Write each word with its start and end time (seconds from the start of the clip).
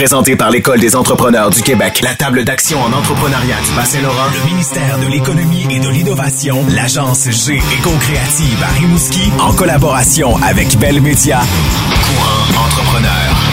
Présenté 0.00 0.34
par 0.34 0.50
l'École 0.50 0.80
des 0.80 0.96
entrepreneurs 0.96 1.50
du 1.50 1.60
Québec, 1.60 2.00
la 2.02 2.14
table 2.14 2.42
d'action 2.42 2.80
en 2.80 2.90
entrepreneuriat 2.90 3.56
du 3.66 3.76
Bas-Saint-Laurent, 3.76 4.30
le 4.32 4.50
ministère 4.50 4.98
de 4.98 5.04
l'Économie 5.04 5.66
et 5.68 5.78
de 5.78 5.90
l'Innovation, 5.90 6.64
l'agence 6.74 7.28
G 7.28 7.56
Éco-Créative 7.56 8.62
à 8.62 8.78
Rimouski, 8.78 9.30
en 9.38 9.52
collaboration 9.52 10.38
avec 10.42 10.78
Bell 10.78 11.02
Média. 11.02 11.40
Courant 11.40 12.64
entrepreneur. 12.64 13.49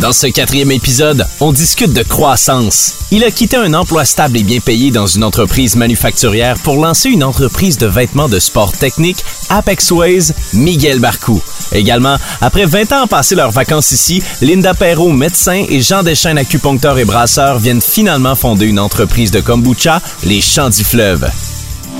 Dans 0.00 0.12
ce 0.12 0.28
quatrième 0.28 0.70
épisode, 0.70 1.26
on 1.40 1.52
discute 1.52 1.92
de 1.92 2.02
croissance. 2.02 2.94
Il 3.10 3.22
a 3.22 3.30
quitté 3.30 3.58
un 3.58 3.74
emploi 3.74 4.06
stable 4.06 4.38
et 4.38 4.42
bien 4.42 4.58
payé 4.58 4.90
dans 4.90 5.06
une 5.06 5.22
entreprise 5.22 5.76
manufacturière 5.76 6.58
pour 6.60 6.76
lancer 6.76 7.10
une 7.10 7.22
entreprise 7.22 7.76
de 7.76 7.86
vêtements 7.86 8.28
de 8.28 8.38
sport 8.38 8.72
technique, 8.72 9.22
Apex 9.50 9.90
Ways, 9.90 10.32
Miguel 10.54 11.00
Barcou. 11.00 11.42
Également, 11.72 12.16
après 12.40 12.64
20 12.64 12.92
ans 12.92 13.06
passés 13.08 13.34
leurs 13.34 13.50
vacances 13.50 13.92
ici, 13.92 14.22
Linda 14.40 14.72
Perrault, 14.72 15.12
médecin, 15.12 15.66
et 15.68 15.82
Jean 15.82 16.02
Deschaines, 16.02 16.38
acupuncteur 16.38 16.98
et 16.98 17.04
brasseur, 17.04 17.58
viennent 17.58 17.82
finalement 17.82 18.34
fonder 18.34 18.64
une 18.64 18.80
entreprise 18.80 19.30
de 19.30 19.40
kombucha, 19.40 20.00
les 20.24 20.40
Champs 20.40 20.70
du 20.70 20.82
Fleuve. 20.82 21.30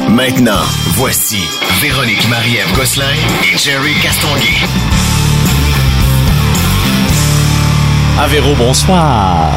Maintenant, 0.08 0.62
voici 0.94 1.40
Véronique 1.82 2.26
Marie-Ève 2.30 2.74
Gosselin 2.74 3.12
et 3.52 3.58
Jerry 3.58 3.92
Castonguay. 4.02 5.29
Ah 8.22 8.26
Véro, 8.26 8.54
bonsoir. 8.54 9.50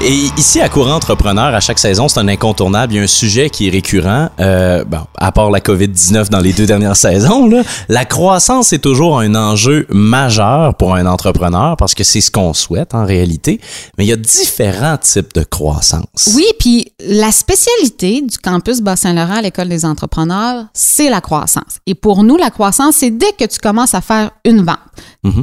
Et 0.00 0.30
ici, 0.38 0.62
à 0.62 0.70
Courant 0.70 0.94
Entrepreneur, 0.94 1.54
à 1.54 1.60
chaque 1.60 1.78
saison, 1.78 2.08
c'est 2.08 2.18
un 2.18 2.28
incontournable. 2.28 2.94
Il 2.94 2.96
y 2.96 2.98
a 3.00 3.02
un 3.02 3.06
sujet 3.06 3.50
qui 3.50 3.68
est 3.68 3.70
récurrent, 3.70 4.30
euh, 4.40 4.82
bon, 4.84 5.00
à 5.18 5.30
part 5.30 5.50
la 5.50 5.60
COVID-19 5.60 6.30
dans 6.30 6.40
les 6.40 6.54
deux 6.54 6.64
dernières 6.64 6.96
saisons. 7.08 7.46
Là, 7.46 7.62
la 7.90 8.06
croissance 8.06 8.72
est 8.72 8.78
toujours 8.78 9.18
un 9.18 9.34
enjeu 9.34 9.86
majeur 9.90 10.74
pour 10.74 10.94
un 10.94 11.04
entrepreneur 11.04 11.76
parce 11.76 11.94
que 11.94 12.02
c'est 12.02 12.22
ce 12.22 12.30
qu'on 12.30 12.54
souhaite 12.54 12.94
en 12.94 13.04
réalité. 13.04 13.60
Mais 13.98 14.06
il 14.06 14.08
y 14.08 14.12
a 14.12 14.16
différents 14.16 14.96
types 14.96 15.34
de 15.34 15.44
croissance. 15.44 16.30
Oui, 16.34 16.46
puis 16.58 16.92
la 17.06 17.30
spécialité 17.30 18.22
du 18.22 18.38
campus 18.38 18.80
Bas-Saint-Laurent 18.80 19.36
à 19.36 19.42
l'École 19.42 19.68
des 19.68 19.84
entrepreneurs, 19.84 20.64
c'est 20.72 21.10
la 21.10 21.20
croissance. 21.20 21.80
Et 21.86 21.94
pour 21.94 22.24
nous, 22.24 22.38
la 22.38 22.48
croissance, 22.48 22.96
c'est 23.00 23.10
dès 23.10 23.32
que 23.38 23.44
tu 23.44 23.58
commences 23.58 23.94
à 23.94 24.00
faire 24.00 24.30
une 24.46 24.62
vente. 24.62 24.78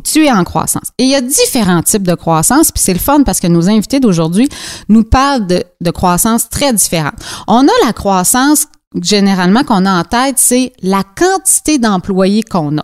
Tu 0.04 0.26
es 0.26 0.32
en 0.32 0.44
croissance. 0.44 0.92
Et 0.98 1.04
il 1.04 1.10
y 1.10 1.16
a 1.16 1.22
différents 1.22 1.82
types 1.82 1.91
de 2.00 2.16
croissance, 2.16 2.72
puis 2.72 2.82
c'est 2.84 2.94
le 2.94 3.00
fun 3.00 3.24
parce 3.24 3.40
que 3.40 3.48
nos 3.48 3.70
invités 3.70 4.00
d'aujourd'hui 4.00 4.48
nous 4.90 5.04
parlent 5.04 5.48
de, 5.48 5.64
de 5.82 5.92
croissance 5.92 6.50
très 6.50 6.74
différentes. 6.74 7.16
On 7.48 7.62
a 7.68 7.86
la 7.86 7.94
croissance 7.94 8.66
généralement 9.02 9.64
qu'on 9.64 9.86
a 9.86 10.00
en 10.00 10.04
tête, 10.04 10.36
c'est 10.38 10.74
la 10.82 11.04
quantité 11.04 11.78
d'employés 11.78 12.44
qu'on 12.44 12.78
a. 12.78 12.84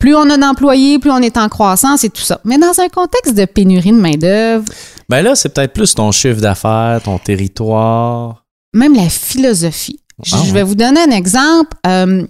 Plus 0.00 0.14
on 0.16 0.28
a 0.30 0.36
d'employés, 0.36 0.98
plus 0.98 1.12
on 1.12 1.18
est 1.18 1.36
en 1.36 1.48
croissance 1.48 2.02
et 2.02 2.10
tout 2.10 2.22
ça. 2.22 2.40
Mais 2.44 2.58
dans 2.58 2.72
un 2.80 2.88
contexte 2.88 3.34
de 3.36 3.44
pénurie 3.44 3.92
de 3.92 4.00
main-d'œuvre, 4.00 4.64
Ben 5.08 5.22
là, 5.22 5.36
c'est 5.36 5.50
peut-être 5.50 5.72
plus 5.72 5.94
ton 5.94 6.10
chiffre 6.10 6.40
d'affaires, 6.40 7.00
ton 7.04 7.18
territoire. 7.18 8.44
même 8.74 8.94
la 8.94 9.08
philosophie. 9.08 10.00
Je, 10.24 10.34
Ah 10.34 10.42
je 10.44 10.52
vais 10.52 10.64
vous 10.64 10.74
donner 10.74 11.00
un 11.00 11.10
exemple. 11.12 11.76
Euh, 11.86 12.26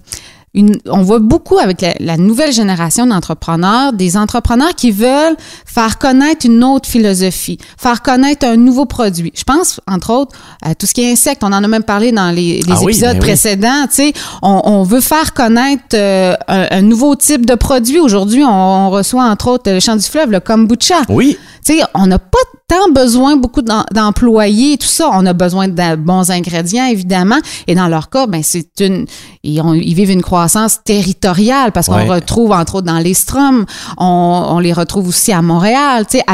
une- 0.54 0.78
on 0.88 1.02
voit 1.02 1.18
beaucoup 1.18 1.58
avec 1.58 1.80
la, 1.82 1.94
la 2.00 2.16
nouvelle 2.16 2.52
génération 2.52 3.06
d'entrepreneurs, 3.06 3.92
des 3.92 4.16
entrepreneurs 4.16 4.74
qui 4.74 4.90
veulent 4.90 5.36
faire 5.66 5.98
connaître 5.98 6.46
une 6.46 6.64
autre 6.64 6.88
philosophie, 6.88 7.58
faire 7.76 8.02
connaître 8.02 8.46
un 8.46 8.56
nouveau 8.56 8.86
produit. 8.86 9.32
Je 9.36 9.44
pense, 9.44 9.80
entre 9.86 10.10
autres, 10.12 10.36
à 10.62 10.74
tout 10.74 10.86
ce 10.86 10.94
qui 10.94 11.02
est 11.02 11.12
insectes. 11.12 11.42
On 11.44 11.48
en 11.52 11.62
a 11.64 11.68
même 11.68 11.82
parlé 11.82 12.12
dans 12.12 12.30
les, 12.30 12.62
les 12.62 12.72
Ah 12.72 12.76
oui, 12.82 12.92
épisodes 12.92 13.08
ben 13.12 13.14
oui. 13.20 13.20
précédents. 13.20 13.86
Tu 13.88 13.94
sais, 13.94 14.12
on, 14.42 14.62
on 14.64 14.82
veut 14.84 15.00
faire 15.02 15.34
connaître 15.34 15.82
euh, 15.94 16.34
un, 16.48 16.66
un 16.70 16.82
nouveau 16.82 17.14
type 17.14 17.44
de 17.46 17.54
produit. 17.54 17.98
Aujourd'hui, 18.00 18.42
on, 18.44 18.48
on 18.86 18.90
reçoit, 18.90 19.24
entre 19.24 19.48
autres, 19.48 19.70
le 19.70 19.80
Champ 19.80 19.96
du 19.96 20.02
Fleuve, 20.04 20.30
le 20.30 20.40
kombucha. 20.40 20.96
Oui, 21.08 21.36
sais, 21.74 21.80
on 21.94 22.06
n'a 22.06 22.18
pas 22.18 22.38
tant 22.68 22.90
besoin 22.92 23.36
beaucoup 23.36 23.62
d'em- 23.62 23.84
d'employés 23.94 24.76
tout 24.78 24.86
ça. 24.86 25.08
On 25.12 25.24
a 25.26 25.32
besoin 25.32 25.68
de 25.68 25.96
bons 25.96 26.30
ingrédients, 26.30 26.86
évidemment. 26.86 27.38
Et 27.66 27.74
dans 27.74 27.88
leur 27.88 28.10
cas, 28.10 28.26
ben, 28.26 28.42
c'est 28.42 28.68
une, 28.80 29.06
ils, 29.42 29.60
ont- 29.60 29.74
ils 29.74 29.94
vivent 29.94 30.10
une 30.10 30.22
croissance 30.22 30.78
territoriale 30.84 31.72
parce 31.72 31.86
qu'on 31.86 31.94
retrouve, 32.10 32.52
entre 32.52 32.76
autres, 32.76 32.86
dans 32.86 32.98
les 32.98 33.14
Strom. 33.14 33.64
On, 33.96 34.46
on 34.50 34.58
les 34.58 34.72
retrouve 34.72 35.08
aussi 35.08 35.32
à 35.32 35.40
Montréal. 35.42 36.04
Tu 36.10 36.18
sais, 36.18 36.24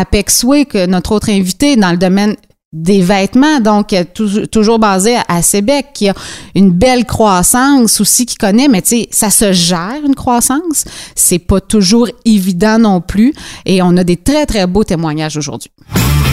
Way, 0.44 0.64
que 0.64 0.86
notre 0.86 1.12
autre 1.12 1.30
invité 1.30 1.76
dans 1.76 1.90
le 1.90 1.96
domaine 1.96 2.34
des 2.76 3.00
vêtements, 3.00 3.60
donc 3.60 3.92
euh, 3.92 4.02
tou- 4.12 4.46
toujours 4.48 4.80
basé 4.80 5.14
à, 5.16 5.24
à 5.28 5.42
Sébec, 5.42 5.86
qui 5.94 6.08
a 6.08 6.14
une 6.56 6.70
belle 6.72 7.04
croissance 7.04 8.00
aussi, 8.00 8.26
qui 8.26 8.34
connaît, 8.36 8.66
mais 8.66 8.82
tu 8.82 8.88
sais, 8.88 9.08
ça 9.12 9.30
se 9.30 9.52
gère 9.52 10.00
une 10.04 10.16
croissance. 10.16 10.84
C'est 11.14 11.38
pas 11.38 11.60
toujours 11.60 12.08
évident 12.24 12.78
non 12.80 13.00
plus, 13.00 13.32
et 13.64 13.80
on 13.80 13.96
a 13.96 14.02
des 14.02 14.16
très 14.16 14.44
très 14.44 14.66
beaux 14.66 14.82
témoignages 14.84 15.36
aujourd'hui. 15.36 15.70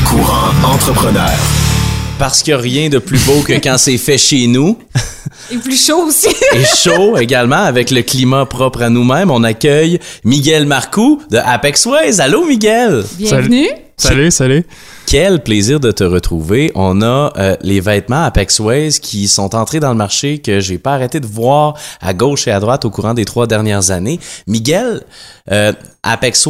Courant 0.06 0.50
entrepreneur. 0.66 1.30
parce 2.18 2.41
qu'il 2.44 2.53
n'y 2.53 2.59
a 2.59 2.62
rien 2.62 2.90
de 2.90 2.97
plus 2.97 3.24
beau 3.25 3.41
que 3.46 3.53
quand 3.53 3.78
c'est 3.78 3.97
fait 3.97 4.18
chez 4.18 4.47
nous. 4.47 4.78
Et 5.51 5.57
plus 5.57 5.78
chaud 5.88 6.06
aussi. 6.07 6.28
et 6.53 6.63
chaud 6.66 7.18
également 7.18 7.63
avec 7.63 7.91
le 7.91 8.01
climat 8.01 8.46
propre 8.46 8.81
à 8.81 8.90
nous-mêmes. 8.90 9.31
On 9.31 9.44
accueille 9.44 10.00
Miguel 10.24 10.66
Marcoux 10.66 11.22
de 11.31 11.38
Apex 11.38 11.85
Ways. 11.85 12.19
Allô 12.19 12.46
Miguel. 12.46 13.03
Bienvenue. 13.18 13.68
Salut, 13.97 14.31
salut. 14.31 14.66
Quel 15.12 15.44
plaisir 15.44 15.82
de 15.82 15.92
te 15.92 16.06
retrouver. 16.06 16.72
On 16.74 17.02
a 17.02 17.34
euh, 17.36 17.58
les 17.60 17.82
vêtements 17.82 18.24
Apex 18.24 18.62
Ways 18.62 18.92
qui 19.02 19.28
sont 19.28 19.56
entrés 19.56 19.82
dans 19.82 19.90
le 19.90 19.98
marché 19.98 20.38
que 20.38 20.62
j'ai 20.62 20.78
pas 20.78 20.94
arrêté 20.94 21.20
de 21.20 21.28
voir 21.28 21.74
à 22.00 22.14
gauche 22.14 22.48
et 22.48 22.52
à 22.52 22.62
droite 22.62 22.86
au 22.86 22.92
courant 22.92 23.14
des 23.14 23.26
trois 23.26 23.46
dernières 23.46 23.92
années. 23.92 24.22
Miguel, 24.48 25.04
euh, 25.52 25.74
Apex 26.02 26.48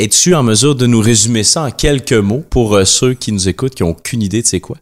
es-tu 0.00 0.34
en 0.34 0.42
mesure 0.42 0.74
de 0.74 0.88
nous 0.88 0.98
résumer 0.98 1.44
ça 1.44 1.62
en 1.62 1.70
quelques 1.70 2.12
mots 2.12 2.42
pour 2.50 2.74
euh, 2.74 2.84
ceux 2.84 3.14
qui 3.14 3.30
nous 3.30 3.48
écoutent 3.48 3.76
qui 3.76 3.84
ont 3.84 3.90
aucune 3.90 4.22
idée 4.22 4.42
de 4.42 4.46
c'est 4.48 4.58
quoi? 4.58 4.78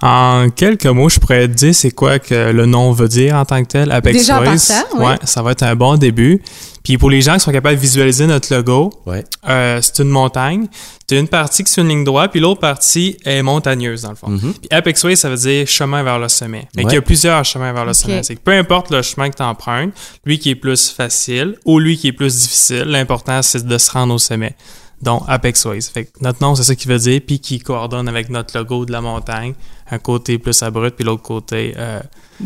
En 0.00 0.48
quelques 0.54 0.86
mots, 0.86 1.08
je 1.08 1.18
pourrais 1.18 1.48
te 1.48 1.54
dire 1.54 1.74
c'est 1.74 1.90
quoi 1.90 2.20
que 2.20 2.52
le 2.52 2.66
nom 2.66 2.92
veut 2.92 3.08
dire 3.08 3.34
en 3.34 3.44
tant 3.44 3.60
que 3.64 3.68
tel, 3.68 3.90
Apex 3.90 4.16
Déjà 4.18 4.34
partant, 4.40 4.96
oui. 4.96 5.04
Ouais, 5.06 5.16
ça 5.24 5.42
va 5.42 5.50
être 5.52 5.64
un 5.64 5.74
bon 5.74 5.96
début. 5.96 6.40
Puis 6.84 6.96
pour 6.98 7.10
les 7.10 7.20
gens 7.20 7.34
qui 7.34 7.40
sont 7.40 7.50
capables 7.50 7.74
de 7.74 7.80
visualiser 7.80 8.28
notre 8.28 8.54
logo, 8.54 8.90
Ouais. 9.06 9.24
euh, 9.48 9.80
c'est 9.82 9.98
une 10.02 10.08
montagne. 10.08 10.68
Tu 11.08 11.18
une 11.18 11.26
partie 11.26 11.64
qui 11.64 11.72
est 11.78 11.82
une 11.82 11.88
ligne 11.88 12.04
droite, 12.04 12.30
puis 12.30 12.38
l'autre 12.38 12.60
partie 12.60 13.16
est 13.24 13.42
montagneuse 13.42 14.02
dans 14.02 14.10
le 14.10 14.14
fond. 14.16 14.28
Puis 14.38 14.54
Apex 14.70 15.02
Way, 15.02 15.16
ça 15.16 15.28
veut 15.30 15.36
dire 15.36 15.66
chemin 15.66 16.04
vers 16.04 16.20
le 16.20 16.28
sommet. 16.28 16.68
Ouais. 16.76 16.84
qu'il 16.84 16.92
y 16.94 16.96
a 16.96 17.02
plusieurs 17.02 17.44
chemins 17.44 17.72
vers 17.72 17.84
le 17.84 17.92
sommet. 17.92 18.22
C'est 18.22 18.36
que 18.36 18.40
peu 18.40 18.52
importe 18.52 18.92
le 18.92 19.02
chemin 19.02 19.28
que 19.30 19.36
tu 19.36 19.42
empruntes, 19.42 19.92
lui 20.24 20.38
qui 20.38 20.50
est 20.50 20.54
plus 20.54 20.90
facile 20.90 21.56
ou 21.64 21.80
lui 21.80 21.96
qui 21.98 22.06
est 22.08 22.12
plus 22.12 22.36
difficile, 22.40 22.84
l'important 22.84 23.42
c'est 23.42 23.66
de 23.66 23.78
se 23.78 23.90
rendre 23.90 24.14
au 24.14 24.18
sommet. 24.18 24.54
Donc 25.02 25.22
Apex 25.28 25.64
Ways. 25.64 25.82
Fait 25.82 26.04
que 26.04 26.10
notre 26.20 26.42
nom, 26.42 26.54
c'est 26.54 26.64
ça 26.64 26.74
qui 26.74 26.88
veut 26.88 26.98
dire, 26.98 27.20
puis 27.26 27.38
qui 27.38 27.60
coordonne 27.60 28.08
avec 28.08 28.28
notre 28.30 28.56
logo 28.56 28.84
de 28.84 28.92
la 28.92 29.00
montagne. 29.00 29.54
Un 29.90 29.98
côté 29.98 30.38
plus 30.38 30.62
abrupt, 30.62 30.96
puis 30.96 31.04
l'autre 31.04 31.22
côté 31.22 31.74
euh, 31.76 32.00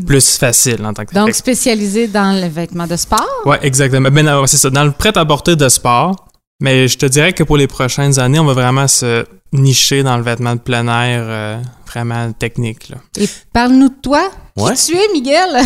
plus 0.06 0.36
facile 0.36 0.84
en 0.84 0.92
tant 0.92 1.04
que 1.04 1.12
tel. 1.12 1.24
Donc, 1.24 1.34
spécialisé 1.34 2.06
dans 2.06 2.40
le 2.40 2.48
vêtement 2.48 2.86
de 2.86 2.96
sport? 2.96 3.26
Ouais, 3.44 3.58
exactement. 3.62 4.10
Ben, 4.10 4.24
non, 4.24 4.46
c'est 4.46 4.58
ça. 4.58 4.70
Dans 4.70 4.84
le 4.84 4.92
prêt-à-porter 4.92 5.56
de 5.56 5.68
sport, 5.68 6.28
mais 6.60 6.86
je 6.86 6.96
te 6.98 7.06
dirais 7.06 7.32
que 7.32 7.42
pour 7.42 7.56
les 7.56 7.66
prochaines 7.66 8.20
années, 8.20 8.38
on 8.38 8.44
va 8.44 8.52
vraiment 8.54 8.86
se 8.86 9.24
nicher 9.52 10.02
dans 10.02 10.16
le 10.16 10.22
vêtement 10.22 10.54
de 10.54 10.60
plein 10.60 10.86
air 10.86 11.24
euh, 11.26 11.60
vraiment 11.86 12.32
technique. 12.32 12.88
Là. 12.88 12.98
Et 13.18 13.28
parle-nous 13.52 13.88
de 13.88 14.00
toi. 14.00 14.30
Ouais. 14.56 14.74
Qui 14.74 14.92
tu 14.92 14.96
es, 14.96 15.12
Miguel? 15.12 15.56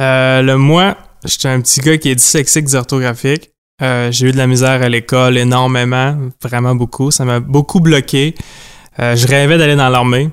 Euh, 0.00 0.42
le 0.42 0.56
moi, 0.56 0.96
j'étais 1.24 1.48
un 1.48 1.60
petit 1.60 1.80
gars 1.80 1.98
qui 1.98 2.08
est 2.08 2.14
dyslexique 2.14 2.66
dysorthographique. 2.66 3.50
Euh, 3.80 4.10
j'ai 4.10 4.28
eu 4.28 4.32
de 4.32 4.36
la 4.36 4.46
misère 4.46 4.82
à 4.82 4.88
l'école 4.88 5.38
énormément, 5.38 6.16
vraiment 6.42 6.74
beaucoup. 6.74 7.10
Ça 7.10 7.24
m'a 7.24 7.40
beaucoup 7.40 7.80
bloqué. 7.80 8.34
Euh, 8.98 9.14
je 9.14 9.26
rêvais 9.26 9.56
d'aller 9.58 9.76
dans 9.76 9.88
l'armée. 9.88 10.30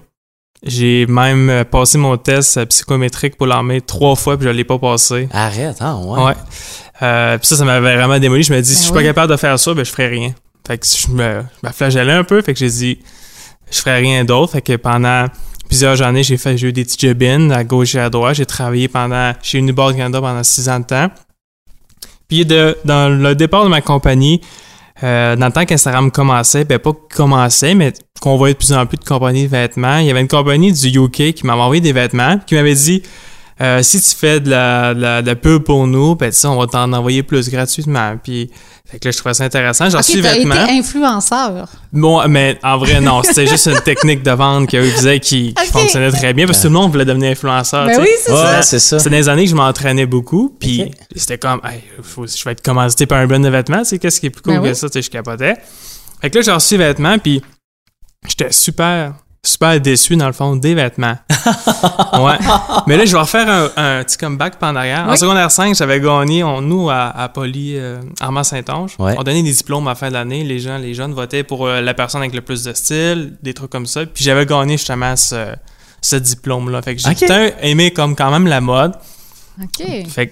J'ai 0.63 1.05
même 1.05 1.49
euh, 1.49 1.63
passé 1.63 1.99
mon 1.99 2.17
test 2.17 2.57
euh, 2.57 2.65
psychométrique 2.65 3.37
pour 3.37 3.45
l'armée 3.45 3.81
trois 3.81 4.15
fois, 4.15 4.35
puis 4.35 4.47
je 4.47 4.51
l'ai 4.51 4.63
pas 4.63 4.79
passé. 4.79 5.29
Arrête, 5.31 5.77
hein, 5.79 6.01
ouais. 6.03 6.23
Ouais. 6.23 6.33
Euh, 7.03 7.37
puis 7.37 7.45
ça, 7.45 7.57
ça 7.57 7.65
m'avait 7.65 7.95
vraiment 7.95 8.17
démoli. 8.17 8.41
Je 8.41 8.51
me 8.51 8.61
dis, 8.61 8.69
Ben 8.69 8.75
si 8.75 8.81
je 8.81 8.87
suis 8.87 8.91
oui. 8.91 8.99
pas 8.99 9.03
capable 9.03 9.31
de 9.31 9.37
faire 9.37 9.59
ça, 9.59 9.73
ben 9.75 9.85
je 9.85 9.91
ferai 9.91 10.07
rien. 10.07 10.33
Fait 10.65 10.79
que 10.79 10.85
je 10.87 11.11
me, 11.11 11.43
je 11.61 11.67
me 11.67 11.71
flagellais 11.71 12.13
un 12.13 12.23
peu. 12.23 12.41
Fait 12.41 12.53
que 12.53 12.59
j'ai 12.59 12.69
dit, 12.69 12.99
je 13.69 13.77
ferai 13.77 13.97
rien 13.97 14.25
d'autre. 14.25 14.53
Fait 14.53 14.61
que 14.63 14.75
pendant 14.77 15.27
plusieurs 15.67 16.01
années, 16.01 16.23
j'ai 16.23 16.37
fait, 16.37 16.57
j'ai 16.57 16.69
eu 16.69 16.73
des 16.73 16.85
petits 16.85 17.07
à 17.51 17.63
gauche 17.63 17.93
et 17.93 17.99
à 17.99 18.09
droite. 18.09 18.35
J'ai 18.35 18.45
travaillé 18.47 18.87
pendant, 18.87 19.33
chez 19.43 19.59
Uniboard 19.59 19.95
Canada 19.95 20.19
pendant 20.19 20.43
six 20.43 20.67
ans 20.67 20.79
de 20.79 20.85
temps. 20.85 21.11
Puis 22.27 22.45
de, 22.45 22.77
dans 22.85 23.09
le 23.09 23.35
départ 23.35 23.63
de 23.63 23.69
ma 23.69 23.81
compagnie, 23.81 24.41
euh, 25.03 25.35
dans 25.35 25.47
le 25.47 25.51
temps 25.51 25.65
qu'Instagram 25.65 26.09
commençait, 26.09 26.63
ben 26.63 26.79
pas 26.79 26.93
commençait, 27.13 27.75
mais 27.75 27.93
qu'on 28.21 28.37
voyait 28.37 28.53
de 28.53 28.59
plus 28.59 28.71
en 28.73 28.85
plus 28.85 28.97
de 28.97 29.03
compagnies 29.03 29.43
de 29.43 29.49
vêtements, 29.49 29.97
il 29.97 30.05
y 30.05 30.09
avait 30.09 30.21
une 30.21 30.27
compagnie 30.27 30.71
du 30.71 30.87
UK 30.87 31.33
qui 31.33 31.45
m'avait 31.45 31.61
envoyé 31.61 31.81
des 31.81 31.91
vêtements, 31.91 32.39
qui 32.45 32.55
m'avait 32.55 32.75
dit 32.75 33.03
euh, 33.61 33.81
si 33.83 34.01
tu 34.01 34.15
fais 34.15 34.39
de 34.41 34.49
la, 34.49 34.93
de 34.93 34.99
la, 35.01 35.21
de 35.21 35.27
la 35.27 35.35
pub 35.35 35.63
pour 35.63 35.87
nous, 35.87 36.15
ben, 36.15 36.29
tu 36.29 36.35
sais, 36.37 36.47
on 36.47 36.59
va 36.59 36.67
t'en 36.67 36.91
envoyer 36.91 37.23
plus 37.23 37.49
gratuitement. 37.49 38.17
Puis, 38.21 38.51
fait 38.85 38.99
que 38.99 39.07
là, 39.07 39.11
je 39.11 39.17
trouvais 39.17 39.33
ça 39.33 39.45
intéressant. 39.45 39.89
J'en 39.89 39.99
Ok, 39.99 40.03
suis 40.03 40.19
été 40.19 40.27
vêtements. 40.27 40.55
influenceur. 40.55 41.67
Bon, 41.93 42.27
mais 42.27 42.59
en 42.63 42.77
vrai, 42.77 42.99
non. 42.99 43.23
C'était 43.23 43.47
juste 43.47 43.67
une 43.67 43.79
technique 43.79 44.23
de 44.23 44.31
vente 44.31 44.69
qu'eux 44.69 44.83
faisaient 44.89 45.19
qui, 45.21 45.53
qui 45.53 45.67
fonctionnait 45.71 46.11
très 46.11 46.33
bien 46.33 46.45
parce 46.45 46.57
que 46.57 46.63
tout 46.67 46.73
le 46.73 46.79
monde 46.79 46.91
voulait 46.91 47.05
devenir 47.05 47.31
influenceur. 47.31 47.85
Ben 47.85 47.91
tu 47.91 47.95
sais. 47.95 48.01
oui, 48.01 48.09
c'est 48.25 48.31
Ouais, 48.31 48.37
ça. 48.37 48.61
c'est 48.61 48.79
ça. 48.79 48.99
C'est 48.99 49.09
dans 49.09 49.15
les 49.15 49.29
années 49.29 49.45
que 49.45 49.49
je 49.51 49.55
m'entraînais 49.55 50.05
beaucoup, 50.05 50.55
puis 50.59 50.91
c'était 51.15 51.37
comme, 51.37 51.61
hey, 51.63 51.81
faut- 52.03 52.27
je 52.27 52.43
vais 52.43 52.51
être 52.51 52.61
commandité 52.63 53.05
par 53.05 53.19
un 53.19 53.25
brand 53.27 53.41
de 53.43 53.49
vêtements, 53.49 53.83
qu'est-ce 53.83 54.19
qui 54.19 54.25
est 54.25 54.29
plus 54.31 54.41
cool 54.41 54.55
Ben 54.55 54.61
que 54.63 54.67
oui. 54.69 54.75
ça, 54.75 54.89
tu 54.89 54.93
sais, 54.93 55.01
je 55.01 55.09
capotais. 55.09 55.55
Fait 56.21 56.29
que 56.29 56.37
là, 56.37 56.41
j'ai 56.43 56.51
reçu 56.51 56.75
vêtements, 56.77 57.17
puis 57.19 57.41
j'étais 58.27 58.51
super, 58.51 59.13
super 59.47 59.79
déçu, 59.79 60.15
dans 60.15 60.27
le 60.27 60.33
fond, 60.33 60.55
des 60.55 60.73
vêtements. 60.75 61.15
ouais. 62.13 62.37
Mais 62.87 62.97
là, 62.97 63.05
je 63.05 63.11
vais 63.13 63.19
refaire 63.19 63.47
un, 63.49 63.65
un 63.99 64.03
petit 64.03 64.17
comeback 64.17 64.57
pendant 64.57 64.79
arrière. 64.79 65.07
En 65.07 65.15
secondaire 65.15 65.51
5, 65.51 65.75
j'avais 65.75 65.99
gagné, 65.99 66.43
on, 66.43 66.61
nous, 66.61 66.89
à, 66.89 67.09
à 67.15 67.29
Poly, 67.29 67.77
euh, 67.77 67.99
Armand 68.19 68.43
Saint-Onge, 68.43 68.95
Ouais. 68.99 69.15
on 69.17 69.23
donnait 69.23 69.43
des 69.43 69.51
diplômes 69.51 69.87
à 69.87 69.91
la 69.91 69.95
fin 69.95 70.09
de 70.09 70.13
l'année. 70.13 70.43
Les 70.43 70.59
gens, 70.59 70.77
les 70.77 70.93
jeunes 70.93 71.13
votaient 71.13 71.43
pour 71.43 71.65
euh, 71.67 71.81
la 71.81 71.93
personne 71.93 72.21
avec 72.21 72.33
le 72.33 72.41
plus 72.41 72.63
de 72.63 72.73
style, 72.73 73.33
des 73.43 73.53
trucs 73.53 73.69
comme 73.71 73.85
ça. 73.85 74.05
Puis 74.05 74.23
j'avais 74.23 74.45
gagné 74.45 74.77
justement 74.77 75.15
ce, 75.15 75.53
ce 76.01 76.15
diplôme-là. 76.15 76.81
Fait 76.81 76.95
que 76.95 77.01
j'ai 77.01 77.53
aimé 77.61 77.91
comme 77.91 78.15
quand 78.15 78.31
même 78.31 78.47
la 78.47 78.61
mode. 78.61 78.93
OK. 79.61 80.07
Fait 80.09 80.27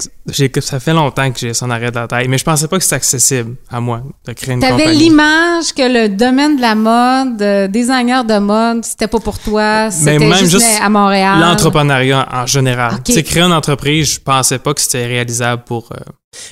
que 0.50 0.62
ça 0.62 0.80
fait 0.80 0.94
longtemps 0.94 1.32
que 1.32 1.40
j'ai 1.40 1.52
en 1.62 1.70
arrêt 1.70 1.92
de 1.92 1.96
la 1.96 2.08
tête, 2.08 2.28
mais 2.28 2.38
je 2.38 2.44
pensais 2.44 2.68
pas 2.68 2.78
que 2.78 2.84
c'était 2.84 2.96
accessible 2.96 3.56
à 3.70 3.80
moi 3.80 4.04
de 4.26 4.34
créer 4.34 4.56
une 4.56 4.60
T'avais 4.60 4.92
l'image 4.92 5.74
que 5.74 5.82
le 5.82 6.10
domaine 6.10 6.58
de 6.58 6.62
la 6.62 6.76
mode, 6.76 7.42
euh, 7.42 7.68
designer 7.68 8.26
de 8.26 8.38
mode, 8.40 8.84
c'était 8.84 9.08
pas 9.08 9.20
pour 9.20 9.40
toi, 9.40 9.90
c'était 9.92 10.20
même 10.20 10.34
juste, 10.36 10.52
juste 10.52 10.80
à 10.82 10.90
Montréal. 10.90 11.40
L'entrepreneuriat 11.40 12.28
en 12.32 12.46
général. 12.46 12.96
Ok. 12.96 13.04
Tu 13.04 13.14
sais, 13.14 13.24
créer 13.24 13.44
une 13.44 13.54
entreprise, 13.54 14.16
je 14.16 14.20
pensais 14.20 14.60
pas 14.60 14.74
que 14.74 14.82
c'était 14.82 15.06
réalisable 15.06 15.64
pour, 15.66 15.90
euh, 15.94 16.00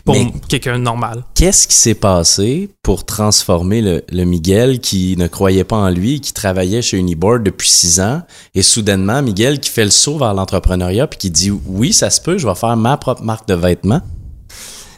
pour 0.05 0.15
Mais- 0.15 0.31
quelqu'un 0.47 0.77
de 0.77 0.83
normal. 0.83 1.23
Qu'est-ce 1.35 1.67
qui 1.67 1.75
s'est 1.75 1.93
passé 1.95 2.69
pour 2.83 3.05
transformer 3.05 3.81
le, 3.81 4.03
le 4.11 4.23
Miguel 4.23 4.79
qui 4.79 5.15
ne 5.17 5.27
croyait 5.27 5.63
pas 5.63 5.77
en 5.77 5.89
lui, 5.89 6.21
qui 6.21 6.33
travaillait 6.33 6.81
chez 6.81 6.97
Uniboard 6.97 7.43
depuis 7.43 7.69
six 7.69 7.99
ans, 7.99 8.21
et 8.55 8.61
soudainement, 8.61 9.21
Miguel 9.21 9.59
qui 9.59 9.69
fait 9.69 9.85
le 9.85 9.91
saut 9.91 10.17
vers 10.17 10.33
l'entrepreneuriat 10.33 11.07
puis 11.07 11.17
qui 11.19 11.31
dit 11.31 11.51
oui, 11.65 11.93
ça 11.93 12.09
se 12.09 12.21
peut, 12.21 12.37
je 12.37 12.47
vais 12.47 12.55
faire 12.55 12.75
ma 12.77 12.97
propre 12.97 13.23
marque 13.23 13.47
de 13.47 13.53
vêtements? 13.55 14.01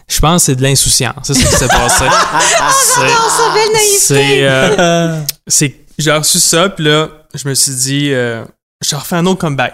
Je 0.08 0.20
pense 0.20 0.42
que 0.42 0.46
c'est 0.48 0.56
de 0.56 0.64
l'insouciance. 0.64 1.16
C'est 1.24 1.34
ça 1.34 1.50
qui 1.50 1.56
s'est 1.56 1.68
passé. 1.68 2.06
c'est, 2.72 3.74
naïveté. 3.74 3.98
c'est, 4.00 4.48
euh, 4.48 5.22
c'est, 5.48 5.76
j'ai 5.98 6.12
reçu 6.12 6.40
ça, 6.40 6.70
puis 6.70 6.86
là, 6.86 7.10
je 7.34 7.48
me 7.48 7.54
suis 7.54 7.74
dit, 7.74 8.14
euh, 8.14 8.44
je 8.86 8.96
refais 8.96 9.16
un 9.16 9.26
autre 9.26 9.40
comeback. 9.40 9.74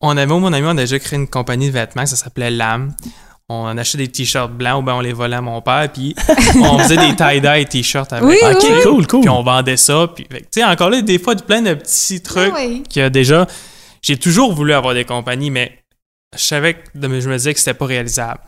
On 0.00 0.16
avait, 0.16 0.26
mon 0.26 0.52
ami, 0.52 0.66
on 0.66 0.70
a 0.70 0.74
déjà 0.74 0.98
créé 0.98 1.18
une 1.18 1.26
compagnie 1.28 1.66
de 1.68 1.72
vêtements, 1.72 2.06
ça 2.06 2.16
s'appelait 2.16 2.50
LAM. 2.50 2.94
On 3.50 3.76
achetait 3.76 3.98
des 3.98 4.08
t-shirts 4.08 4.52
blancs 4.52 4.80
ou 4.80 4.82
ben 4.82 4.94
on 4.94 5.00
les 5.00 5.12
volait 5.12 5.36
à 5.36 5.42
mon 5.42 5.60
père, 5.60 5.90
puis 5.92 6.14
on 6.56 6.78
faisait 6.78 6.96
des 6.96 7.14
tie-dye 7.14 7.66
t-shirts 7.66 8.12
avec. 8.14 8.24
Oui, 8.26 8.36
ok, 8.42 8.56
oui. 8.62 8.82
cool, 8.82 9.06
cool. 9.06 9.20
Puis 9.20 9.28
on 9.28 9.42
vendait 9.42 9.76
ça. 9.76 10.08
Puis, 10.14 10.24
que, 10.24 10.36
tu 10.38 10.44
sais, 10.50 10.64
encore 10.64 10.88
là, 10.88 11.02
des 11.02 11.18
fois, 11.18 11.34
plein 11.36 11.60
de 11.60 11.74
petits 11.74 12.22
trucs 12.22 12.52
Ah 12.54 12.60
oui. 12.66 12.82
y 12.96 13.00
a 13.00 13.10
déjà. 13.10 13.46
J'ai 14.00 14.16
toujours 14.16 14.54
voulu 14.54 14.72
avoir 14.72 14.94
des 14.94 15.04
compagnies, 15.04 15.50
mais 15.50 15.78
je 16.34 16.42
savais 16.42 16.74
que 16.74 16.80
je 16.94 17.06
me 17.28 17.36
disais 17.36 17.52
que 17.52 17.58
c'était 17.58 17.74
pas 17.74 17.86
réalisable. 17.86 18.40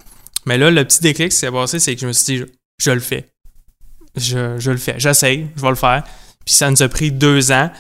Mais 0.46 0.56
là, 0.56 0.70
le 0.70 0.84
petit 0.84 1.00
déclic 1.00 1.30
qui 1.30 1.36
s'est 1.36 1.50
passé, 1.50 1.78
c'est 1.78 1.94
que 1.94 2.00
je 2.00 2.06
me 2.06 2.12
suis 2.12 2.24
dit, 2.24 2.38
je, 2.38 2.44
je 2.78 2.90
le 2.90 3.00
fais. 3.00 3.28
Je, 4.16 4.58
je 4.58 4.70
le 4.70 4.76
fais. 4.78 4.94
J'essaye, 4.98 5.48
je 5.56 5.60
vais 5.62 5.68
le 5.68 5.74
faire. 5.74 6.04
Puis 6.44 6.54
ça 6.54 6.70
nous 6.70 6.82
a 6.82 6.88
pris 6.88 7.10
deux 7.12 7.52
ans. 7.52 7.70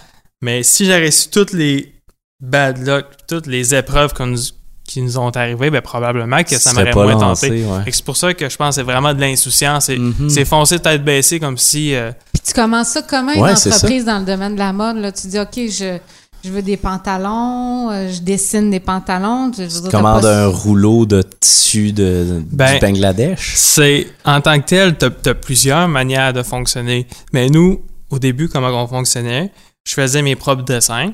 Mais 0.42 0.62
si 0.62 0.84
j'avais 0.84 1.10
su 1.10 1.30
toutes 1.30 1.52
les 1.52 1.94
bad 2.40 2.86
luck, 2.86 3.06
toutes 3.26 3.46
les 3.46 3.74
épreuves 3.74 4.12
qu'on 4.12 4.26
nous- 4.26 4.38
qui 4.86 5.02
nous 5.02 5.18
ont 5.18 5.30
arrivées, 5.30 5.70
ben 5.70 5.80
probablement 5.80 6.42
que 6.44 6.56
ça 6.58 6.70
Tu 6.70 6.76
m'aurait 6.76 6.92
moins 6.92 7.12
lancé, 7.20 7.48
tenté. 7.48 7.64
ouais. 7.64 7.92
C'est 7.92 8.04
pour 8.04 8.16
ça 8.16 8.32
que 8.34 8.48
je 8.48 8.56
pense 8.56 8.68
que 8.70 8.74
c'est 8.76 8.82
vraiment 8.82 9.12
de 9.14 9.20
l'insouciance. 9.20 9.86
C'est 9.86 9.98
Mhm. 9.98 10.44
foncer 10.46 10.78
tête 10.78 11.04
baissée 11.04 11.40
comme 11.40 11.58
si... 11.58 11.94
euh, 11.94 12.12
Puis 12.32 12.42
tu 12.46 12.52
commences 12.52 12.88
ça 12.88 13.02
comment 13.02 13.32
une 13.32 13.42
Ouais, 13.42 13.50
entreprise 13.52 14.04
dans 14.04 14.18
le 14.20 14.24
domaine 14.24 14.54
de 14.54 14.58
la 14.60 14.72
mode? 14.72 14.96
Là? 14.98 15.10
Tu 15.12 15.26
dis, 15.26 15.38
OK, 15.40 15.54
je, 15.56 15.98
je 16.44 16.50
veux 16.50 16.62
des 16.62 16.76
pantalons, 16.76 17.90
euh, 17.90 18.08
je 18.12 18.20
dessine 18.20 18.70
des 18.70 18.78
pantalons. 18.80 19.50
Je, 19.52 19.62
je 19.64 19.74
veux 19.74 19.80
dire, 19.80 19.82
t'as 19.90 19.98
Commande 19.98 20.22
pas- 20.22 20.44
un 20.44 20.46
rouleau 20.46 21.04
de 21.06 21.22
tissu 21.40 21.92
de, 21.92 22.42
Ben, 22.52 22.74
du 22.74 22.80
Bangladesh? 22.80 23.54
C'est 23.56 24.06
en 24.24 24.40
tant 24.40 24.58
que 24.60 24.66
tel, 24.66 24.96
t'as 24.96 25.08
as 25.30 25.34
plusieurs 25.34 25.88
manières 25.88 26.32
de 26.32 26.42
fonctionner. 26.44 27.06
Mais 27.32 27.48
nous, 27.48 27.82
au 28.10 28.18
début, 28.20 28.48
comment 28.48 28.68
on 28.68 28.86
fonctionnait, 28.86 29.50
je 29.84 29.94
faisais 29.94 30.22
mes 30.22 30.36
propres 30.36 30.62
dessins. 30.64 31.10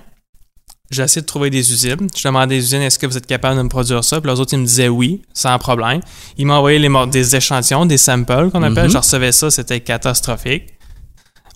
J'essayais 0.93 1.23
de 1.23 1.27
trouver 1.27 1.49
des 1.51 1.73
usines. 1.73 2.07
Je 2.15 2.23
demandais 2.29 2.57
aux 2.57 2.59
usines 2.59 2.83
est-ce 2.83 2.99
que 2.99 3.07
vous 3.07 3.17
êtes 3.17 3.27
capable 3.27 3.57
de 3.57 3.63
me 3.63 3.69
produire 3.69 4.05
ça? 4.05 4.21
Puis 4.21 4.31
les 4.31 4.39
autres, 4.39 4.53
ils 4.53 4.59
me 4.61 4.67
disaient 4.67 4.89
oui, 4.89 5.23
sans 5.33 5.59
problème. 5.59 6.01
Ils 6.37 6.47
m'envoyaient 6.47 6.79
les 6.79 6.89
mor- 6.91 7.07
des 7.07 7.35
échantillons, 7.35 7.87
des 7.87 7.97
samples 7.99 8.51
qu'on 8.51 8.63
appelle. 8.63 8.85
Mhm. 8.85 8.91
Je 8.91 8.99
recevais 8.99 9.33
ça, 9.33 9.51
c'était 9.51 9.81
catastrophique. 9.81 10.75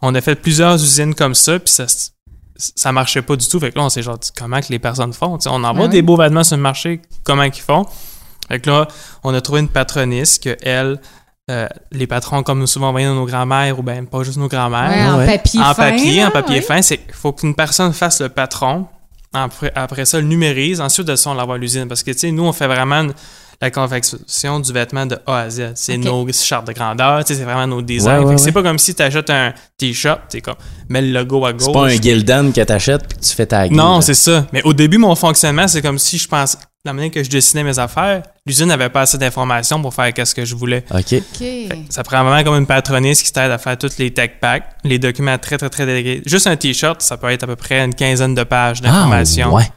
On 0.03 0.15
a 0.15 0.21
fait 0.21 0.35
plusieurs 0.37 0.75
usines 0.83 1.15
comme 1.15 1.35
ça, 1.35 1.59
puis 1.59 1.73
ça, 1.73 1.85
ça 2.57 2.93
marchait 2.93 3.23
pas 3.23 3.37
du 3.37 3.47
tout. 3.47 3.61
Fait 3.61 3.71
que 3.73 3.79
là, 3.79 3.85
on 3.85 3.89
s'est 3.91 4.03
genre 4.03 4.19
dit 4.19 4.31
comment 4.37 4.61
que 4.61 4.69
les 4.71 4.79
personnes 4.79 5.13
font. 5.13 5.39
On 5.47 5.65
envoie 5.65 5.89
des 5.89 6.03
beaux 6.03 6.17
vêtements 6.17 6.45
sur 6.45 6.57
le 6.57 6.63
marché, 6.63 7.03
comment 7.25 7.49
qu'ils 7.51 7.63
font? 7.63 7.85
Fait 8.49 8.61
que 8.61 8.71
là, 8.71 8.89
on 9.25 9.35
a 9.35 9.41
trouvé 9.41 9.61
une 9.61 9.69
patroniste 9.69 10.43
que 10.45 10.57
elle, 10.63 11.01
euh, 11.51 11.67
les 11.93 12.07
patrons, 12.07 12.43
comme 12.43 12.59
nous 12.61 12.67
souvent 12.67 12.89
envoyés 12.89 13.07
nos 13.07 13.27
grands-mères, 13.27 13.79
ou 13.79 13.83
ben 13.83 14.07
pas 14.07 14.23
juste 14.23 14.39
nos 14.39 14.49
grands-mères, 14.49 14.91
Ouais, 14.91 15.11
en 15.11 15.19
Ouais. 15.19 15.27
papier 15.37 15.61
en 15.61 15.75
fin, 15.75 15.91
papier, 15.91 16.25
en 16.25 16.31
papier 16.31 16.57
ouais. 16.57 16.63
fin, 16.63 16.81
c'est 16.83 16.99
qu'il 16.99 17.13
faut 17.15 17.33
qu'une 17.33 17.55
personne 17.55 17.93
fasse 17.93 18.21
le 18.21 18.29
patron. 18.29 18.87
Après, 19.45 19.73
après 19.75 20.05
ça, 20.05 20.21
le 20.21 20.27
numérise. 20.27 20.81
Ensuite 20.81 21.07
de 21.07 21.17
ça, 21.17 21.31
on 21.31 21.35
l'envoie 21.35 21.55
à 21.57 21.59
l'usine. 21.59 21.87
Parce 21.89 22.03
que, 22.03 22.11
tu 22.11 22.19
sais, 22.19 22.31
nous, 22.31 22.45
on 22.45 22.53
fait 22.53 22.67
vraiment 22.67 22.97
une- 23.03 23.13
la 23.61 23.71
confection 23.71 24.61
du 24.61 24.71
vêtement 24.73 25.07
de 25.07 25.17
A 25.27 25.39
à 25.39 25.51
Z. 25.51 25.73
C'est 25.77 25.97
nos 25.97 26.27
chartes 26.33 26.67
de 26.67 26.73
grandeur, 26.75 27.25
tu 27.25 27.33
sais, 27.33 27.39
c'est 27.39 27.45
vraiment 27.47 27.67
nos 27.67 27.81
designs. 27.81 28.19
Ouais, 28.19 28.25
ouais, 28.27 28.37
c'est 28.39 28.47
ouais. 28.47 28.53
pas 28.53 28.63
comme 28.63 28.79
si 28.79 28.95
tu 28.95 29.03
achètes 29.03 29.31
un 29.31 29.55
t-shirt, 29.79 30.21
tu 30.29 30.37
sais, 30.37 30.41
comme, 30.43 30.57
mets 30.91 31.01
le 31.01 31.13
logo 31.13 31.43
à 31.47 31.53
gauche. 31.55 31.63
C'est 31.65 31.73
pas 31.73 31.87
un 31.87 31.89
Gildan 32.01 32.53
que 32.53 32.61
t'achètes 32.61 33.09
puis 33.09 33.19
que 33.19 33.25
tu 33.25 33.35
fais 33.35 33.47
ta 33.47 33.67
guide, 33.67 33.77
Non, 33.77 34.03
c'est 34.03 34.13
ça. 34.15 34.47
Mais 34.53 34.63
au 34.65 34.75
début, 34.75 34.99
mon 34.99 35.15
fonctionnement, 35.15 35.67
c'est 35.69 35.81
comme 35.81 35.99
si 35.99 36.19
je 36.19 36.29
pense, 36.29 36.59
la 36.87 36.93
manière 36.93 37.11
que 37.11 37.23
je 37.23 37.29
dessinais 37.29 37.65
mes 37.65 37.79
affaires, 37.79 38.23
l'usine 38.47 38.67
n'avait 38.67 38.89
pas 38.89 39.03
assez 39.03 39.19
d'informations 39.19 39.81
pour 39.83 39.93
faire 39.93 40.13
qu'est-ce 40.15 40.35
que 40.35 40.45
je 40.45 40.55
voulais. 40.55 40.85
OK. 40.91 41.15
Ça 41.91 42.03
prend 42.03 42.25
vraiment 42.25 42.43
comme 42.45 42.57
une 42.59 42.67
patroniste 42.67 43.25
qui 43.25 43.33
t'aide 43.33 43.51
à 43.51 43.59
faire 43.59 43.77
tous 43.77 43.99
les 43.99 44.13
tech 44.15 44.33
packs, 44.41 44.65
les 44.85 44.99
documents 44.99 45.37
très, 45.39 45.59
très, 45.59 45.69
très 45.69 45.85
délégués. 45.87 46.23
Juste 46.27 46.47
un 46.47 46.57
t-shirt, 46.57 47.03
ça 47.03 47.17
peut 47.17 47.29
être 47.31 47.43
à 47.43 47.47
peu 47.47 47.57
près 47.57 47.85
une 47.85 47.95
quinzaine 47.95 48.35
de 48.35 48.45
pages 48.45 48.81
d'informations. 48.81 49.49
Ah, 49.51 49.55
ouais. 49.57 49.71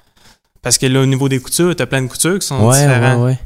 Parce 0.62 0.78
que 0.78 0.86
là, 0.86 1.02
au 1.02 1.06
niveau 1.06 1.28
des 1.30 1.40
coutures, 1.40 1.76
t'as 1.76 1.86
plein 1.86 2.02
de 2.02 2.08
coutures 2.08 2.38
qui 2.40 2.48
sont 2.48 2.60
Ouais, 2.60 2.76
ouais, 2.76 2.82
différentes. 2.82 3.24
ouais. 3.26 3.40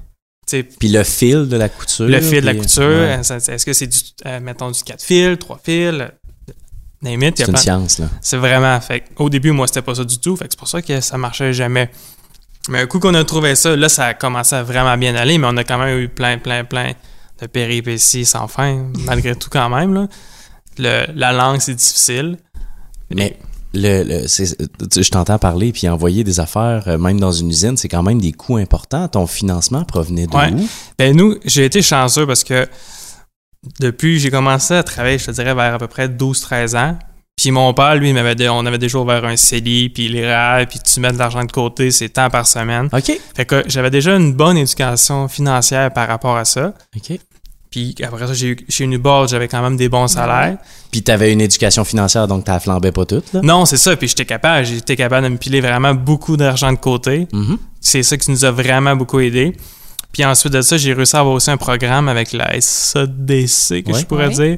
Tu 0.45 0.57
sais, 0.57 0.63
Puis 0.63 0.89
le 0.89 1.03
fil 1.03 1.47
de 1.47 1.55
la 1.55 1.69
couture. 1.69 2.05
Le 2.07 2.19
fil 2.19 2.41
de 2.41 2.45
la 2.45 2.55
couture, 2.55 2.83
ouais. 2.83 3.19
est-ce 3.21 3.65
que 3.65 3.71
c'est 3.73 3.87
du, 3.87 3.97
euh, 4.25 4.39
mettons, 4.41 4.71
du 4.71 4.83
4 4.83 5.01
fils, 5.01 5.37
3 5.39 5.59
fils, 5.63 5.93
C'est 7.01 7.13
une 7.13 7.31
plein- 7.33 7.55
science, 7.57 7.99
là. 7.99 8.07
C'est 8.21 8.37
vraiment. 8.37 8.79
Fait 8.81 9.03
au 9.17 9.29
début, 9.29 9.51
moi, 9.51 9.67
c'était 9.67 9.81
pas 9.81 9.95
ça 9.95 10.03
du 10.03 10.17
tout. 10.19 10.35
Fait 10.35 10.45
que 10.45 10.51
c'est 10.51 10.59
pour 10.59 10.67
ça 10.67 10.81
que 10.81 10.99
ça 11.01 11.17
marchait 11.17 11.53
jamais. 11.53 11.89
Mais 12.69 12.79
un 12.81 12.87
coup 12.87 12.99
qu'on 12.99 13.13
a 13.13 13.23
trouvé 13.23 13.55
ça, 13.55 13.75
là, 13.75 13.89
ça 13.89 14.05
a 14.05 14.13
commencé 14.13 14.55
à 14.55 14.63
vraiment 14.63 14.97
bien 14.97 15.15
aller, 15.15 15.37
mais 15.37 15.47
on 15.49 15.57
a 15.57 15.63
quand 15.63 15.77
même 15.77 15.99
eu 15.99 16.07
plein, 16.07 16.37
plein, 16.37 16.63
plein 16.63 16.93
de 17.41 17.47
péripéties 17.47 18.25
sans 18.25 18.47
fin, 18.47 18.85
malgré 19.05 19.35
tout 19.35 19.49
quand 19.51 19.69
même. 19.69 19.93
Là. 19.93 20.07
Le- 20.77 21.05
la 21.13 21.33
langue, 21.33 21.59
c'est 21.59 21.73
difficile. 21.75 22.37
Mais 23.13 23.37
le, 23.73 24.25
je 24.27 25.09
t'entends 25.09 25.37
parler 25.39 25.71
puis 25.73 25.89
envoyer 25.89 26.23
des 26.23 26.39
affaires, 26.39 26.83
euh, 26.87 26.97
même 26.97 27.19
dans 27.19 27.31
une 27.33 27.49
usine, 27.49 27.75
c'est 27.75 27.89
quand 27.89 28.03
même 28.03 28.21
des 28.21 28.31
coûts 28.31 28.57
importants. 28.57 29.07
Ton 29.09 29.27
financement 29.27 29.83
provenait 29.83 30.27
de 30.27 30.35
Ouais. 30.35 30.53
où? 30.53 30.67
Ben 30.97 31.15
nous, 31.15 31.35
j'ai 31.43 31.65
été 31.65 31.81
chanceux 31.81 32.25
parce 32.25 32.43
que 32.45 32.67
depuis, 33.79 34.19
j'ai 34.19 34.31
commencé 34.31 34.73
à 34.73 34.83
travailler, 34.83 35.17
je 35.17 35.25
te 35.25 35.31
dirais, 35.31 35.53
vers 35.53 35.73
à 35.75 35.79
peu 35.79 35.87
près 35.87 36.07
12-13 36.07 36.75
ans. 36.77 36.97
Puis 37.35 37.49
mon 37.51 37.73
père, 37.73 37.95
lui, 37.95 38.09
il 38.09 38.13
m'avait 38.13 38.35
dit- 38.35 38.47
on 38.47 38.65
avait 38.65 38.77
déjà 38.77 38.99
ouvert 38.99 39.25
un 39.25 39.35
CELI, 39.35 39.89
puis 39.89 40.07
les 40.07 40.31
RAL, 40.31 40.67
puis 40.67 40.79
tu 40.79 40.99
mets 40.99 41.11
de 41.11 41.17
l'argent 41.17 41.43
de 41.43 41.51
côté, 41.51 41.89
c'est 41.91 42.09
tant 42.09 42.29
par 42.29 42.45
semaine. 42.47 42.89
OK. 42.93 43.11
Fait 43.35 43.45
que 43.45 43.63
j'avais 43.67 43.89
déjà 43.89 44.15
une 44.15 44.33
bonne 44.33 44.57
éducation 44.57 45.27
financière 45.27 45.91
par 45.91 46.07
rapport 46.07 46.37
à 46.37 46.45
ça. 46.45 46.73
OK. 46.95 47.19
Puis 47.71 47.95
après 48.03 48.27
ça, 48.27 48.33
j'ai 48.35 48.49
eu, 48.49 48.57
chez 48.69 48.83
Uniboard, 48.83 49.29
j'avais 49.29 49.47
quand 49.47 49.63
même 49.63 49.77
des 49.77 49.89
bons 49.89 50.07
salaires. 50.07 50.57
Puis 50.91 51.01
t'avais 51.01 51.33
une 51.33 51.41
éducation 51.41 51.83
financière, 51.83 52.27
donc 52.27 52.43
t'as 52.45 52.59
flambé 52.59 52.91
pas 52.91 53.03
toute, 53.05 53.33
là? 53.33 53.41
Non, 53.41 53.65
c'est 53.65 53.77
ça. 53.77 53.95
Puis 53.95 54.09
j'étais 54.09 54.25
capable. 54.25 54.63
J'étais 54.67 54.95
capable 54.95 55.25
de 55.25 55.31
me 55.31 55.37
piler 55.37 55.59
vraiment 55.59 55.95
beaucoup 55.95 56.37
d'argent 56.37 56.71
de 56.71 56.77
côté. 56.77 57.27
Mhm. 57.33 57.57
C'est 57.81 58.03
ça 58.03 58.15
qui 58.15 58.29
nous 58.29 58.45
a 58.45 58.51
vraiment 58.51 58.95
beaucoup 58.95 59.19
aidé. 59.19 59.57
Puis 60.11 60.23
ensuite 60.23 60.53
de 60.53 60.61
ça, 60.61 60.77
j'ai 60.77 60.93
réussi 60.93 61.15
à 61.15 61.21
avoir 61.21 61.33
aussi 61.33 61.49
un 61.49 61.57
programme 61.57 62.07
avec 62.09 62.31
la 62.31 62.61
SADC, 62.61 63.81
que 63.83 63.91
Ouais. 63.91 63.99
je 63.99 64.05
pourrais 64.05 64.27
Ouais. 64.27 64.33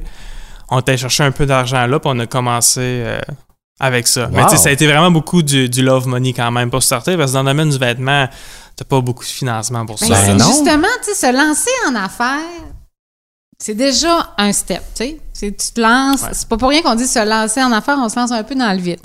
On 0.70 0.80
t'a 0.82 0.96
cherché 0.96 1.22
un 1.22 1.30
peu 1.32 1.46
d'argent 1.46 1.86
là, 1.86 1.98
puis 2.00 2.10
on 2.12 2.18
a 2.18 2.26
commencé 2.26 2.80
euh, 2.80 3.20
avec 3.78 4.06
ça. 4.08 4.28
Mais 4.32 4.42
tu 4.44 4.50
sais, 4.50 4.56
ça 4.56 4.68
a 4.68 4.72
été 4.72 4.86
vraiment 4.86 5.10
beaucoup 5.10 5.42
du, 5.42 5.68
du 5.68 5.82
love 5.82 6.06
money 6.08 6.32
quand 6.32 6.50
même 6.50 6.70
pour 6.70 6.82
starter, 6.82 7.16
parce 7.16 7.30
que 7.30 7.34
dans 7.36 7.42
le 7.42 7.50
domaine 7.50 7.70
du 7.70 7.78
vêtement, 7.78 8.28
t'as 8.74 8.84
pas 8.84 9.00
beaucoup 9.00 9.24
de 9.24 9.28
financement 9.28 9.86
pour 9.86 9.98
ça. 9.98 10.08
Ben, 10.08 10.26
Ben 10.26 10.36
non. 10.38 10.46
justement, 10.46 10.88
tu 11.04 11.12
sais, 11.14 11.26
se 11.26 11.32
lancer 11.32 11.70
en 11.88 11.94
affaires, 11.94 12.40
c'est 13.58 13.74
déjà 13.74 14.32
un 14.38 14.52
step, 14.52 14.82
tu 14.94 15.04
sais. 15.04 15.20
C'est- 15.32 15.56
Tu 15.56 15.72
te 15.72 15.80
lances, 15.80 16.22
Ouais. 16.22 16.28
c'est 16.32 16.48
pas 16.48 16.56
pour 16.56 16.68
rien 16.70 16.82
qu'on 16.82 16.94
dit 16.94 17.06
se 17.06 17.24
lancer 17.26 17.62
en 17.62 17.72
affaires, 17.72 17.98
on 17.98 18.08
se 18.08 18.16
lance 18.18 18.32
un 18.32 18.42
peu 18.42 18.54
dans 18.54 18.72
le 18.72 18.78
vide. 18.80 19.00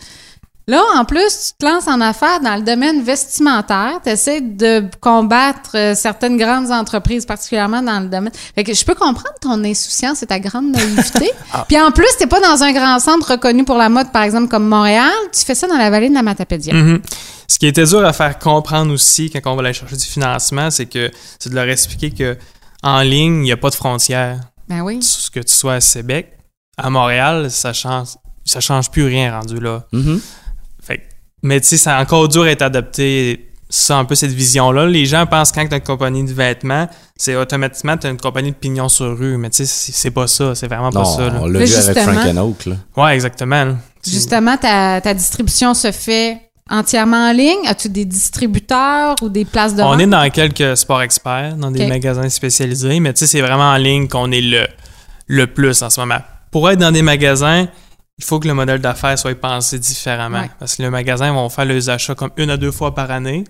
Là, 0.68 0.82
en 0.96 1.06
plus, 1.06 1.48
tu 1.48 1.58
te 1.58 1.66
lances 1.66 1.88
en 1.88 2.00
affaires 2.02 2.40
dans 2.40 2.56
le 2.56 2.62
domaine 2.62 3.02
vestimentaire. 3.04 4.00
Tu 4.04 4.10
essaies 4.12 4.42
de 4.42 4.86
combattre 5.00 5.72
euh, 5.76 5.96
certaines 5.96 6.38
grandes 6.38 6.72
entreprises, 6.72 7.26
particulièrement 7.26 7.82
dans 7.82 8.00
le 8.00 8.08
domaine. 8.08 8.32
Fait 8.56 8.64
que 8.64 8.74
je 8.74 8.86
peux 8.86 8.94
comprendre 8.94 9.34
ton 9.42 9.64
insouciance 9.64 10.22
et 10.24 10.28
ta 10.28 10.40
grande 10.40 10.72
naïveté. 10.72 11.32
Ah. 11.54 11.66
Puis 11.68 11.78
en 11.78 11.92
plus, 11.92 12.08
t'es 12.18 12.28
pas 12.28 12.40
dans 12.40 12.64
un 12.64 12.72
grand 12.72 12.98
centre 13.00 13.32
reconnu 13.32 13.66
pour 13.66 13.76
la 13.78 13.90
mode, 13.90 14.10
par 14.14 14.24
exemple, 14.24 14.48
comme 14.48 14.66
Montréal. 14.70 15.12
Tu 15.34 15.44
fais 15.44 15.56
ça 15.56 15.68
dans 15.68 15.78
la 15.78 15.90
vallée 15.90 16.08
de 16.08 16.14
la 16.14 16.22
Matapédia. 16.24 16.74
Mhm. 16.74 17.02
Ce 17.48 17.60
qui 17.60 17.68
était 17.68 17.84
dur 17.84 18.06
à 18.06 18.14
faire 18.14 18.40
comprendre 18.40 18.94
aussi 18.94 19.30
quand 19.30 19.42
on 19.52 19.56
va 19.58 19.64
aller 19.64 19.74
chercher 19.74 19.98
du 19.98 20.06
financement, 20.06 20.72
c'est 20.72 20.86
que 20.86 21.12
c'est 21.40 21.50
de 21.50 21.56
leur 21.56 21.68
expliquer 21.68 22.12
que 22.12 22.38
en 22.84 23.02
ligne, 23.02 23.38
il 23.40 23.42
n'y 23.42 23.52
a 23.52 23.58
pas 23.58 23.70
de 23.70 23.76
frontières. 23.76 24.40
Ben 24.70 24.80
oui. 24.82 25.04
Ce 25.04 25.30
que 25.30 25.42
tu 25.42 25.54
sois 25.54 25.74
à 25.74 25.80
Québec, 25.82 26.38
à 26.78 26.90
Montréal, 26.90 27.52
ça 27.52 27.74
change, 27.74 28.10
ça 28.46 28.62
change 28.62 28.90
plus 28.90 29.04
rien 29.06 29.38
rendu 29.38 29.60
là. 29.60 29.84
Mhm. 29.92 30.22
Que- 30.22 30.26
mais 31.44 31.60
tu 31.62 31.68
sais, 31.68 31.78
c'est 31.78 31.92
encore 31.92 32.28
dur 32.28 32.44
à 32.44 32.50
être 32.52 32.62
adopté, 32.62 33.48
ça, 33.70 33.98
un 33.98 34.06
peu 34.06 34.16
cette 34.16 34.32
vision-là. 34.32 34.86
Les 34.86 35.06
gens 35.06 35.26
pensent 35.26 35.52
quand 35.52 35.66
tu 35.68 35.74
as 35.74 35.78
une 35.78 35.84
compagnie 35.84 36.26
de 36.26 36.34
vêtements, 36.34 36.90
c'est 37.16 37.36
automatiquement 37.36 37.96
tu 37.98 38.08
as 38.08 38.10
une 38.10 38.18
compagnie 38.20 38.52
de 38.52 38.56
pignon 38.58 38.90
sur 38.90 39.18
rue. 39.18 39.38
Mais 39.38 39.50
tu 39.50 39.66
sais, 39.66 39.92
c'est 39.94 40.12
pas 40.12 40.28
ça. 40.28 40.56
C'est 40.56 40.68
vraiment 40.68 40.90
Non, 40.92 41.04
pas 41.04 41.06
ça. 41.06 41.28
là. 41.30 41.40
on 41.42 41.48
l'a 41.48 41.60
vu 41.64 41.74
avec 41.74 41.98
Frank 42.00 42.18
and 42.26 42.38
Oak, 42.38 42.66
là. 42.66 42.76
Ouais, 42.98 43.14
exactement. 43.16 43.64
là. 43.66 43.76
Justement, 44.06 44.58
ta, 44.58 45.00
ta 45.00 45.14
distribution 45.14 45.74
se 45.74 45.92
fait 45.92 46.38
entièrement 46.70 47.30
en 47.30 47.32
ligne. 47.34 47.66
As-tu 47.68 47.88
des 47.90 48.06
distributeurs 48.06 49.16
ou 49.22 49.30
des 49.30 49.46
places 49.46 49.76
de 49.76 49.82
On 49.84 49.92
vente? 49.92 50.02
est 50.02 50.08
dans 50.08 50.30
quelques 50.30 50.76
sports 50.78 51.02
experts, 51.02 51.56
dans 51.58 51.72
des 51.72 51.86
magasins 51.88 52.28
spécialisés, 52.30 53.00
mais 53.00 53.14
tu 53.14 53.20
sais, 53.20 53.28
c'est 53.28 53.42
vraiment 53.42 53.72
en 53.72 53.78
ligne 53.78 54.08
qu'on 54.08 54.32
est 54.32 54.42
le, 54.42 54.68
le 55.28 55.48
plus 55.48 55.82
en 55.84 55.90
ce 55.90 56.00
moment. 56.00 56.20
Pour 56.52 56.70
être 56.70 56.80
dans 56.80 56.92
des 56.92 57.02
magasins, 57.04 57.68
il 58.22 58.26
faut 58.26 58.40
que 58.40 58.48
le 58.48 58.54
modèle 58.54 58.80
d'affaires 58.80 59.18
soit 59.18 59.34
pensé 59.34 59.80
différemment. 59.80 60.42
Ouais. 60.42 60.52
Parce 60.60 60.76
que 60.76 60.84
les 60.84 60.90
magasins 60.92 61.34
vont 61.34 61.50
faire 61.50 61.66
les 61.66 61.90
achats 61.90 62.14
comme 62.14 62.30
une 62.38 62.52
à 62.52 62.58
deux 62.58 62.72
fois 62.72 62.94
par 62.94 63.10
année, 63.10 63.44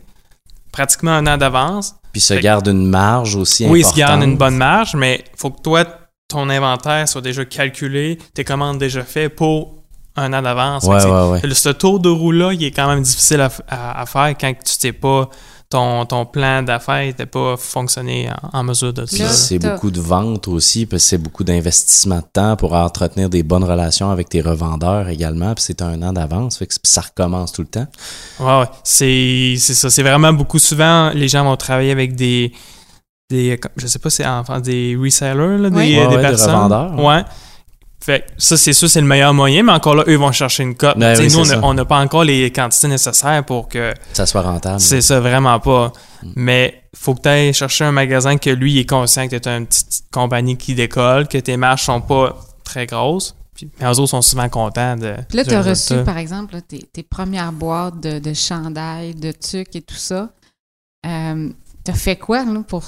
pratiquement 0.72 1.12
un 1.12 1.28
an 1.28 1.38
d'avance. 1.38 1.96
Puis 2.14 2.22
se 2.22 2.34
Fait- 2.36 2.40
garde 2.42 2.68
une 2.68 2.88
marge 2.88 3.36
aussi 3.36 3.66
Oui, 3.68 3.80
ils 3.80 3.84
se 3.84 3.90
importante. 3.90 3.98
gardent 4.10 4.24
une 4.24 4.38
bonne 4.38 4.56
marge, 4.56 4.96
mais 4.96 5.24
il 5.34 5.38
faut 5.40 5.50
que 5.50 5.62
toi, 5.62 5.86
ton 6.30 6.50
inventaire 6.50 7.08
soit 7.08 7.22
déjà 7.22 7.44
calculé, 7.46 8.18
tes 8.34 8.44
commandes 8.46 8.78
déjà 8.78 9.04
faites 9.04 9.36
pour 9.36 9.76
un 10.16 10.32
an 10.34 10.42
d'avance. 10.42 10.84
Ouais, 10.86 11.04
ouais, 11.06 11.30
ouais. 11.32 11.40
le- 11.44 11.54
Ce 11.54 11.70
tour 11.70 12.00
de 12.00 12.10
roue-là, 12.10 12.54
il 12.54 12.64
est 12.64 12.72
quand 12.72 12.88
même 12.88 13.02
difficile 13.02 13.42
à, 13.42 13.50
à- 13.70 14.02
à 14.02 14.06
faire 14.06 14.34
quand 14.40 14.54
tu 14.54 14.72
sais 14.80 14.94
pas, 14.94 15.30
ton, 15.72 16.06
ton 16.06 16.26
plan 16.26 16.62
d'affaires 16.62 17.06
n'était 17.06 17.26
pas 17.26 17.56
fonctionné 17.58 18.30
en, 18.54 18.60
en 18.60 18.64
mesure 18.64 18.94
de 18.94 19.06
ça. 19.06 19.28
C'est 19.30 19.58
beaucoup 19.58 19.90
de 19.90 20.00
ventes 20.00 20.48
aussi, 20.48 20.86
parce 20.86 21.02
que 21.04 21.10
c'est 21.10 21.18
beaucoup 21.18 21.44
d'investissement 21.44 22.18
de 22.18 22.26
temps 22.32 22.56
pour 22.58 22.74
entretenir 22.74 23.30
des 23.30 23.42
bonnes 23.42 23.64
relations 23.64 24.12
avec 24.12 24.30
tes 24.30 24.42
revendeurs 24.42 25.10
également. 25.10 25.56
Puis 25.56 25.64
c'est 25.64 25.82
un 25.82 26.02
an 26.04 26.14
d'avance, 26.14 26.58
fait 26.58 26.68
que 26.68 26.76
ça 26.84 27.02
recommence 27.02 27.54
tout 27.54 27.62
le 27.62 27.70
temps. 27.70 27.88
Ouais, 28.40 28.60
ouais. 28.60 28.70
C'est, 28.84 29.56
c'est 29.58 29.74
ça. 29.74 29.90
C'est 29.90 30.04
vraiment 30.04 30.34
beaucoup. 30.34 30.60
Souvent, 30.60 31.10
les 31.16 31.28
gens 31.28 31.44
vont 31.46 31.56
travailler 31.56 31.92
avec 31.92 32.16
des. 32.16 32.52
des 33.30 33.60
je 33.78 33.88
sais 33.88 34.00
pas, 34.00 34.10
c'est 34.10 34.28
enfin 34.28 34.60
des 34.60 34.98
resellers, 35.02 35.58
là, 35.58 35.70
des. 35.70 35.76
Ouais, 35.76 35.88
des 35.88 35.98
ouais, 35.98 36.08
des 36.10 36.18
personnes. 36.18 36.54
revendeurs. 36.54 37.00
Ouais. 37.00 37.24
Fait 38.04 38.22
que 38.22 38.26
ça, 38.38 38.58
c'est 38.58 38.74
sûr, 38.74 38.90
c'est 38.90 39.02
le 39.02 39.08
meilleur 39.08 39.34
moyen, 39.34 39.62
mais 39.62 39.72
encore 39.72 39.94
là, 39.94 40.04
eux 40.08 40.16
vont 40.16 40.32
chercher 40.32 40.64
une 40.64 40.76
cote. 40.76 40.98
Ben 40.98 41.16
oui, 41.20 41.28
nous, 41.32 41.54
on 41.62 41.74
n'a 41.76 41.86
pas 41.86 42.00
encore 42.00 42.24
les 42.24 42.52
quantités 42.52 42.88
nécessaires 42.88 43.46
pour 43.46 43.70
que. 43.70 43.94
Ça 44.14 44.26
soit 44.26 44.42
rentable. 44.42 44.80
C'est 44.80 45.02
ça, 45.02 45.20
vraiment 45.20 45.60
pas. 45.60 45.94
Mm. 46.24 46.32
Mais 46.36 46.84
faut 46.96 47.14
que 47.14 47.22
tu 47.22 47.30
ailles 47.30 47.54
chercher 47.54 47.86
un 47.86 47.92
magasin 47.92 48.38
que 48.38 48.50
lui 48.50 48.74
il 48.74 48.80
est 48.80 48.90
conscient 48.90 49.28
que 49.28 49.36
tu 49.36 49.48
es 49.48 49.56
une 49.56 49.68
petite 49.68 50.04
compagnie 50.12 50.58
qui 50.58 50.74
décolle, 50.74 51.28
que 51.28 51.38
tes 51.38 51.58
marges 51.58 51.84
sont 51.84 52.02
pas 52.02 52.36
très 52.64 52.88
grosses. 52.88 53.36
Puis, 53.54 53.70
mais 53.80 53.86
eux 53.86 54.00
autres 54.00 54.08
sont 54.08 54.22
souvent 54.24 54.50
contents 54.50 54.98
de. 54.98 55.14
Puis 55.30 55.38
là, 55.38 55.46
tu 55.46 55.54
as 55.54 55.62
reçu, 55.62 55.96
par 56.04 56.18
exemple, 56.18 56.56
là, 56.56 56.62
tes, 56.62 56.80
tes 56.80 57.04
premières 57.04 57.52
boîtes 57.52 58.00
de, 58.00 58.18
de 58.18 58.34
chandail, 58.34 59.14
de 59.14 59.32
tucs 59.32 59.76
et 59.76 59.82
tout 59.82 59.94
ça. 59.94 60.30
Euh, 61.06 61.50
tu 61.86 61.92
as 61.92 61.94
fait 61.94 62.16
quoi 62.16 62.46
là, 62.46 62.64
pour 62.68 62.84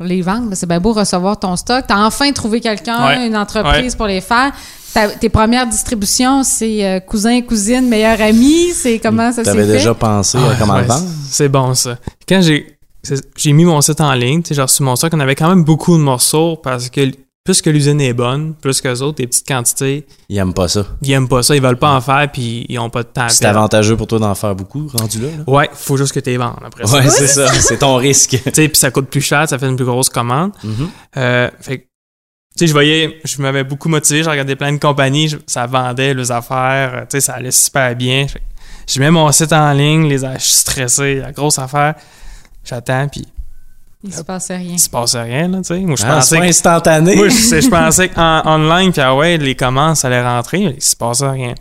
les 0.00 0.22
vendre? 0.22 0.50
là? 0.50 0.56
C'est 0.56 0.66
bien 0.68 0.80
beau 0.80 0.92
recevoir 0.92 1.38
ton 1.38 1.54
stock. 1.56 1.84
Tu 1.86 1.94
as 1.94 2.04
enfin 2.06 2.30
trouvé 2.32 2.60
quelqu'un, 2.60 3.06
Ouais. 3.06 3.26
une 3.26 3.36
entreprise 3.36 3.94
pour 3.94 4.06
les 4.06 4.20
faire. 4.20 4.52
Ta- 4.94 5.08
tes 5.08 5.28
premières 5.30 5.66
distributions, 5.66 6.42
c'est 6.42 6.84
euh, 6.84 7.00
cousin, 7.00 7.40
cousine, 7.42 7.88
meilleur 7.88 8.20
ami. 8.20 8.72
C'est 8.74 8.98
comment 8.98 9.32
ça 9.32 9.42
Tu 9.42 9.44
s'est 9.46 9.50
avais 9.50 9.64
fait? 9.66 9.72
déjà 9.72 9.94
pensé 9.94 10.38
Ah, 10.40 10.50
à 10.50 10.54
comment 10.56 10.74
ouais, 10.74 10.82
le 10.82 10.86
vendre? 10.86 11.06
C'est 11.30 11.48
bon 11.48 11.74
ça. 11.74 11.96
Quand 12.28 12.42
j'ai 12.42 13.52
mis 13.52 13.64
mon 13.64 13.80
site 13.80 14.00
en 14.02 14.12
ligne, 14.12 14.42
j'ai 14.50 14.60
reçu 14.60 14.82
mon 14.82 14.94
stock, 14.96 15.12
on 15.14 15.20
avait 15.20 15.34
quand 15.34 15.48
même 15.48 15.64
beaucoup 15.64 15.96
de 15.96 16.02
morceaux 16.02 16.56
parce 16.56 16.90
que 16.90 17.10
plus 17.44 17.60
que 17.60 17.70
l'usine 17.70 18.00
est 18.00 18.12
bonne, 18.12 18.54
plus 18.54 18.80
que 18.80 18.86
les 18.88 19.02
autres, 19.02 19.20
les 19.20 19.26
petites 19.26 19.46
quantités, 19.48 20.06
Il 20.28 20.38
aime 20.38 20.54
pas 20.54 20.68
ça. 20.68 20.86
ils 21.02 21.10
aiment 21.10 21.28
pas 21.28 21.42
ça, 21.42 21.56
ils 21.56 21.62
veulent 21.62 21.76
pas 21.78 21.90
en 21.92 22.00
faire 22.00 22.30
puis 22.30 22.64
ils 22.68 22.78
ont 22.78 22.88
pas 22.88 23.02
de 23.02 23.08
temps 23.08 23.22
à 23.24 23.28
C'est 23.30 23.44
avantageux 23.46 23.96
pour 23.96 24.06
toi 24.06 24.20
d'en 24.20 24.34
faire 24.36 24.54
beaucoup, 24.54 24.86
rendu 24.94 25.20
là. 25.20 25.28
là? 25.38 25.52
Ouais, 25.52 25.68
faut 25.72 25.96
juste 25.96 26.12
que 26.12 26.20
tu 26.20 26.30
les 26.30 26.36
vendes 26.36 26.54
après 26.64 26.86
ça. 26.86 26.98
Ouais, 26.98 27.08
c'est 27.08 27.26
ça. 27.26 27.52
C'est 27.52 27.78
ton 27.78 27.96
risque. 27.96 28.30
Tu 28.44 28.50
sais, 28.52 28.68
puis 28.68 28.78
ça 28.78 28.90
coûte 28.92 29.08
plus 29.08 29.20
cher, 29.20 29.48
ça 29.48 29.58
fait 29.58 29.66
une 29.68 29.74
plus 29.76 29.84
grosse 29.84 30.08
commande. 30.08 30.52
Mhm. 30.62 30.88
Euh, 31.16 31.50
fait 31.60 31.78
que, 31.78 31.82
tu 31.82 31.88
sais, 32.60 32.66
je 32.68 32.72
voyais, 32.72 33.18
je 33.24 33.42
m'avais 33.42 33.64
beaucoup 33.64 33.88
motivé, 33.88 34.22
je 34.22 34.30
regardais 34.30 34.54
plein 34.54 34.72
de 34.72 34.78
compagnies, 34.78 35.26
je- 35.28 35.38
ça 35.48 35.66
vendait 35.66 36.14
leurs 36.14 36.30
affaires, 36.30 36.92
euh, 36.94 37.00
tu 37.00 37.06
sais, 37.12 37.20
ça 37.22 37.34
allait 37.34 37.50
super 37.50 37.96
bien. 37.96 38.26
Je 38.88 39.00
mets 39.00 39.10
mon 39.10 39.30
site 39.32 39.52
en 39.52 39.72
ligne, 39.72 40.08
les 40.08 40.18
je 40.18 40.38
suis 40.38 40.52
stressé, 40.54 41.16
la 41.16 41.32
grosse 41.32 41.58
affaire. 41.58 41.94
J'attends, 42.64 43.08
puis 43.08 43.26
Il 44.04 44.12
se 44.12 44.22
passait 44.22 44.56
rien. 44.56 44.72
il 44.72 44.78
se 44.80 44.90
passe 44.90 45.14
rien, 45.14 45.46
là, 45.48 45.58
tu 45.58 45.64
sais. 45.64 45.78
Moi, 45.80 45.94
je 45.96 46.04
Ah, 46.04 46.14
pensais 46.16 46.28
c'est 46.28 46.36
pas 46.36 46.42
que, 46.42 46.48
instantané. 46.48 47.16
moi, 47.16 47.28
je, 47.28 47.60
je 47.60 47.68
pensais 47.70 48.08
qu'en 48.08 48.42
online, 48.44 48.90
puis 48.92 49.00
ah 49.00 49.14
ouais, 49.14 49.38
les 49.38 49.54
commandes, 49.54 49.94
ça 49.96 50.08
allait 50.08 50.22
rentrer, 50.26 50.58
mais 50.58 50.74
il 50.76 50.82
se 50.82 50.96
passait 50.96 51.28
rien. 51.28 51.54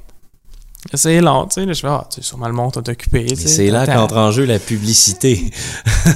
C'est 0.96 1.22
long, 1.22 1.46
tu 1.46 1.62
sais. 1.62 1.66
Là, 1.66 1.74
je 1.74 1.80
fais, 1.80 1.88
ah, 1.88 2.06
tu 2.10 2.16
sais, 2.22 2.28
sûrement 2.28 2.48
le 2.48 2.54
monde 2.54 2.72
t'a 2.74 2.92
occupé. 2.92 3.36
c'est 3.36 3.70
là 3.70 3.86
qu'entre 3.86 4.18
en 4.18 4.32
jeu 4.32 4.46
la 4.46 4.58
publicité. 4.58 5.52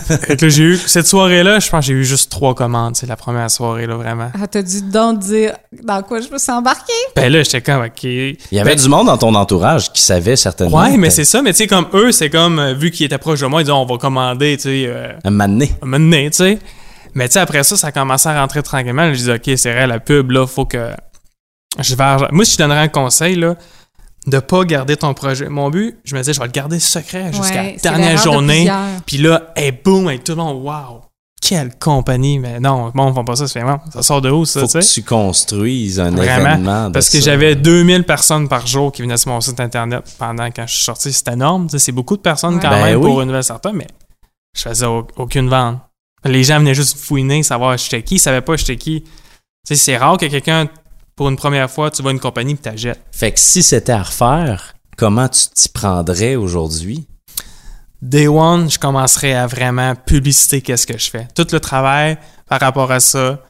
Fait 0.07 0.35
que 0.37 0.49
j'ai 0.49 0.63
eu, 0.63 0.77
cette 0.77 1.05
soirée-là, 1.05 1.59
je 1.59 1.69
pense 1.69 1.81
que 1.81 1.85
j'ai 1.87 1.93
eu 1.93 2.03
juste 2.03 2.31
trois 2.31 2.55
commandes, 2.55 2.95
c'est 2.95 3.05
la 3.05 3.15
première 3.15 3.49
soirée, 3.51 3.85
là, 3.85 3.95
vraiment. 3.95 4.31
Ah, 4.33 4.47
t'as 4.47 4.63
dû 4.63 4.81
donc 4.81 5.19
dire 5.19 5.53
dans 5.83 6.01
quoi 6.01 6.19
je 6.19 6.29
me 6.29 6.39
suis 6.39 6.51
embarquée? 6.51 6.91
Ben 7.15 7.31
là, 7.31 7.43
j'étais 7.43 7.61
comme, 7.61 7.83
OK. 7.83 8.03
Il 8.03 8.37
y 8.51 8.59
avait 8.59 8.71
Ben, 8.75 8.81
du 8.81 8.89
monde 8.89 9.05
dans 9.05 9.17
ton 9.17 9.35
entourage 9.35 9.93
qui 9.93 10.01
savait 10.01 10.35
certainement. 10.35 10.81
Ouais, 10.81 10.97
mais 10.97 11.11
c'est 11.11 11.25
ça. 11.25 11.43
Mais 11.43 11.51
tu 11.51 11.57
sais, 11.59 11.67
comme 11.67 11.85
eux, 11.93 12.11
c'est 12.11 12.31
comme, 12.31 12.57
euh, 12.57 12.73
vu 12.73 12.89
qu'ils 12.89 13.05
étaient 13.05 13.19
proches 13.19 13.41
de 13.41 13.45
moi, 13.45 13.61
ils 13.61 13.65
disaient, 13.65 13.71
on 13.77 13.85
va 13.85 13.97
commander, 13.97 14.57
tu 14.57 14.63
sais, 14.63 14.85
euh, 14.87 15.13
Un 15.23 15.31
donné. 15.31 15.71
un 15.83 15.89
donné, 15.91 16.29
tu 16.31 16.37
sais. 16.37 16.59
Mais 17.13 17.27
tu 17.29 17.33
sais, 17.33 17.39
après 17.39 17.63
ça, 17.63 17.77
ça 17.77 17.87
a 17.87 17.91
commencé 17.91 18.27
à 18.27 18.41
rentrer 18.41 18.63
tranquillement. 18.63 19.13
Je 19.13 19.19
dis, 19.23 19.31
OK, 19.31 19.57
c'est 19.57 19.71
vrai, 19.71 19.85
la 19.85 19.99
pub, 19.99 20.31
là, 20.31 20.47
faut 20.47 20.65
que 20.65 20.89
je 21.79 21.95
vais... 21.95 22.03
Moi, 22.31 22.45
si 22.45 22.53
je 22.53 22.57
donnerais 22.57 22.79
un 22.79 22.87
conseil, 22.87 23.35
là, 23.35 23.55
de 24.27 24.39
pas 24.39 24.63
garder 24.65 24.97
ton 24.97 25.13
projet. 25.13 25.49
Mon 25.49 25.69
but, 25.69 25.97
je 26.03 26.15
me 26.15 26.19
disais, 26.21 26.33
je 26.33 26.39
vais 26.39 26.45
le 26.47 26.51
garder 26.51 26.79
secret 26.79 27.31
jusqu'à 27.31 27.61
Ouais, 27.61 27.73
la 27.73 27.77
c'est 27.79 27.83
dernière 27.83 28.17
journée. 28.17 28.71
Puis 29.05 29.17
là, 29.17 29.51
hey, 29.55 29.71
boum, 29.71 30.07
avec 30.07 30.23
tout 30.23 30.31
le 30.33 30.37
monde, 30.37 30.63
wow! 30.63 31.01
Quelle 31.41 31.77
compagnie! 31.77 32.39
Mais 32.39 32.59
non, 32.59 32.91
bon, 32.95 33.03
on 33.03 33.13
fait 33.13 33.23
pas 33.23 33.35
ça, 33.35 33.47
c'est 33.47 33.59
vraiment, 33.59 33.79
ça 33.93 34.01
sort 34.01 34.21
de 34.21 34.31
où, 34.31 34.45
ça, 34.45 34.61
Faut 34.61 34.65
tu 34.65 34.71
sais? 34.71 34.79
que 34.79 34.93
tu 35.01 35.03
construises 35.03 35.99
un 35.99 36.09
Vraiment, 36.09 36.47
événement. 36.49 36.87
de 36.87 36.93
Parce 36.93 37.09
que 37.09 37.19
j'avais 37.21 37.55
2000 37.55 38.03
personnes 38.03 38.47
par 38.49 38.65
jour 38.65 38.91
qui 38.91 39.03
venaient 39.03 39.17
sur 39.17 39.29
mon 39.31 39.41
site 39.41 39.59
internet 39.59 40.03
pendant 40.17 40.47
quand 40.49 40.65
je 40.65 40.73
suis 40.73 40.83
sorti. 40.83 41.13
C'était 41.13 41.33
énorme. 41.33 41.67
tu 41.67 41.71
sais, 41.73 41.79
C'est 41.79 41.91
beaucoup 41.91 42.17
de 42.17 42.21
personnes 42.21 42.55
Ouais. 42.55 42.61
quand 42.61 42.69
Ben 42.71 42.83
même 42.83 43.01
pour 43.01 43.21
une 43.21 43.27
nouvelle 43.27 43.43
startup, 43.43 43.73
mais 43.75 43.87
je 44.57 44.61
faisais 44.63 44.85
au- 44.87 45.05
aucune 45.17 45.49
vente. 45.49 45.77
Les 46.23 46.43
gens 46.43 46.57
venaient 46.57 46.73
juste 46.73 46.97
fouiner, 46.97 47.43
savoir 47.43 47.77
j'étais 47.77 48.01
qui, 48.01 48.15
ils 48.15 48.19
savaient 48.19 48.41
pas 48.41 48.55
j'étais 48.55 48.77
qui. 48.77 49.01
Tu 49.03 49.09
sais, 49.67 49.75
c'est 49.75 49.97
rare 49.97 50.17
que 50.17 50.25
quelqu'un, 50.25 50.67
pour 51.15 51.29
une 51.29 51.35
première 51.37 51.69
fois, 51.69 51.91
tu 51.91 52.01
vois 52.01 52.11
une 52.11 52.19
compagnie 52.19 52.53
et 52.53 52.57
t'achètes. 52.57 53.01
Fait 53.11 53.31
que 53.31 53.39
si 53.39 53.63
c'était 53.63 53.93
à 53.93 54.03
refaire, 54.03 54.73
comment 54.97 55.27
tu 55.29 55.47
t'y 55.53 55.69
prendrais 55.69 56.35
aujourd'hui? 56.35 57.07
Day 58.01 58.27
one, 58.27 58.69
je 58.69 58.77
commencerai 58.77 59.33
à 59.33 59.47
vraiment 59.47 59.95
publiciter 59.95 60.61
qu'est-ce 60.61 60.85
que 60.85 60.97
je 60.97 61.09
fais. 61.09 61.27
Tout 61.33 61.47
le 61.51 61.59
travail 61.59 62.17
par 62.47 62.59
rapport 62.59 62.91
à 62.91 62.99
ça. 62.99 63.41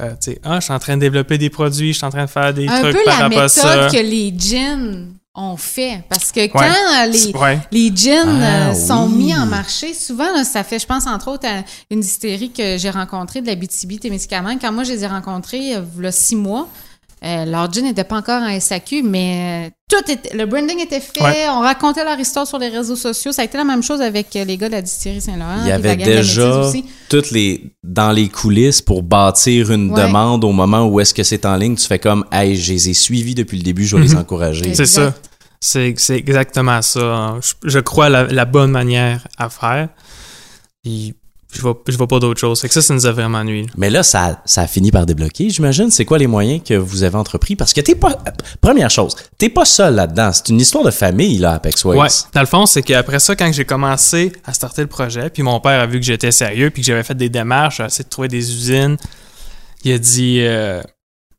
Euh, 0.00 0.12
tu 0.12 0.30
sais, 0.32 0.40
ah, 0.44 0.60
je 0.60 0.64
suis 0.64 0.72
en 0.72 0.78
train 0.78 0.96
de 0.96 1.00
développer 1.02 1.36
des 1.36 1.50
produits, 1.50 1.92
je 1.92 1.98
suis 1.98 2.06
en 2.06 2.10
train 2.10 2.24
de 2.24 2.30
faire 2.30 2.54
des 2.54 2.66
Un 2.66 2.80
trucs 2.80 2.96
peu 2.96 3.04
par 3.04 3.18
la 3.18 3.24
rapport 3.24 3.42
à 3.42 3.48
ça. 3.48 3.76
méthode 3.76 3.92
que 3.92 3.98
les 4.06 4.34
jeans 4.38 5.12
ont 5.34 5.56
fait. 5.58 6.02
Parce 6.08 6.32
que 6.32 6.46
quand 6.46 6.62
les, 7.12 7.32
Ouais. 7.36 7.58
les 7.70 7.94
jeans 7.94 8.40
Ah, 8.42 8.70
euh, 8.70 8.74
sont 8.74 9.06
oui. 9.08 9.24
mis 9.24 9.34
en 9.36 9.44
marché, 9.44 9.92
souvent, 9.92 10.32
là, 10.34 10.44
ça 10.44 10.64
fait, 10.64 10.78
je 10.78 10.86
pense, 10.86 11.06
entre 11.06 11.28
autres, 11.28 11.46
à 11.46 11.62
une 11.90 12.00
distillerie 12.00 12.50
que 12.52 12.78
j'ai 12.78 12.88
rencontrée 12.90 13.42
de 13.42 13.46
la 13.48 13.56
BTB, 13.56 13.98
tes 14.00 14.08
médicaments. 14.08 14.56
Quand 14.58 14.72
moi, 14.72 14.84
je 14.84 14.92
les 14.92 15.04
ai 15.04 15.06
rencontrés, 15.08 15.74
euh, 15.76 15.82
il 15.98 16.04
y 16.04 16.06
a 16.06 16.12
six 16.12 16.36
mois, 16.36 16.66
euh, 17.22 17.44
leur 17.44 17.70
jean 17.72 17.82
n'était 17.84 18.04
pas 18.04 18.16
encore 18.16 18.42
en 18.42 18.58
SAQ, 18.60 19.02
mais 19.02 19.66
euh, 19.66 19.70
tout 19.90 20.10
était, 20.10 20.34
le 20.36 20.46
branding 20.46 20.78
était 20.80 21.00
fait. 21.00 21.22
Ouais. 21.22 21.46
On 21.50 21.60
racontait 21.60 22.04
leur 22.04 22.18
histoire 22.18 22.46
sur 22.46 22.58
les 22.58 22.68
réseaux 22.68 22.96
sociaux. 22.96 23.30
Ça 23.32 23.42
a 23.42 23.44
été 23.44 23.58
la 23.58 23.64
même 23.64 23.82
chose 23.82 24.00
avec 24.00 24.34
euh, 24.36 24.44
les 24.44 24.56
gars 24.56 24.68
de 24.68 24.72
la 24.74 24.82
distillerie 24.82 25.20
Saint-Laurent. 25.20 25.58
Il 25.62 25.68
y 25.68 25.72
avait 25.72 25.96
déjà 25.96 26.60
aussi. 26.60 26.84
toutes 27.08 27.30
les 27.30 27.72
dans 27.82 28.12
les 28.12 28.28
coulisses 28.28 28.80
pour 28.80 29.02
bâtir 29.02 29.70
une 29.70 29.92
Ouais. 29.92 30.02
demande 30.06 30.44
au 30.44 30.52
moment 30.52 30.86
où 30.86 30.98
est-ce 31.00 31.12
que 31.12 31.22
c'est 31.22 31.44
en 31.44 31.56
ligne. 31.56 31.74
Tu 31.76 31.86
fais 31.86 31.98
comme, 31.98 32.24
hey, 32.32 32.56
je 32.56 32.72
les 32.72 32.88
ai 32.90 32.94
suivis 32.94 33.34
depuis 33.34 33.58
le 33.58 33.64
début, 33.64 33.84
je 33.84 33.96
vais 33.96 34.02
les 34.02 34.16
encourager. 34.16 34.72
C'est 34.74 34.86
ça. 34.86 35.12
C'est 35.62 35.92
c'est 35.98 36.16
exactement 36.16 36.80
ça. 36.80 37.36
Je, 37.42 37.68
je 37.68 37.78
crois 37.80 38.08
la, 38.08 38.24
la 38.24 38.46
bonne 38.46 38.70
manière 38.70 39.28
à 39.36 39.50
faire. 39.50 39.90
Puis, 40.82 41.14
je 41.52 41.60
vois, 41.62 41.80
je 41.86 41.96
vois 41.96 42.06
pas 42.06 42.18
d'autre 42.18 42.40
chose. 42.40 42.60
Fait 42.60 42.68
que 42.68 42.74
ça, 42.74 42.82
ça 42.82 42.94
nous 42.94 43.06
a 43.06 43.12
vraiment 43.12 43.42
nuit. 43.44 43.66
Mais 43.76 43.90
là, 43.90 44.02
ça, 44.02 44.40
ça 44.44 44.62
a 44.62 44.66
fini 44.66 44.90
par 44.90 45.06
débloquer, 45.06 45.50
j'imagine. 45.50 45.90
C'est 45.90 46.04
quoi 46.04 46.18
les 46.18 46.26
moyens 46.26 46.62
que 46.64 46.74
vous 46.74 47.02
avez 47.02 47.16
entrepris? 47.16 47.56
Parce 47.56 47.72
que 47.72 47.80
t'es 47.80 47.94
pas. 47.94 48.18
Première 48.60 48.90
chose, 48.90 49.14
t'es 49.38 49.48
pas 49.48 49.64
seul 49.64 49.94
là-dedans. 49.94 50.30
C'est 50.32 50.48
une 50.48 50.60
histoire 50.60 50.84
de 50.84 50.90
famille, 50.90 51.38
là, 51.38 51.54
Apex 51.54 51.84
Waves. 51.84 51.98
Ouais. 51.98 52.08
Dans 52.34 52.40
le 52.40 52.46
fond, 52.46 52.66
c'est 52.66 52.82
qu'après 52.82 53.18
ça, 53.18 53.34
quand 53.36 53.50
j'ai 53.52 53.64
commencé 53.64 54.32
à 54.44 54.52
starter 54.52 54.82
le 54.82 54.88
projet, 54.88 55.30
puis 55.30 55.42
mon 55.42 55.60
père 55.60 55.80
a 55.80 55.86
vu 55.86 55.98
que 56.00 56.06
j'étais 56.06 56.30
sérieux, 56.32 56.70
puis 56.70 56.82
que 56.82 56.86
j'avais 56.86 57.02
fait 57.02 57.14
des 57.16 57.28
démarches, 57.28 57.78
j'ai 57.78 57.84
essayé 57.84 58.04
de 58.04 58.08
trouver 58.10 58.28
des 58.28 58.52
usines, 58.54 58.96
il 59.84 59.92
a 59.92 59.98
dit. 59.98 60.38
euh, 60.40 60.82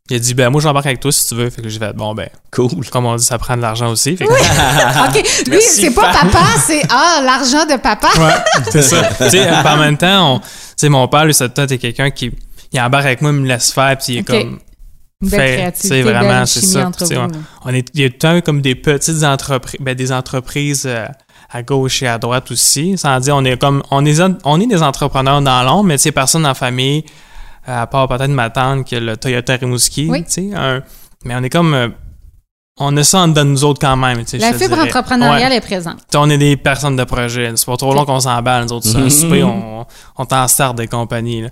il 0.10 0.15
a 0.15 0.20
dit, 0.20 0.34
ben, 0.34 0.50
moi, 0.50 0.60
j'embarque 0.62 0.88
avec 0.88 1.00
toi 1.00 1.12
si 1.12 1.27
tu 1.27 1.36
veux. 1.36 1.50
Fait 1.50 1.62
que 1.62 1.70
j'ai 1.70 1.79
fait, 1.79 1.93
bon, 1.96 2.13
ben, 2.13 2.27
Cool. 2.51 2.70
comme 2.89 3.05
on 3.05 3.15
dit, 3.15 3.24
ça 3.24 3.38
prend 3.38 3.55
de 3.55 3.62
l'argent 3.62 3.89
aussi. 3.91 4.17
Fait 4.17 4.25
que- 4.25 4.31
OK. 5.08 5.13
Lui, 5.46 5.51
Merci, 5.51 5.81
c'est 5.81 5.91
pas 5.93 6.12
papa, 6.12 6.39
c'est 6.65 6.81
ah, 6.89 7.22
l'argent 7.24 7.65
de 7.65 7.79
papa. 7.79 8.10
Ouais, 8.17 8.62
c'est 8.72 8.81
ça. 8.81 9.03
tu 9.17 9.29
sais, 9.29 9.50
en 9.50 9.77
même 9.77 9.98
temps, 9.98 10.36
on- 10.36 10.39
tu 10.39 10.46
sais, 10.75 10.89
mon 10.89 11.08
père, 11.08 11.25
lui, 11.25 11.34
c'est 11.34 11.58
est 11.58 11.77
quelqu'un 11.77 12.10
qui 12.12 12.31
il 12.74 12.79
embarque 12.79 13.05
avec 13.05 13.22
moi, 13.22 13.31
il 13.31 13.38
me 13.38 13.48
laisse 13.48 13.72
faire, 13.72 13.98
puis 13.98 14.13
il 14.13 14.17
est 14.17 14.22
Ok. 14.22 14.27
comme. 14.41 14.60
Fait, 15.29 15.72
sais, 15.75 16.01
vraiment, 16.01 16.46
c'est 16.48 16.62
ça. 16.65 16.89
vous, 17.00 17.15
on, 17.15 17.27
on 17.65 17.74
est, 17.74 17.88
il 17.93 18.01
y 18.01 18.05
a 18.05 18.10
tout 18.10 18.13
le 18.15 18.17
temps 18.17 18.41
comme 18.41 18.62
des 18.62 18.74
petites 18.74 19.24
entreprises, 19.24 19.79
ben, 19.79 19.93
des 19.93 20.12
entreprises 20.12 20.86
euh, 20.88 21.05
à 21.51 21.62
gauche 21.62 22.01
et 22.01 22.08
à 22.08 22.17
droite 22.17 22.50
aussi. 22.50 22.98
Sans 22.98 23.20
dire, 23.20 23.36
on 23.36 23.46
est 23.46 23.55
comme, 23.55 23.84
on 23.91 24.03
est, 24.03 24.20
on 24.46 24.60
est 24.60 24.65
des 24.65 24.81
entrepreneurs 24.81 25.41
dans 25.43 25.62
l'ombre, 25.62 25.84
mais 25.84 25.98
tu 25.98 26.03
sais, 26.03 26.12
personne 26.12 26.43
en 26.48 26.55
famille, 26.55 27.05
à 27.65 27.86
part 27.88 28.08
peut-être 28.08 28.27
ma 28.32 28.50
tante 28.50 28.86
qui 28.86 28.96
a 28.96 29.00
le 29.00 29.18
Toyota 29.18 29.56
Rimouski, 29.56 30.08
Oui. 30.10 30.24
tu 30.24 30.32
sais, 30.32 30.50
un- 30.56 30.82
mais 31.25 31.36
on 31.36 31.44
est 31.44 31.50
comme, 31.50 31.74
euh, 31.74 31.89
on 32.80 32.96
a 32.98 33.03
ça 33.03 33.20
en 33.20 33.27
dedans 33.27 33.46
de 33.46 33.50
nous 33.51 33.63
autres 33.63 33.80
quand 33.80 33.96
même, 33.98 34.20
tu 34.20 34.32
sais, 34.32 34.38
La 34.39 34.53
fibre 34.53 34.80
entrepreneuriale 34.80 35.51
Ouais. 35.51 35.58
est 35.58 35.62
présente. 35.62 35.98
T'sais, 36.08 36.18
on 36.18 36.30
est 36.30 36.38
des 36.38 36.58
personnes 36.58 36.96
de 36.96 37.03
projet. 37.03 37.51
C'est 37.56 37.65
pas 37.65 37.77
trop 37.77 37.94
long 37.94 38.06
qu'on 38.06 38.20
s'emballe, 38.22 38.63
nous 38.65 38.74
autres. 38.74 38.88
C'est 38.88 38.98
un 38.98 39.10
souper, 39.10 39.44
on, 39.44 39.86
on 40.18 40.25
t'en 40.25 40.48
start 40.48 40.75
des 40.77 40.88
compagnies. 40.88 41.44
Là. 41.44 41.50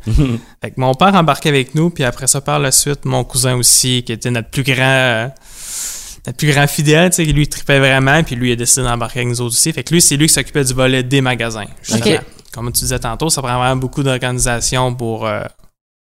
fait 0.61 0.71
que 0.71 0.79
mon 0.79 0.95
père 0.95 1.13
embarquait 1.13 1.49
avec 1.49 1.75
nous, 1.75 1.89
puis 1.91 2.03
après 2.03 2.25
ça, 2.27 2.41
par 2.41 2.57
la 2.59 2.71
suite, 2.71 3.05
mon 3.05 3.23
cousin 3.23 3.55
aussi, 3.57 4.01
qui 4.03 4.11
était 4.13 4.31
notre 4.31 4.49
plus 4.49 4.63
grand, 4.63 4.75
euh, 4.83 5.27
notre 6.25 6.37
plus 6.37 6.51
grand 6.51 6.65
fidèle, 6.67 7.11
tu 7.11 7.17
sais, 7.17 7.25
lui, 7.31 7.47
tripait 7.47 7.79
vraiment, 7.79 8.23
puis 8.23 8.35
lui, 8.35 8.49
il 8.49 8.53
a 8.53 8.55
décidé 8.55 8.83
d'embarquer 8.87 9.19
avec 9.19 9.29
nous 9.29 9.41
autres 9.41 9.55
aussi. 9.55 9.71
Fait 9.71 9.83
que 9.83 9.93
lui, 9.93 10.01
c'est 10.01 10.17
lui 10.17 10.27
qui 10.27 10.33
s'occupait 10.33 10.63
du 10.63 10.73
volet 10.73 11.03
des 11.03 11.21
magasins. 11.21 11.65
justement. 11.83 12.15
Ok. 12.15 12.21
Comme 12.51 12.71
tu 12.71 12.79
disais 12.79 12.97
tantôt, 12.97 13.29
ça 13.29 13.41
prend 13.43 13.57
vraiment 13.59 13.75
beaucoup 13.75 14.01
d'organisation 14.01 14.95
pour, 14.95 15.27
euh, 15.27 15.43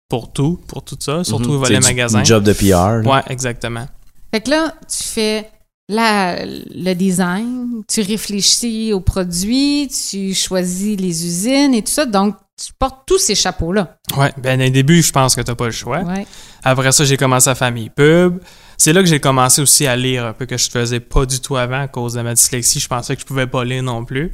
pour 0.09 0.31
tout, 0.33 0.59
pour 0.67 0.83
tout 0.83 0.97
ça, 0.99 1.23
surtout 1.23 1.49
le 1.51 1.55
Mhm. 1.57 1.63
volet 1.63 1.79
du- 1.79 1.85
magasin. 1.87 2.19
un 2.19 2.23
job 2.23 2.43
de 2.43 2.51
PR. 2.53 3.01
là. 3.03 3.15
Ouais, 3.15 3.21
exactement. 3.29 3.85
Fait 4.33 4.41
que 4.41 4.49
là, 4.49 4.73
tu 4.91 5.03
fais 5.03 5.49
la, 5.87 6.45
le 6.45 6.93
design, 6.93 7.83
tu 7.87 8.01
réfléchis 8.01 8.91
aux 8.93 8.99
produits, 9.01 9.87
tu 9.87 10.33
choisis 10.33 10.99
les 10.99 11.25
usines 11.25 11.73
et 11.73 11.81
tout 11.81 11.91
ça. 11.91 12.05
Donc, 12.05 12.35
tu 12.61 12.73
portes 12.77 13.03
tous 13.07 13.17
ces 13.19 13.35
chapeaux-là. 13.35 13.97
Ouais, 14.17 14.31
ben, 14.37 14.61
au 14.61 14.69
début, 14.69 15.01
je 15.01 15.11
pense 15.11 15.35
que 15.35 15.41
t'as 15.41 15.55
pas 15.55 15.65
le 15.65 15.71
choix. 15.71 15.99
Ouais. 16.01 16.27
Après 16.63 16.91
ça, 16.91 17.05
j'ai 17.05 17.15
commencé 17.17 17.49
à 17.49 17.55
faire 17.55 17.71
mes 17.71 17.89
pubs. 17.89 18.39
C'est 18.77 18.93
là 18.93 19.01
que 19.01 19.07
j'ai 19.07 19.19
commencé 19.19 19.61
aussi 19.61 19.87
à 19.87 19.95
lire 19.95 20.25
un 20.25 20.33
peu 20.33 20.45
que 20.45 20.57
je 20.57 20.69
faisais 20.69 20.99
pas 20.99 21.25
du 21.25 21.39
tout 21.39 21.55
avant 21.55 21.81
à 21.81 21.87
cause 21.87 22.13
de 22.13 22.21
ma 22.21 22.33
dyslexie. 22.33 22.79
Je 22.79 22.87
pensais 22.87 23.15
que 23.15 23.21
je 23.21 23.25
pouvais 23.25 23.47
pas 23.47 23.63
lire 23.63 23.83
non 23.83 24.03
plus. 24.05 24.31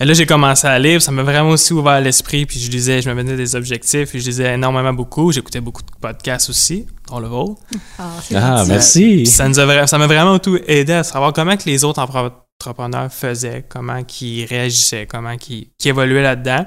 Et 0.00 0.04
là, 0.04 0.14
j'ai 0.14 0.26
commencé 0.26 0.66
à 0.66 0.78
lire. 0.78 1.00
Ça 1.00 1.12
m'a 1.12 1.22
vraiment 1.22 1.50
aussi 1.50 1.72
ouvert 1.72 2.00
l'esprit. 2.00 2.44
Puis 2.46 2.58
je 2.58 2.70
lisais, 2.70 3.02
je 3.02 3.08
me 3.10 3.14
mettais 3.14 3.36
des 3.36 3.54
objectifs. 3.54 4.10
Puis 4.10 4.20
je 4.20 4.26
lisais 4.26 4.54
énormément 4.54 4.92
beaucoup. 4.92 5.30
J'écoutais 5.32 5.60
beaucoup 5.60 5.82
de 5.82 5.90
podcasts 6.00 6.50
aussi, 6.50 6.86
dont 7.08 7.20
le 7.20 7.28
vôtre. 7.28 7.60
Ah, 7.98 8.10
Ah, 8.34 8.64
merci. 8.66 9.16
Puis 9.18 9.26
ça 9.26 9.48
nous 9.48 9.60
a 9.60 9.86
ça 9.86 9.98
m'a 9.98 10.06
vraiment 10.06 10.38
tout 10.38 10.58
aidé 10.66 10.94
à 10.94 11.04
savoir 11.04 11.32
comment 11.32 11.56
que 11.56 11.64
les 11.66 11.84
autres 11.84 12.00
entrepreneurs 12.00 13.12
faisaient, 13.12 13.64
comment 13.68 14.02
qu'ils 14.02 14.44
réagissaient, 14.46 15.06
comment 15.06 15.36
qu'ils 15.36 15.68
qu'ils 15.78 15.90
évoluaient 15.90 16.22
là-dedans. 16.22 16.64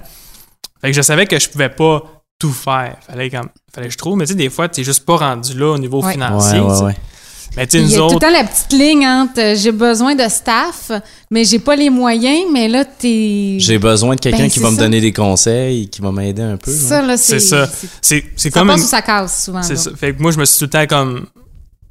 Fait 0.82 0.92
que 0.92 0.96
je 0.96 1.02
savais 1.02 1.26
que 1.26 1.38
je 1.40 1.50
pouvais 1.50 1.70
pas 1.70 2.04
tout 2.40 2.52
faire. 2.54 2.98
Fallait 3.08 3.30
comme, 3.30 3.50
fallait 3.74 3.88
que 3.88 3.94
je 3.94 3.98
trouve. 3.98 4.18
Mais 4.18 4.26
tu 4.26 4.34
sais, 4.34 4.38
des 4.38 4.50
fois, 4.50 4.70
tu 4.70 4.84
juste 4.84 5.06
pas 5.06 5.18
rendu 5.18 5.58
là 5.58 5.72
au 5.72 5.78
niveau 5.78 6.02
Ouais. 6.04 6.14
financier. 6.14 6.60
Ouais. 6.60 6.96
Mais 7.58 7.66
tu 7.68 7.78
sais, 7.78 7.84
Il 7.84 7.92
y 7.92 7.96
nous 7.98 8.04
a 8.04 8.08
tout 8.10 8.14
le 8.16 8.20
temps 8.20 8.32
la 8.32 8.44
petite 8.44 8.74
ligne 8.74 9.08
entre 9.08 9.40
euh, 9.40 9.56
j'ai 9.56 9.72
besoin 9.72 10.14
de 10.16 10.28
staff, 10.30 10.92
mais 11.32 11.44
j'ai 11.46 11.60
pas 11.60 11.76
les 11.76 11.90
moyens, 11.90 12.46
mais 12.52 12.68
là, 12.68 12.84
t'es. 12.86 13.56
J'ai 13.60 13.78
besoin 13.80 14.16
de 14.16 14.20
quelqu'un 14.20 14.44
Ben, 14.44 14.50
qui 14.50 14.60
va 14.60 14.72
me 14.72 14.78
donner 14.78 15.00
des 15.00 15.14
conseils, 15.14 15.88
qui 15.90 16.02
va 16.02 16.12
m'aider 16.12 16.42
un 16.42 16.58
peu. 16.58 16.72
Ça, 16.72 17.02
là, 17.02 17.16
c'est. 17.18 17.40
c'est 17.40 17.48
ça. 17.48 17.70
c'est- 18.02 18.26
c'est 18.36 18.50
Ça 18.52 18.60
comme 18.60 18.68
passe 18.68 18.80
une- 18.80 18.86
ou 18.86 18.90
ça 18.90 19.02
casse 19.02 19.46
souvent. 19.46 19.64
C'est 19.64 19.74
là. 19.76 19.80
ça. 19.80 19.92
Fait 19.96 20.14
que 20.14 20.22
moi, 20.22 20.32
je 20.32 20.38
me 20.40 20.46
suis 20.46 20.60
tout 20.60 20.66
le 20.66 20.70
temps 20.70 20.86
comme. 20.88 21.26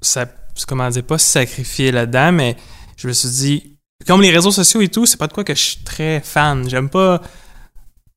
Ça, 0.02 0.26
comment 0.68 0.88
dire, 0.90 1.02
pas 1.02 1.18
sacrifié 1.18 1.90
là-dedans, 1.92 2.32
mais 2.32 2.56
je 2.96 3.08
me 3.08 3.12
suis 3.12 3.28
dit. 3.30 3.70
Comme 4.06 4.20
les 4.20 4.30
réseaux 4.30 4.50
sociaux 4.50 4.82
et 4.82 4.88
tout, 4.88 5.06
c'est 5.06 5.16
pas 5.16 5.28
de 5.28 5.32
quoi 5.32 5.44
que 5.44 5.54
je 5.54 5.60
suis 5.62 5.78
très 5.78 6.20
fan. 6.22 6.68
J'aime 6.68 6.90
pas. 6.90 7.22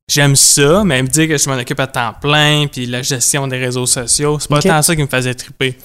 J'aime 0.09 0.35
ça, 0.35 0.83
mais 0.85 1.01
me 1.03 1.07
dire 1.07 1.27
que 1.27 1.37
je 1.37 1.49
m'en 1.49 1.57
occupe 1.57 1.79
à 1.79 1.87
temps 1.87 2.13
plein, 2.21 2.65
puis 2.71 2.85
la 2.85 3.01
gestion 3.01 3.47
des 3.47 3.57
réseaux 3.57 3.85
sociaux, 3.85 4.37
c'est 4.39 4.49
pas 4.49 4.57
Ok. 4.59 4.63
tant 4.65 4.81
ça 4.81 4.95
qui 4.95 5.01
me 5.01 5.07
faisait 5.07 5.33
triper. 5.33 5.77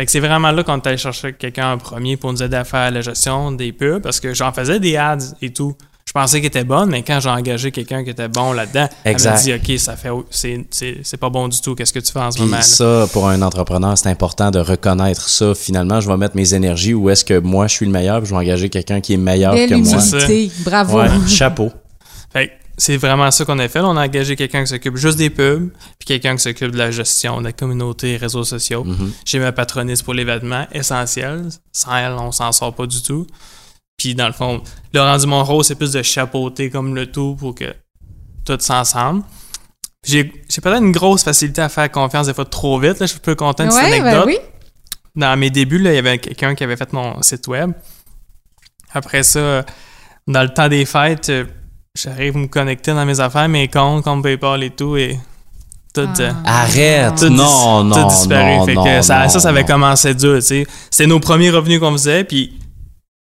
Fait 0.00 0.06
que 0.06 0.12
c'est 0.12 0.20
vraiment 0.20 0.50
là 0.50 0.62
qu'on 0.64 0.76
est 0.76 0.86
allé 0.86 0.96
chercher 0.96 1.34
quelqu'un 1.34 1.72
en 1.72 1.76
premier 1.76 2.16
pour 2.16 2.32
nous 2.32 2.42
aider 2.42 2.56
à 2.56 2.64
faire 2.64 2.90
la 2.90 3.02
gestion 3.02 3.52
des 3.52 3.70
pubs, 3.70 4.00
parce 4.00 4.18
que 4.18 4.32
j'en 4.32 4.50
faisais 4.50 4.80
des 4.80 4.96
ads 4.96 5.18
et 5.42 5.50
tout. 5.52 5.74
Je 6.06 6.12
pensais 6.14 6.38
qu'elle 6.40 6.46
était 6.46 6.64
bonne, 6.64 6.88
mais 6.88 7.02
quand 7.02 7.20
j'ai 7.20 7.28
engagé 7.28 7.70
quelqu'un 7.70 8.02
qui 8.02 8.08
était 8.08 8.26
bon 8.28 8.54
là-dedans, 8.54 8.88
elle 9.04 9.12
m'a 9.12 9.36
dit 9.42 9.52
OK, 9.52 9.78
ça 9.78 9.96
fait 9.96 10.08
c'est- 10.30 10.64
c'est 10.70 10.96
c'est 11.02 11.16
pas 11.18 11.28
bon 11.28 11.48
du 11.48 11.60
tout, 11.60 11.74
qu'est-ce 11.74 11.92
que 11.92 11.98
tu 11.98 12.10
fais 12.12 12.18
en 12.18 12.30
ce 12.30 12.36
Puis 12.38 12.44
moment? 12.46 12.56
là? 12.56 12.62
ça, 12.62 13.06
pour 13.12 13.28
un 13.28 13.42
entrepreneur, 13.42 13.98
c'est 13.98 14.08
important 14.08 14.50
de 14.50 14.58
reconnaître 14.58 15.28
ça. 15.28 15.54
Finalement, 15.54 16.00
je 16.00 16.08
vais 16.08 16.16
mettre 16.16 16.34
mes 16.34 16.54
énergies 16.54 16.94
où 16.94 17.10
est-ce 17.10 17.22
que 17.26 17.38
moi, 17.38 17.66
je 17.66 17.74
suis 17.74 17.84
le 17.84 17.92
meilleur, 17.92 18.20
puis 18.20 18.28
je 18.30 18.34
vais 18.34 18.40
engager 18.40 18.70
quelqu'un 18.70 19.02
qui 19.02 19.12
est 19.12 19.18
meilleur 19.18 19.52
Belle 19.52 19.68
que 19.68 19.74
moi. 19.74 19.98
Bravo. 20.64 20.98
Ouais, 20.98 21.08
chapeau. 21.28 21.70
Fait 22.32 22.46
que 22.48 22.52
c'est 22.80 22.96
vraiment 22.96 23.30
ça 23.30 23.44
qu'on 23.44 23.58
a 23.58 23.68
fait. 23.68 23.80
On 23.80 23.94
a 23.98 24.04
engagé 24.06 24.36
quelqu'un 24.36 24.62
qui 24.62 24.68
s'occupe 24.68 24.96
juste 24.96 25.18
des 25.18 25.28
pubs, 25.28 25.70
puis 25.98 26.06
quelqu'un 26.06 26.34
qui 26.36 26.42
s'occupe 26.42 26.70
de 26.70 26.78
la 26.78 26.90
gestion 26.90 27.38
de 27.40 27.44
la 27.44 27.52
communauté 27.52 28.12
et 28.12 28.16
réseaux 28.16 28.42
sociaux. 28.42 28.84
Mhm. 28.84 29.12
J'ai 29.26 29.38
ma 29.38 29.52
patroniste 29.52 30.02
pour 30.02 30.14
l'événement, 30.14 30.66
essentiel. 30.72 31.50
Sans 31.72 31.94
elle, 31.94 32.12
on 32.12 32.32
s'en 32.32 32.52
sort 32.52 32.74
pas 32.74 32.86
du 32.86 33.02
tout. 33.02 33.26
Puis 33.98 34.14
dans 34.14 34.26
le 34.26 34.32
fond, 34.32 34.62
le 34.94 35.00
rendu 35.00 35.26
mon 35.26 35.44
rôle, 35.44 35.62
c'est 35.62 35.74
plus 35.74 35.92
de 35.92 36.00
chapeauter 36.00 36.70
comme 36.70 36.94
le 36.94 37.12
tout 37.12 37.36
pour 37.38 37.54
que 37.54 37.66
tout 38.46 38.56
s'ensemble. 38.58 39.24
J'ai 40.02 40.32
j'ai 40.48 40.62
peut-être 40.62 40.82
une 40.82 40.92
grosse 40.92 41.22
facilité 41.22 41.60
à 41.60 41.68
faire 41.68 41.90
confiance 41.90 42.28
des 42.28 42.34
fois 42.34 42.46
trop 42.46 42.78
vite. 42.80 42.98
Là. 42.98 43.04
Je 43.04 43.18
peux 43.18 43.34
conter 43.34 43.64
une 43.64 43.68
petite 43.68 43.82
Ouais, 43.82 43.90
ben 44.00 44.06
anecdote 44.06 44.24
oui. 44.26 44.38
dans 45.16 45.38
mes 45.38 45.50
débuts, 45.50 45.78
là, 45.80 45.92
il 45.92 45.96
y 45.96 45.98
avait 45.98 46.18
quelqu'un 46.18 46.54
qui 46.54 46.64
avait 46.64 46.76
fait 46.76 46.94
mon 46.94 47.20
site 47.20 47.46
web. 47.46 47.72
Après 48.94 49.22
ça, 49.22 49.66
dans 50.26 50.42
le 50.42 50.48
temps 50.48 50.68
des 50.68 50.86
fêtes, 50.86 51.28
euh, 51.28 51.44
j'arrive 51.96 52.36
à 52.36 52.38
me 52.40 52.46
connecter 52.46 52.92
dans 52.92 53.04
mes 53.04 53.20
affaires, 53.20 53.48
mes 53.48 53.68
comptes, 53.68 54.04
comme 54.04 54.22
PayPal 54.22 54.62
et 54.62 54.70
tout, 54.70 54.96
et 54.96 55.18
tout, 55.92 56.02
Ah. 56.06 56.20
euh, 56.20 56.32
Arrête! 56.44 57.14
tout 57.16 57.28
dis- 57.28 57.34
non, 57.34 57.84
non, 57.84 58.02
tout 58.02 58.08
disparu. 58.08 58.56
non, 58.58 58.66
fait 58.66 58.74
non, 58.74 58.84
que 58.84 59.02
ça, 59.02 59.22
non, 59.24 59.28
ça, 59.28 59.40
ça 59.40 59.48
avait 59.48 59.62
non. 59.62 59.66
commencé 59.66 60.14
dur, 60.14 60.36
tu 60.36 60.42
sais. 60.42 60.66
C'était 60.90 61.06
nos 61.08 61.20
premiers 61.20 61.50
revenus 61.50 61.80
qu'on 61.80 61.92
faisait, 61.92 62.24
puis 62.24 62.58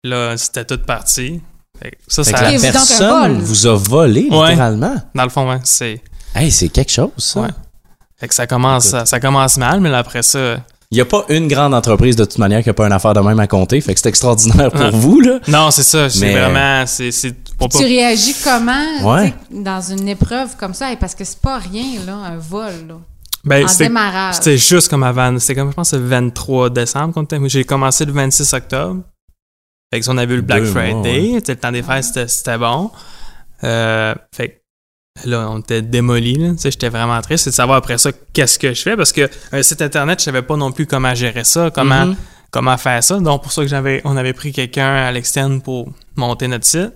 là, 0.03 0.37
c'était 0.37 0.65
tout 0.65 0.79
parti. 0.85 1.41
Fait 1.81 1.91
que 1.91 1.97
ça, 2.07 2.23
Fait 2.23 2.31
ça, 2.31 2.37
que 2.37 2.43
la 2.63 2.71
personne 2.71 3.41
vous 3.41 3.67
a 3.67 3.75
volé, 3.75 4.27
Ouais. 4.31 4.49
littéralement. 4.51 4.95
dans 5.13 5.23
le 5.23 5.29
fond, 5.29 5.49
ouais, 5.49 5.59
c'est... 5.63 6.01
Hey, 6.35 6.51
c'est 6.51 6.69
quelque 6.69 6.91
chose, 6.91 7.11
ça. 7.17 7.41
Ouais. 7.41 7.49
Fait 8.17 8.27
que 8.27 8.33
ça 8.35 8.47
commence, 8.47 8.85
ça, 8.85 9.05
ça 9.05 9.19
commence 9.19 9.57
mal, 9.57 9.81
mais 9.81 9.89
là, 9.89 9.97
après 9.99 10.23
ça... 10.23 10.57
Il 10.93 10.97
n'y 10.97 11.01
a 11.01 11.05
pas 11.05 11.25
une 11.29 11.47
grande 11.47 11.73
entreprise 11.73 12.15
de 12.15 12.23
toute 12.23 12.37
manière 12.37 12.61
qui 12.61 12.69
n'a 12.69 12.73
pas 12.75 12.85
une 12.85 12.91
affaire 12.93 13.15
de 13.15 13.19
même 13.19 13.39
à 13.39 13.47
compter. 13.47 13.81
Fait 13.81 13.95
que 13.95 13.99
c'est 13.99 14.09
extraordinaire 14.09 14.69
pour 14.71 14.79
Ah. 14.79 14.89
vous, 14.91 15.19
là. 15.21 15.39
Non, 15.47 15.71
c'est 15.71 15.81
ça, 15.81 16.07
c'est 16.07 16.19
Mais- 16.19 16.33
vraiment... 16.39 16.85
Tu 16.85 17.83
réagis 17.83 18.35
comment 18.43 19.01
Ouais. 19.11 19.33
dans 19.49 19.81
une 19.81 20.07
épreuve 20.07 20.55
comme 20.55 20.75
ça? 20.75 20.91
Et 20.91 20.97
Parce 20.97 21.15
que 21.15 21.23
c'est 21.23 21.39
pas 21.39 21.57
rien, 21.57 21.99
là, 22.05 22.13
un 22.13 22.37
vol. 22.37 22.71
Là. 22.87 22.95
Ben, 23.43 23.65
en 23.65 23.67
c'était- 23.67 23.85
démarrage. 23.85 24.35
C'était 24.35 24.57
juste 24.57 24.87
comme 24.87 25.01
avant. 25.01 25.39
C'était 25.39 25.55
comme, 25.55 25.71
je 25.71 25.75
pense, 25.75 25.93
le 25.93 25.99
23 26.05 26.69
décembre. 26.69 27.25
J'ai 27.47 27.63
commencé 27.63 28.05
le 28.05 28.11
26 28.11 28.53
octobre. 28.53 29.01
Fait 29.91 29.99
que 29.99 30.05
si 30.05 30.11
on 30.11 30.17
a 30.19 30.25
vu 30.27 30.35
le 30.35 30.41
Black 30.43 30.61
Deux 30.63 30.71
mois, 30.73 30.81
Friday. 30.83 31.31
C'était 31.37 31.53
le 31.53 31.59
temps 31.59 31.71
des 31.71 31.81
fêtes, 31.81 32.03
c'était- 32.03 32.27
c'était 32.27 32.57
bon. 32.59 32.91
Euh, 33.63 34.13
fait 34.35 34.47
que 34.49 34.53
là, 35.25 35.47
on 35.49 35.59
était 35.59 35.81
sais, 36.57 36.71
J'étais 36.71 36.89
vraiment 36.89 37.19
triste. 37.21 37.45
C'est 37.45 37.49
de 37.51 37.55
savoir 37.55 37.77
après 37.77 37.97
ça 37.97 38.11
qu'est-ce 38.33 38.59
que 38.59 38.73
je 38.73 38.81
fais. 38.81 38.97
Parce 38.97 39.11
que 39.11 39.29
un 39.51 39.61
site 39.63 39.81
internet, 39.81 40.19
je 40.19 40.25
savais 40.25 40.41
pas 40.41 40.55
non 40.57 40.71
plus 40.71 40.85
comment 40.85 41.13
gérer 41.13 41.43
ça, 41.43 41.69
comment, 41.73 42.07
Mhm. 42.07 42.15
comment 42.51 42.77
faire 42.77 43.03
ça. 43.03 43.19
Donc, 43.19 43.43
pour 43.43 43.51
ça 43.51 43.61
que 43.61 43.67
j'avais, 43.67 44.01
on 44.05 44.17
avait 44.17 44.33
pris 44.33 44.51
quelqu'un 44.51 44.93
à 44.95 45.11
l'externe 45.11 45.61
pour 45.61 45.87
monter 46.15 46.47
notre 46.47 46.65
site. 46.65 46.91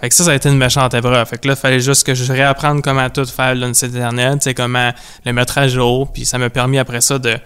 Fait 0.00 0.08
que 0.08 0.14
ça, 0.16 0.24
ça 0.24 0.30
a 0.32 0.34
été 0.34 0.48
une 0.48 0.58
méchante 0.58 0.94
épreuve. 0.94 1.24
Fait 1.28 1.38
que 1.38 1.46
là, 1.46 1.54
il 1.54 1.60
fallait 1.60 1.78
juste 1.80 2.04
que 2.04 2.12
je 2.14 2.32
réapprenne 2.32 2.82
comment 2.82 3.08
tout 3.08 3.24
faire 3.24 3.54
là, 3.54 3.68
le 3.68 3.74
site 3.74 3.94
internet, 3.94 4.42
sais, 4.42 4.52
comment 4.52 4.90
le 5.24 5.32
mettre 5.32 5.58
à 5.58 5.68
jour. 5.68 6.12
Puis 6.12 6.24
ça 6.24 6.38
m'a 6.38 6.50
permis 6.50 6.78
après 6.78 7.00
ça 7.00 7.18
de. 7.20 7.36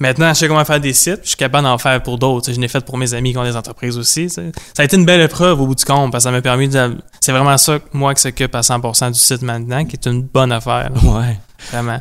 Maintenant, 0.00 0.28
je 0.28 0.34
sais 0.34 0.48
comment 0.48 0.64
faire 0.64 0.80
des 0.80 0.92
sites, 0.92 1.16
puis 1.16 1.24
je 1.24 1.28
suis 1.30 1.36
capable 1.36 1.64
d'en 1.64 1.76
faire 1.78 2.00
pour 2.02 2.18
d'autres. 2.18 2.52
Je 2.52 2.60
l'ai 2.60 2.68
fait 2.68 2.84
pour 2.84 2.96
mes 2.96 3.14
amis 3.14 3.32
qui 3.32 3.38
ont 3.38 3.44
des 3.44 3.56
entreprises 3.56 3.98
aussi. 3.98 4.30
Ça 4.30 4.42
a 4.78 4.84
été 4.84 4.96
une 4.96 5.04
belle 5.04 5.20
épreuve 5.20 5.60
au 5.60 5.66
bout 5.66 5.74
du 5.74 5.84
compte, 5.84 6.12
parce 6.12 6.22
que 6.24 6.28
ça 6.28 6.30
m'a 6.30 6.40
permis 6.40 6.68
de. 6.68 6.96
C'est 7.20 7.32
vraiment 7.32 7.58
ça, 7.58 7.78
moi, 7.92 8.14
qui 8.14 8.22
s'occupe 8.22 8.54
à 8.54 8.60
100% 8.60 9.12
du 9.12 9.18
site 9.18 9.42
maintenant, 9.42 9.84
qui 9.84 9.96
est 9.96 10.06
une 10.06 10.22
bonne 10.22 10.52
affaire. 10.52 10.90
là. 10.94 11.10
Ouais. 11.10 11.38
Vraiment. 11.72 12.00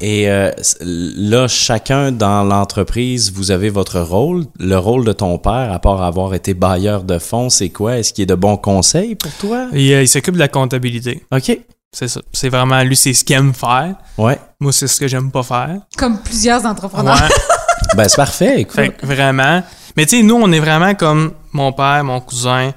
Et 0.00 0.28
euh, 0.28 0.50
là, 0.80 1.46
chacun 1.46 2.10
dans 2.10 2.42
l'entreprise, 2.42 3.32
vous 3.32 3.52
avez 3.52 3.70
votre 3.70 4.00
rôle. 4.00 4.46
Le 4.58 4.76
rôle 4.76 5.04
de 5.04 5.12
ton 5.12 5.38
père, 5.38 5.70
à 5.72 5.78
part 5.78 6.02
avoir 6.02 6.34
été 6.34 6.54
bailleur 6.54 7.04
de 7.04 7.18
fonds, 7.18 7.50
c'est 7.50 7.68
quoi? 7.68 7.98
Est-ce 7.98 8.12
qu'il 8.12 8.22
y 8.22 8.26
a 8.30 8.34
de 8.34 8.40
bons 8.40 8.56
conseils 8.56 9.14
pour 9.14 9.30
toi? 9.34 9.68
Et, 9.72 9.94
euh, 9.94 10.02
il 10.02 10.08
s'occupe 10.08 10.34
de 10.34 10.40
la 10.40 10.48
comptabilité. 10.48 11.22
OK. 11.30 11.56
C'est 11.92 12.08
ça. 12.08 12.20
C'est 12.32 12.48
vraiment, 12.48 12.82
lui, 12.82 12.96
c'est 12.96 13.12
ce 13.12 13.24
qu'il 13.24 13.36
aime 13.36 13.52
faire. 13.54 13.94
Ouais. 14.18 14.38
Moi, 14.60 14.72
c'est 14.72 14.86
ce 14.88 14.98
que 14.98 15.06
j'aime 15.08 15.30
pas 15.30 15.42
faire. 15.42 15.76
Comme 15.96 16.18
plusieurs 16.22 16.64
entrepreneurs. 16.66 17.20
Ouais. 17.20 17.28
Ben, 17.96 18.08
c'est 18.08 18.16
parfait, 18.16 18.60
écoute. 18.60 18.76
Fait 18.76 18.88
que 18.90 19.04
vraiment. 19.04 19.62
Mais 19.96 20.06
tu 20.06 20.16
sais, 20.16 20.22
nous, 20.22 20.36
on 20.36 20.50
est 20.52 20.60
vraiment 20.60 20.94
comme 20.94 21.32
mon 21.52 21.72
père, 21.74 22.02
mon 22.04 22.20
cousin. 22.22 22.72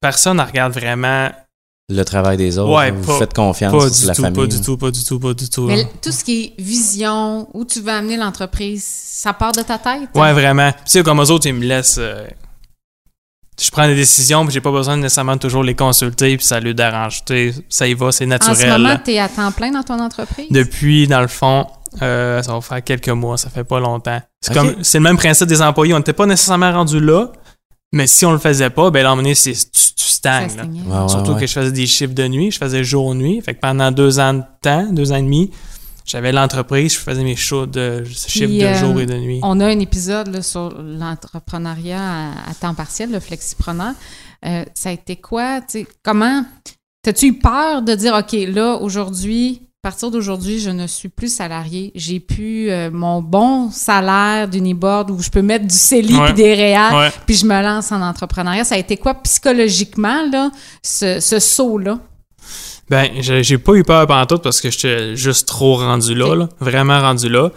Personne 0.00 0.36
ne 0.36 0.42
regarde 0.42 0.72
vraiment. 0.72 1.30
Le 1.88 2.04
travail 2.04 2.36
des 2.36 2.56
autres, 2.56 2.70
Ouais, 2.72 2.92
vous 2.92 3.04
pas- 3.04 3.18
faites 3.18 3.34
confiance, 3.34 3.72
Pas 3.72 3.90
du 3.90 4.06
la 4.06 4.14
tout, 4.14 4.22
famille. 4.22 4.40
pas 4.40 4.46
du 4.46 4.60
tout, 4.60 4.76
pas 4.76 4.90
du 4.92 5.02
tout, 5.04 5.18
pas 5.18 5.34
du 5.34 5.48
tout. 5.50 5.66
Mais 5.66 5.78
là. 5.78 5.88
tout 6.00 6.12
ce 6.12 6.22
qui 6.22 6.54
est 6.56 6.62
vision, 6.62 7.48
où 7.54 7.64
tu 7.64 7.80
veux 7.80 7.90
amener 7.90 8.16
l'entreprise, 8.16 8.84
ça 8.86 9.32
part 9.32 9.50
de 9.52 9.62
ta 9.62 9.78
tête? 9.78 10.10
Ouais, 10.14 10.32
vraiment. 10.32 10.70
Puis, 10.70 10.82
Tu 10.84 10.90
sais, 10.92 11.02
comme 11.02 11.20
eux 11.20 11.30
autres, 11.30 11.48
ils 11.48 11.54
me 11.54 11.64
laissent. 11.64 11.96
euh, 11.98 12.24
je 13.60 13.70
prends 13.70 13.86
des 13.86 13.94
décisions, 13.94 14.44
puis 14.44 14.54
j'ai 14.54 14.60
pas 14.60 14.70
besoin 14.72 14.96
de 14.96 15.02
nécessairement 15.02 15.36
toujours 15.36 15.62
les 15.62 15.74
consulter, 15.74 16.36
puis 16.36 16.46
ça 16.46 16.60
lui 16.60 16.74
dérange. 16.74 17.24
Tu 17.24 17.52
sais, 17.52 17.64
Ça 17.68 17.86
y 17.86 17.94
va, 17.94 18.10
c'est 18.12 18.24
En 18.24 18.28
naturel. 18.28 18.56
ce 18.56 18.66
moment, 18.66 18.96
tu 19.04 19.10
es 19.12 19.18
à 19.18 19.28
temps 19.28 19.52
plein 19.52 19.70
dans 19.72 19.82
ton 19.82 20.00
entreprise? 20.00 20.46
Depuis, 20.50 21.06
dans 21.06 21.20
le 21.20 21.28
fond, 21.28 21.66
euh, 22.02 22.42
ça 22.42 22.52
va 22.52 22.60
faire 22.60 22.82
quelques 22.84 23.08
mois, 23.10 23.36
ça 23.36 23.50
fait 23.50 23.64
pas 23.64 23.80
longtemps. 23.80 24.20
C'est 24.40 24.54
comme 24.54 24.76
c'est 24.82 24.98
le 24.98 25.04
même 25.04 25.16
principe 25.18 25.46
des 25.48 25.60
employés. 25.60 25.92
On 25.94 25.98
n'était 25.98 26.12
pas 26.12 26.26
nécessairement 26.26 26.72
rendu 26.72 27.00
là, 27.00 27.32
mais 27.92 28.06
si 28.06 28.24
on 28.24 28.32
le 28.32 28.38
faisait 28.38 28.70
pas, 28.70 28.90
ben 28.90 29.02
là, 29.02 29.08
à 29.08 29.12
un 29.12 29.16
moment 29.16 29.22
donné, 29.24 29.34
c'est- 29.34 29.52
tu, 29.52 29.94
tu 29.96 30.04
stagnes. 30.04 30.42
là. 30.44 30.48
stagnait. 30.50 30.80
Ouais, 30.82 30.98
ouais, 31.02 31.08
Surtout 31.08 31.32
ouais. 31.32 31.40
que 31.40 31.46
je 31.46 31.52
faisais 31.52 31.72
des 31.72 31.86
chiffres 31.86 32.14
de 32.14 32.28
nuit, 32.28 32.50
je 32.52 32.58
faisais 32.58 32.84
jour-nuit. 32.84 33.40
Fait 33.42 33.54
que 33.54 33.60
pendant 33.60 33.90
deux 33.90 34.20
ans 34.20 34.34
de 34.34 34.42
temps, 34.62 34.86
deux 34.92 35.12
ans 35.12 35.16
et 35.16 35.22
demi, 35.22 35.50
j'avais 36.10 36.32
l'entreprise, 36.32 36.94
je 36.94 36.98
faisais 36.98 37.22
mes 37.22 37.36
shows 37.36 37.66
de 37.66 38.02
chiffres 38.04 38.46
de 38.52 38.64
euh, 38.64 38.74
jour 38.74 39.00
et 39.00 39.06
de 39.06 39.14
nuit. 39.14 39.38
On 39.42 39.60
a 39.60 39.66
un 39.66 39.78
épisode 39.78 40.28
là, 40.28 40.42
sur 40.42 40.74
l'entrepreneuriat 40.82 42.00
à, 42.00 42.50
à 42.50 42.54
temps 42.60 42.74
partiel, 42.74 43.10
le 43.12 43.20
flexipreneur. 43.20 43.92
Euh, 44.44 44.64
ça 44.74 44.88
a 44.88 44.92
été 44.92 45.16
quoi? 45.16 45.60
Comment? 46.02 46.44
T'as-tu 47.02 47.26
eu 47.26 47.38
peur 47.38 47.82
de 47.82 47.94
dire, 47.94 48.14
OK, 48.14 48.32
là, 48.48 48.76
aujourd'hui, 48.76 49.62
à 49.82 49.88
partir 49.88 50.10
d'aujourd'hui, 50.10 50.58
je 50.58 50.70
ne 50.70 50.86
suis 50.86 51.08
plus 51.08 51.32
salarié. 51.32 51.92
J'ai 51.94 52.20
plus 52.20 52.70
euh, 52.70 52.90
mon 52.90 53.22
bon 53.22 53.70
salaire 53.70 54.48
d'Uniboard 54.48 55.10
où 55.10 55.20
je 55.22 55.30
peux 55.30 55.42
mettre 55.42 55.66
du 55.66 55.74
CELI 55.74 56.14
Ouais. 56.16 56.24
puis 56.26 56.34
des 56.34 56.54
Ouais. 56.54 57.10
puis 57.26 57.36
je 57.36 57.46
me 57.46 57.62
lance 57.62 57.92
en 57.92 58.02
entrepreneuriat. 58.02 58.64
Ça 58.64 58.74
a 58.74 58.78
été 58.78 58.96
quoi 58.96 59.14
psychologiquement, 59.22 60.26
là, 60.30 60.50
ce, 60.82 61.20
ce 61.20 61.38
saut-là? 61.38 62.00
Ben, 62.90 63.08
j'ai 63.20 63.56
pas 63.58 63.74
eu 63.74 63.84
peur 63.84 64.04
pendant 64.08 64.26
tout 64.26 64.38
parce 64.38 64.60
que 64.60 64.68
j'étais 64.68 65.14
juste 65.14 65.46
trop 65.46 65.76
rendu 65.76 66.12
là, 66.12 66.34
là, 66.34 66.48
vraiment 66.58 67.00
rendu 67.00 67.28
là. 67.28 67.50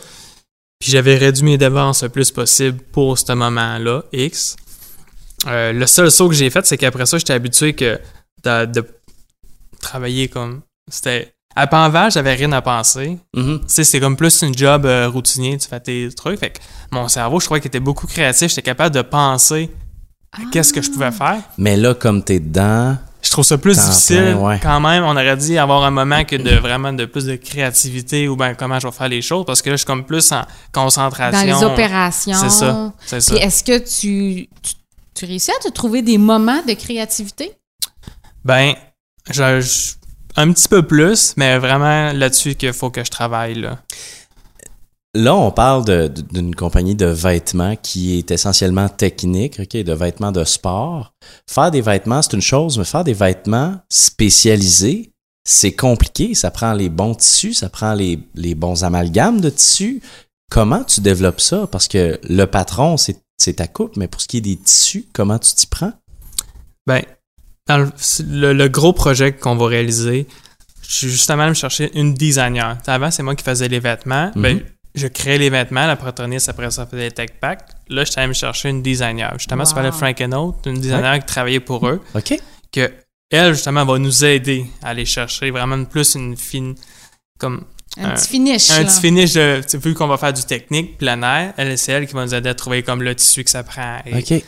Puis 0.80 0.92
j'avais 0.92 1.18
réduit 1.18 1.44
mes 1.44 1.58
dépenses 1.58 2.04
le 2.04 2.10
plus 2.10 2.30
possible 2.30 2.78
pour 2.92 3.18
ce 3.18 3.34
moment-là, 3.34 4.04
X. 4.14 4.56
Euh, 5.48 5.74
le 5.74 5.88
seul 5.88 6.12
saut 6.12 6.30
que 6.30 6.36
j'ai 6.36 6.52
fait, 6.52 6.64
c'est 6.68 6.78
qu'après 6.78 7.08
ça, 7.08 7.18
j'étais 7.18 7.34
habitué 7.34 7.74
que 7.74 8.00
de, 8.44 8.66
de 8.66 8.86
travailler 9.82 10.28
comme. 10.28 10.62
C'était. 10.88 11.34
À 11.56 11.68
Panval, 11.68 12.12
j'avais 12.12 12.34
rien 12.34 12.52
à 12.52 12.62
penser. 12.62 13.18
Mhm. 13.36 13.60
Tu 13.62 13.66
sais, 13.68 13.84
c'est 13.84 14.00
comme 14.00 14.18
plus 14.18 14.42
une 14.42 14.56
job 14.56 14.86
euh, 14.86 15.08
routinier, 15.08 15.58
tu 15.58 15.68
fais 15.68 15.80
tes 15.80 16.10
trucs. 16.16 16.40
Fait 16.40 16.52
que 16.52 16.60
mon 16.92 17.08
cerveau, 17.08 17.40
je 17.40 17.46
crois 17.46 17.60
qu'il 17.60 17.68
était 17.68 17.80
beaucoup 17.80 18.06
créatif. 18.08 18.50
J'étais 18.50 18.64
capable 18.64 18.94
de 18.94 19.02
penser 19.02 19.72
à 20.32 20.40
qu'est-ce 20.52 20.74
que 20.74 20.82
je 20.82 20.92
pouvais 20.92 21.12
faire. 21.12 21.42
Mais 21.58 21.78
là, 21.78 21.94
comme 21.94 22.24
t'es 22.24 22.40
dedans, 22.40 22.98
Je 23.24 23.32
trouve 23.32 23.46
ça 23.46 23.58
plus 23.58 23.76
difficile 23.76 24.18
plein, 24.18 24.36
ouais. 24.36 24.60
quand 24.62 24.80
même. 24.82 25.04
On 25.04 25.12
aurait 25.12 25.38
dit 25.38 25.58
avoir 25.58 25.84
un 25.86 25.92
moment 25.92 26.24
que 26.26 26.36
de 26.36 26.56
vraiment 26.58 26.92
de 26.94 27.06
plus 27.06 27.26
de 27.26 27.36
créativité 27.36 28.28
ou 28.28 28.36
ben 28.36 28.54
comment 28.54 28.80
je 28.80 28.88
vais 28.88 28.94
faire 28.94 29.08
les 29.08 29.22
choses 29.22 29.46
parce 29.46 29.62
que 29.62 29.70
là 29.70 29.76
je 29.76 29.80
suis 29.80 29.86
comme 29.88 30.06
plus 30.06 30.32
en 30.34 30.42
concentration. 30.74 31.40
Dans 31.40 31.60
les 31.60 31.66
opérations. 31.66 32.38
C'est 32.38 32.50
ça. 32.50 32.94
C'est 33.06 33.22
ça. 33.22 33.34
Puis 33.34 33.44
est-ce 33.44 33.64
que 33.64 33.78
tu, 33.78 34.50
tu, 34.62 34.74
tu 35.16 35.26
réussis 35.26 35.52
à 35.52 35.60
te 35.64 35.70
trouver 35.72 36.02
des 36.02 36.18
moments 36.18 36.62
de 36.68 36.74
créativité? 36.74 37.54
Ben, 38.44 38.74
je, 39.32 39.62
je- 39.62 39.94
un 40.36 40.52
petit 40.52 40.68
peu 40.68 40.84
plus, 40.86 41.34
mais 41.38 41.58
vraiment 41.60 42.12
là-dessus 42.12 42.56
qu'il 42.56 42.74
faut 42.74 42.90
que 42.90 43.04
je 43.06 43.10
travaille 43.12 43.54
là. 43.56 43.80
Là, 45.16 45.36
on 45.36 45.52
parle 45.52 45.86
d'une 46.32 46.56
compagnie 46.56 46.96
de 46.96 47.06
vêtements 47.06 47.76
qui 47.76 48.18
est 48.18 48.32
essentiellement 48.32 48.90
technique, 48.90 49.60
ok, 49.60 49.78
de 49.84 49.94
vêtements 49.94 50.32
de 50.32 50.44
sport. 50.44 51.14
Faire 51.48 51.70
des 51.70 51.82
vêtements, 51.82 52.22
c'est 52.24 52.34
une 52.34 52.42
chose, 52.42 52.80
mais 52.80 52.84
faire 52.86 53.04
des 53.04 53.14
vêtements 53.14 53.78
spécialisés, 53.90 55.12
c'est 55.48 55.74
compliqué. 55.74 56.34
Ça 56.34 56.50
prend 56.50 56.74
les 56.74 56.90
bons 56.90 57.14
tissus, 57.14 57.54
ça 57.54 57.70
prend 57.70 57.94
les, 57.94 58.20
les 58.34 58.56
bons 58.56 58.84
amalgames 58.84 59.40
de 59.40 59.52
tissus. 59.52 60.02
Comment 60.50 60.84
tu 60.84 61.00
développes 61.02 61.42
ça? 61.42 61.68
Parce 61.68 61.88
que 61.88 62.20
le 62.28 62.46
patron, 62.46 62.98
c'est 62.98 63.54
ta 63.56 63.68
coupe, 63.68 63.98
mais 63.98 64.08
pour 64.08 64.20
ce 64.22 64.28
qui 64.28 64.38
est 64.38 64.42
des 64.42 64.56
tissus, 64.58 65.06
comment 65.14 65.38
tu 65.38 65.54
t'y 65.54 65.68
prends? 65.68 65.94
Ben, 66.88 67.04
dans 67.68 67.78
le, 67.78 67.92
le- 68.28 68.54
le 68.54 68.68
gros 68.68 68.94
projet 68.94 69.32
qu'on 69.34 69.56
va 69.58 69.68
réaliser, 69.68 70.28
je 70.88 70.96
suis 70.98 71.10
justement 71.10 71.44
allé 71.44 71.50
me 71.52 71.56
chercher 71.56 71.92
une 71.98 72.16
designer. 72.16 72.78
Avant, 72.88 73.12
c'est 73.12 73.22
moi 73.24 73.36
qui 73.36 73.44
faisais 73.44 73.68
les 73.68 73.80
vêtements. 73.80 74.32
Ben, 74.36 74.56
Mhm. 74.58 74.64
Je 74.96 75.08
créais 75.08 75.38
les 75.38 75.50
vêtements, 75.50 75.88
la 75.88 75.96
patroniste 75.96 76.50
après 76.50 76.70
ça 76.72 76.86
faisait 76.86 77.04
les 77.04 77.12
tech 77.12 77.30
packs. 77.42 77.68
Là, 77.90 78.04
j'étais 78.04 78.20
allé 78.20 78.28
me 78.30 78.34
chercher 78.34 78.70
une 78.70 78.82
designer. 78.82 79.34
Justement, 79.38 79.66
ça 79.66 79.76
Wow. 79.76 79.84
s'appelait 79.92 80.14
Frank 80.16 80.34
Oates, 80.34 80.66
une 80.68 80.80
designer 80.80 81.20
qui 81.20 81.26
travaillait 81.26 81.60
pour 81.60 81.88
eux. 81.88 82.02
OK? 82.16 82.40
que 82.72 82.92
elle 83.30 83.54
justement 83.54 83.86
va 83.86 83.98
nous 84.00 84.24
aider 84.26 84.66
à 84.82 84.90
aller 84.90 85.06
chercher 85.06 85.50
vraiment 85.52 85.84
plus 85.86 86.16
une 86.16 86.36
fine 86.38 86.76
comme 87.40 87.64
Un 87.98 88.06
Un- 88.06 88.14
petit 88.16 88.28
finish. 88.30 88.72
un 88.72 88.80
là. 88.80 88.86
petit 88.86 89.00
finish 89.02 89.34
de 89.34 89.62
tu 89.68 89.78
vu 89.78 89.94
qu'on 89.94 90.08
va 90.08 90.18
faire 90.18 90.34
du 90.34 90.44
technique 90.44 90.98
plein 90.98 91.22
air 91.22 91.54
elle 91.58 91.78
c'est 91.78 91.92
elle 91.92 92.08
qui 92.08 92.14
va 92.16 92.26
nous 92.26 92.34
aider 92.34 92.50
à 92.50 92.56
trouver 92.56 92.82
comme 92.82 93.04
le 93.04 93.14
tissu 93.16 93.44
que 93.44 93.50
ça 93.52 93.62
prend 93.64 94.00
Et 94.08 94.18
OK. 94.18 94.44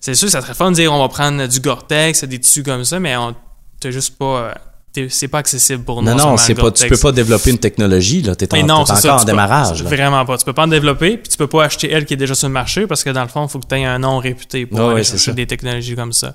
c'est 0.00 0.14
sûr 0.14 0.28
ça 0.28 0.40
serait 0.40 0.54
fun 0.54 0.70
de 0.72 0.76
dire 0.76 0.92
on 0.92 0.98
va 0.98 1.08
prendre 1.08 1.46
du 1.46 1.60
Gore-Tex 1.60 2.24
des 2.24 2.40
tissus 2.40 2.64
comme 2.64 2.84
ça 2.84 2.98
mais 2.98 3.16
on 3.16 3.34
t'as 3.80 3.90
juste 3.92 4.18
pas 4.18 4.54
c'est 5.08 5.28
pas 5.28 5.38
accessible 5.38 5.84
pour 5.84 6.02
nous 6.02 6.10
Non, 6.10 6.16
non, 6.16 6.36
c'est 6.36 6.54
pas, 6.54 6.70
tu 6.70 6.86
peux 6.86 6.96
pas 6.98 7.12
développer 7.12 7.50
une 7.50 7.58
technologie, 7.58 8.22
là. 8.22 8.34
T'es 8.36 8.52
en, 8.54 8.66
non, 8.66 8.84
ça, 8.84 8.94
encore 8.98 9.12
en 9.14 9.18
tu 9.18 9.24
peux- 9.24 9.30
démarrage, 9.32 9.82
là. 9.82 9.88
Vraiment 9.88 10.24
pas. 10.24 10.36
Tu 10.38 10.44
peux 10.44 10.52
pas 10.52 10.64
en 10.64 10.68
développer, 10.68 11.16
puis 11.16 11.28
tu 11.30 11.36
peux 11.38 11.46
pas 11.46 11.64
acheter 11.64 11.90
elle 11.90 12.04
qui 12.04 12.14
est 12.14 12.18
déjà 12.18 12.34
sur 12.34 12.48
le 12.48 12.52
marché 12.52 12.86
parce 12.86 13.02
que 13.02 13.10
dans 13.10 13.22
le 13.22 13.28
fond, 13.28 13.46
il 13.46 13.50
faut 13.50 13.58
que 13.58 13.66
tu 13.66 13.74
aies 13.74 13.84
un 13.84 13.98
nom 13.98 14.18
réputé 14.18 14.66
pour 14.66 14.80
aller 14.90 15.02
chercher 15.04 15.30
ça. 15.30 15.32
des 15.32 15.46
technologies 15.46 15.94
comme 15.96 16.12
ça. 16.12 16.34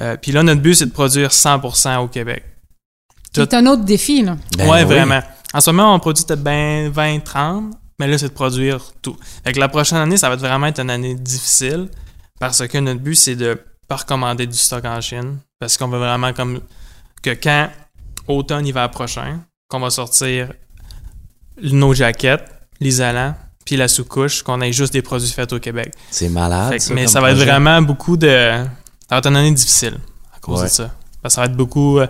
Euh, 0.00 0.16
puis 0.20 0.32
là, 0.32 0.42
notre 0.42 0.60
but, 0.60 0.74
c'est 0.74 0.86
de 0.86 0.90
produire 0.92 1.30
100% 1.30 1.98
au 1.98 2.08
Québec. 2.08 2.44
C'est 3.32 3.54
un 3.54 3.66
autre 3.66 3.84
défi, 3.84 4.22
là. 4.22 4.36
Ben 4.56 4.68
ouais, 4.68 4.78
oui. 4.80 4.84
vraiment. 4.84 5.22
En 5.54 5.60
ce 5.60 5.70
moment, 5.70 5.94
on 5.94 5.98
produit 6.00 6.24
peut-être 6.24 6.42
ben 6.42 6.90
20, 6.90 7.20
30, 7.24 7.64
mais 7.98 8.06
là, 8.06 8.18
c'est 8.18 8.28
de 8.28 8.32
produire 8.34 8.80
tout. 9.02 9.16
Fait 9.44 9.52
que 9.52 9.60
la 9.60 9.68
prochaine 9.68 9.98
année, 9.98 10.16
ça 10.16 10.28
va 10.28 10.36
vraiment 10.36 10.66
être 10.66 10.80
une 10.80 10.90
année 10.90 11.14
difficile 11.14 11.88
parce 12.40 12.66
que 12.66 12.78
notre 12.78 13.00
but, 13.00 13.14
c'est 13.14 13.36
de 13.36 13.60
pas 13.86 13.96
recommander 13.96 14.46
du 14.46 14.56
stock 14.56 14.84
en 14.84 15.00
Chine 15.00 15.38
parce 15.58 15.76
qu'on 15.76 15.88
veut 15.88 15.98
vraiment 15.98 16.32
comme 16.32 16.60
que 17.22 17.30
quand 17.30 17.68
automne, 18.26 18.66
hiver 18.66 18.90
prochain, 18.90 19.40
qu'on 19.68 19.80
va 19.80 19.90
sortir 19.90 20.48
nos 21.62 21.94
jaquettes, 21.94 22.44
l'isolant, 22.80 23.34
puis 23.64 23.76
la 23.76 23.88
sous-couche, 23.88 24.42
qu'on 24.42 24.60
ait 24.60 24.72
juste 24.72 24.92
des 24.92 25.02
produits 25.02 25.28
faits 25.30 25.52
au 25.52 25.58
Québec. 25.58 25.92
C'est 26.10 26.28
malade. 26.28 26.70
Fait 26.72 26.78
que- 26.78 26.82
ça, 26.84 26.94
mais 26.94 27.06
ça 27.06 27.20
va 27.20 27.32
être 27.32 27.38
vraiment 27.38 27.82
beaucoup 27.82 28.16
de. 28.16 28.28
Ça 28.28 29.14
va 29.14 29.18
être 29.18 29.26
une 29.28 29.36
année 29.36 29.52
difficile 29.52 29.98
à 30.34 30.38
cause 30.40 30.60
Ouais. 30.60 30.66
de 30.66 30.70
ça. 30.70 30.90
Parce 31.22 31.34
que 31.34 31.36
ça 31.36 31.40
va 31.42 31.46
être 31.46 31.56
beaucoup. 31.56 31.98
euh, 31.98 32.06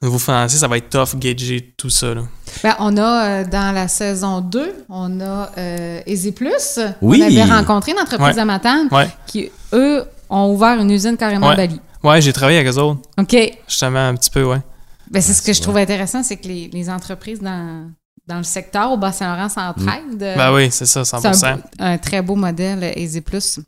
niveau 0.00 0.18
financier, 0.20 0.56
ça 0.60 0.68
va 0.68 0.76
être 0.76 0.90
tough, 0.90 1.18
gager 1.18 1.74
tout 1.76 1.90
ça. 1.90 2.14
Là. 2.14 2.22
Ben, 2.62 2.76
on 2.78 2.96
a 2.96 3.26
euh, 3.40 3.44
dans 3.44 3.74
la 3.74 3.88
saison 3.88 4.40
2, 4.40 4.84
on 4.88 5.20
a 5.20 5.50
euh, 5.58 6.00
Easy 6.06 6.30
Plus. 6.30 6.78
Oui. 7.02 7.20
On 7.20 7.26
avait 7.26 7.42
rencontré 7.52 7.90
une 7.92 7.98
entreprise 7.98 8.36
Ouais. 8.36 8.40
à 8.40 8.44
Matane 8.44 8.86
Ouais. 8.92 9.08
qui, 9.26 9.50
eux, 9.72 10.04
ont 10.30 10.52
ouvert 10.52 10.78
une 10.80 10.90
usine 10.92 11.16
carrément 11.16 11.48
Ouais. 11.48 11.54
à 11.54 11.56
Bali. 11.56 11.80
Ouais, 12.04 12.20
j'ai 12.20 12.32
travaillé 12.32 12.58
avec 12.58 12.72
eux 12.72 12.78
autres, 12.78 13.00
OK. 13.18 13.36
justement, 13.66 14.08
un 14.08 14.14
petit 14.14 14.30
peu, 14.30 14.44
ouais. 14.44 14.58
Ben, 15.10 15.22
c'est 15.22 15.32
ce 15.32 15.42
que 15.42 15.52
je 15.52 15.62
trouve 15.62 15.76
intéressant, 15.76 16.22
c'est 16.22 16.36
que 16.36 16.48
les, 16.48 16.68
les 16.72 16.90
entreprises 16.90 17.40
dans, 17.40 17.90
dans 18.26 18.36
le 18.36 18.44
secteur 18.44 18.92
au 18.92 18.96
Bas-Saint-Laurent 18.98 19.48
s'entraident. 19.48 20.18
Ben 20.18 20.52
oui, 20.52 20.68
c'est 20.70 20.86
ça, 20.86 21.02
100%. 21.02 21.34
C'est 21.34 21.46
un, 21.78 21.98
très 21.98 22.20
beau 22.20 22.36
modèle, 22.36 22.92
Easy 22.96 23.22
Plus. 23.22 23.60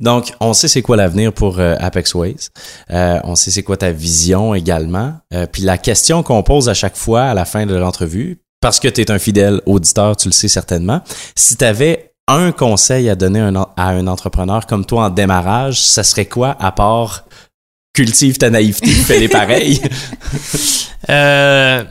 Donc, 0.00 0.32
on 0.40 0.54
sait 0.54 0.66
c'est 0.66 0.80
quoi 0.80 0.96
l'avenir 0.96 1.32
pour 1.32 1.58
euh, 1.58 1.76
Apex 1.78 2.14
Ways. 2.14 2.48
Euh, 2.90 3.20
on 3.24 3.34
sait 3.34 3.50
c'est 3.50 3.62
quoi 3.62 3.76
ta 3.76 3.92
vision 3.92 4.54
également. 4.54 5.14
Euh, 5.34 5.46
puis 5.50 5.62
la 5.62 5.76
question 5.76 6.22
qu'on 6.22 6.42
pose 6.42 6.70
à 6.70 6.74
chaque 6.74 6.96
fois 6.96 7.24
à 7.24 7.34
la 7.34 7.44
fin 7.44 7.66
de 7.66 7.74
l'entrevue, 7.74 8.40
parce 8.62 8.80
que 8.80 8.88
tu 8.88 9.02
es 9.02 9.10
un 9.10 9.18
fidèle 9.18 9.60
auditeur, 9.66 10.16
tu 10.16 10.28
le 10.28 10.32
sais 10.32 10.48
certainement, 10.48 11.02
si 11.36 11.56
tu 11.56 11.64
avais 11.64 12.14
un 12.26 12.50
conseil 12.50 13.08
à 13.08 13.14
donner 13.14 13.40
un 13.40 13.54
à 13.54 13.88
un 13.88 14.06
entrepreneur 14.06 14.66
comme 14.66 14.84
toi 14.84 15.04
en 15.04 15.10
démarrage, 15.10 15.80
ça 15.82 16.02
serait 16.02 16.26
quoi 16.26 16.56
à 16.60 16.72
part 16.72 17.24
cultive 17.98 18.38
ta 18.38 18.48
naïveté, 18.48 18.90
fais-les 19.08 19.28
pareils? 19.28 19.80
Euh, 21.10 21.84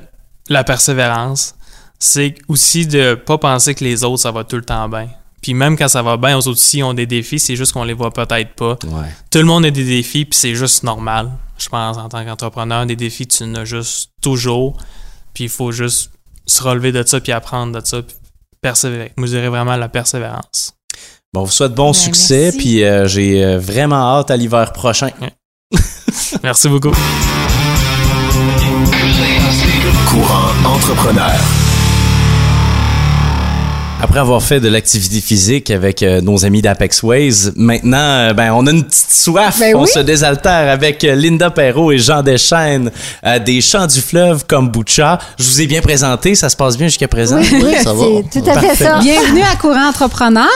la 0.49 0.63
persévérance, 0.63 1.55
c'est 1.97 2.35
aussi 2.49 2.85
de 2.85 3.15
pas 3.15 3.39
penser 3.39 3.73
que 3.73 3.83
les 3.83 4.03
autres, 4.03 4.21
ça 4.21 4.31
va 4.31 4.43
tout 4.43 4.57
le 4.57 4.61
temps 4.65 4.87
bien. 4.89 5.07
Puis 5.41 5.55
même 5.55 5.75
quand 5.75 5.87
ça 5.87 6.03
va 6.03 6.17
bien, 6.17 6.35
eux 6.35 6.39
autres 6.39 6.51
aussi 6.51 6.83
ont 6.83 6.93
des 6.93 7.07
défis, 7.07 7.39
c'est 7.39 7.55
juste 7.55 7.71
qu'on 7.71 7.85
les 7.85 7.93
voit 7.93 8.11
peut-être 8.11 8.53
pas. 8.53 8.77
ouais. 8.85 9.07
Tout 9.31 9.39
le 9.39 9.45
monde 9.45 9.65
a 9.65 9.71
des 9.71 9.85
défis, 9.85 10.25
puis 10.25 10.37
c'est 10.37 10.53
juste 10.53 10.83
normal. 10.83 11.31
Je 11.57 11.67
pense, 11.69 11.97
en 11.97 12.09
tant 12.09 12.23
qu'entrepreneur, 12.25 12.85
des 12.85 12.95
défis, 12.97 13.25
tu 13.25 13.43
en 13.43 13.55
as 13.55 13.65
juste 13.65 14.11
toujours. 14.21 14.77
Puis 15.33 15.45
il 15.45 15.49
faut 15.49 15.71
juste 15.71 16.11
se 16.45 16.61
relever 16.61 16.91
de 16.91 17.01
ça, 17.03 17.19
puis 17.19 17.31
apprendre 17.31 17.79
de 17.81 17.83
ça, 17.83 18.03
puis 18.03 18.15
persévérer. 18.61 19.13
Moi, 19.17 19.25
je 19.25 19.31
dirais 19.31 19.49
vraiment 19.49 19.77
la 19.77 19.89
persévérance. 19.89 20.73
Bon, 21.33 21.41
on 21.41 21.45
vous 21.45 21.51
souhaite 21.51 21.73
bon 21.73 21.87
Ben, 21.87 21.93
succès, 21.93 22.43
merci. 22.43 22.57
puis 22.57 22.83
euh, 22.83 23.07
j'ai 23.07 23.43
euh, 23.43 23.57
vraiment 23.57 24.17
hâte 24.17 24.29
à 24.29 24.37
l'hiver 24.37 24.73
prochain. 24.73 25.09
Merci 26.43 26.69
beaucoup. 26.69 26.91
Courant 30.07 30.49
entrepreneur. 30.65 31.31
Après 33.99 34.19
avoir 34.19 34.43
fait 34.43 34.59
de 34.59 34.67
l'activité 34.67 35.21
physique 35.21 35.71
avec 35.71 36.03
euh, 36.03 36.21
nos 36.21 36.45
amis 36.45 36.61
d'Apex 36.61 37.01
Ways, 37.01 37.51
maintenant, 37.55 37.97
euh, 37.97 38.33
ben, 38.33 38.53
on 38.53 38.67
a 38.67 38.71
une 38.71 38.83
petite 38.83 39.09
soif. 39.11 39.57
Ben 39.59 39.75
on 39.75 39.83
oui. 39.83 39.89
se 39.91 39.99
désaltère 39.99 40.71
avec 40.71 41.03
euh, 41.03 41.15
Linda 41.15 41.49
Perrault 41.49 41.91
et 41.91 41.97
Jean 41.97 42.21
Deschaines 42.21 42.91
euh, 43.25 43.39
des 43.39 43.59
Champs 43.59 43.87
du 43.87 43.99
Fleuve 43.99 44.45
comme 44.45 44.69
Butcha. 44.69 45.17
Je 45.39 45.43
vous 45.43 45.61
ai 45.61 45.67
bien 45.67 45.81
présenté, 45.81 46.35
ça 46.35 46.49
se 46.49 46.55
passe 46.55 46.77
bien 46.77 46.87
jusqu'à 46.87 47.07
présent? 47.07 47.39
Oui, 47.39 47.75
ça 47.83 47.93
va. 47.93 48.05
c'est 48.31 48.39
tout 48.39 48.47
à 48.49 48.59
fait 48.59 48.67
Parfait. 48.67 48.83
ça. 48.83 48.99
Bienvenue 48.99 49.41
à 49.41 49.55
Courant 49.55 49.89
Entrepreneur. 49.89 50.47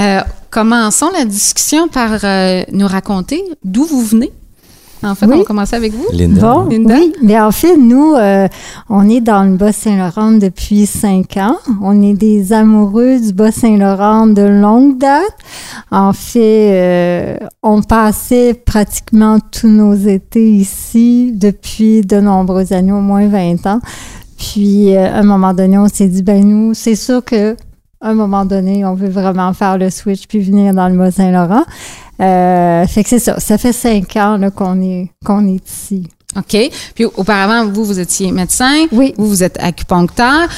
Euh, 0.00 0.20
commençons 0.50 1.10
la 1.16 1.24
discussion 1.24 1.86
par 1.86 2.18
euh, 2.24 2.64
nous 2.72 2.88
raconter 2.88 3.44
d'où 3.62 3.84
vous 3.84 4.04
venez. 4.04 4.32
En 5.04 5.14
fait, 5.14 5.26
Oui. 5.26 5.32
on 5.34 5.38
va 5.38 5.44
commencer 5.44 5.76
avec 5.76 5.92
vous. 5.92 6.06
Linda. 6.12 6.40
Bon, 6.40 6.64
Linda? 6.68 6.94
oui, 6.94 7.12
mais 7.22 7.38
en 7.40 7.50
fait, 7.50 7.76
nous, 7.76 8.14
euh, 8.14 8.48
on 8.88 9.08
est 9.08 9.20
dans 9.20 9.44
le 9.44 9.56
Bas-Saint-Laurent 9.56 10.32
depuis 10.32 10.86
cinq 10.86 11.36
ans. 11.36 11.56
On 11.82 12.00
est 12.02 12.14
des 12.14 12.52
amoureux 12.52 13.18
du 13.20 13.32
Bas-Saint-Laurent 13.32 14.26
de 14.26 14.42
longue 14.42 14.98
date. 14.98 15.36
En 15.90 16.12
fait, 16.12 16.70
euh, 16.72 17.36
on 17.62 17.82
passait 17.82 18.54
pratiquement 18.54 19.38
tous 19.40 19.68
nos 19.68 19.94
étés 19.94 20.50
ici 20.52 21.32
depuis 21.34 22.00
de 22.00 22.20
nombreuses 22.20 22.72
années, 22.72 22.92
au 22.92 23.00
moins 23.00 23.28
20 23.28 23.66
ans. 23.66 23.80
Puis, 24.38 24.96
euh, 24.96 25.06
à 25.06 25.18
un 25.18 25.22
moment 25.22 25.54
donné, 25.54 25.78
on 25.78 25.88
s'est 25.88 26.08
dit, 26.08 26.22
ben 26.22 26.44
nous, 26.44 26.74
c'est 26.74 26.96
sûr 26.96 27.24
que 27.24 27.56
à 28.00 28.08
un 28.10 28.14
moment 28.14 28.44
donné, 28.44 28.84
on 28.84 28.92
veut 28.94 29.08
vraiment 29.08 29.54
faire 29.54 29.78
le 29.78 29.88
switch 29.88 30.26
puis 30.26 30.40
venir 30.40 30.74
dans 30.74 30.88
le 30.88 30.98
Bas-Saint-Laurent. 30.98 31.62
Euh, 32.20 32.86
fait 32.86 33.02
que 33.02 33.08
c'est 33.10 33.18
ça. 33.18 33.38
Ça 33.40 33.58
fait 33.58 33.72
cinq 33.72 34.16
ans 34.16 34.36
là, 34.36 34.50
qu'on 34.50 34.80
est 34.82 35.10
qu'on 35.24 35.46
est 35.46 35.68
ici. 35.68 36.06
OK. 36.36 36.56
Puis 36.94 37.04
auparavant, 37.04 37.66
vous, 37.66 37.84
vous 37.84 38.00
étiez 38.00 38.32
médecin. 38.32 38.86
Oui. 38.92 39.14
Vous, 39.16 39.28
vous 39.28 39.42
êtes 39.42 39.56
acupuncteur. 39.60 40.48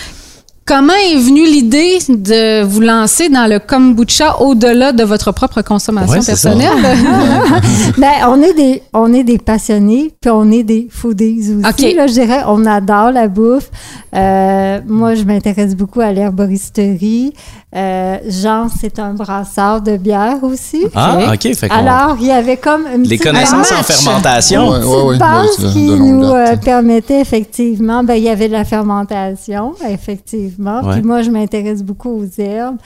Comment 0.67 0.95
est 0.95 1.17
venue 1.17 1.45
l'idée 1.47 1.99
de 2.09 2.65
vous 2.65 2.81
lancer 2.81 3.29
dans 3.29 3.47
le 3.49 3.61
kombucha 3.61 4.41
au-delà 4.41 4.91
de 4.91 5.05
votre 5.05 5.31
propre 5.31 5.63
consommation 5.63 6.19
Ouais, 6.19 6.27
personnelle? 6.27 6.73
Ben, 7.99 8.11
on 8.27 8.43
est 8.43 8.53
des 8.53 8.83
on 8.93 9.13
est 9.13 9.23
des 9.23 9.39
passionnés 9.39 10.13
puis 10.21 10.29
on 10.29 10.51
est 10.51 10.65
des 10.65 10.89
foodies 10.91 11.55
aussi. 11.55 11.69
OK. 11.69 11.95
Là, 11.95 12.09
je 12.09 12.15
dirais, 12.15 12.43
on 12.49 12.67
adore 12.67 13.13
la 13.13 13.29
bouffe. 13.29 13.71
Euh, 14.17 14.81
moi, 14.87 15.15
je 15.15 15.25
m'intéresse 15.25 15.75
beaucoup 15.77 16.01
à 16.01 16.11
l'herboristerie. 16.13 17.35
Euh, 17.75 18.17
Jean, 18.29 18.69
c'est 18.69 18.99
un 18.99 19.13
brasseur 19.15 19.83
de 19.83 19.97
bière 19.97 20.43
aussi. 20.43 20.87
Ah, 20.95 21.33
OK. 21.35 21.55
Fait 21.55 21.71
Alors, 21.71 22.17
il 22.21 22.27
y 22.27 22.31
avait 22.33 22.57
comme 22.57 22.85
une 22.95 23.03
les 23.03 23.19
connaissances 23.19 23.71
en 23.73 23.83
fermentation. 23.83 24.71
Ouais, 24.71 24.79
petite 24.79 24.91
ouais, 24.91 25.03
ouais, 25.03 25.19
base 25.19 25.59
ouais, 25.59 25.65
de- 25.67 25.73
qui 25.73 25.87
nous 25.91 26.23
date. 26.23 26.33
euh, 26.33 26.57
permettait 26.57 27.21
effectivement, 27.21 28.03
ben, 28.05 28.15
il 28.15 28.23
y 28.25 28.29
avait 28.31 28.49
de 28.49 28.53
la 28.55 28.65
fermentation, 28.65 29.75
effectivement. 29.89 30.81
Ouais. 30.83 30.95
Puis 30.95 31.03
moi, 31.03 31.23
je 31.23 31.31
m'intéresse 31.31 31.83
beaucoup 31.83 32.11
aux 32.23 32.41
herbes, 32.41 32.79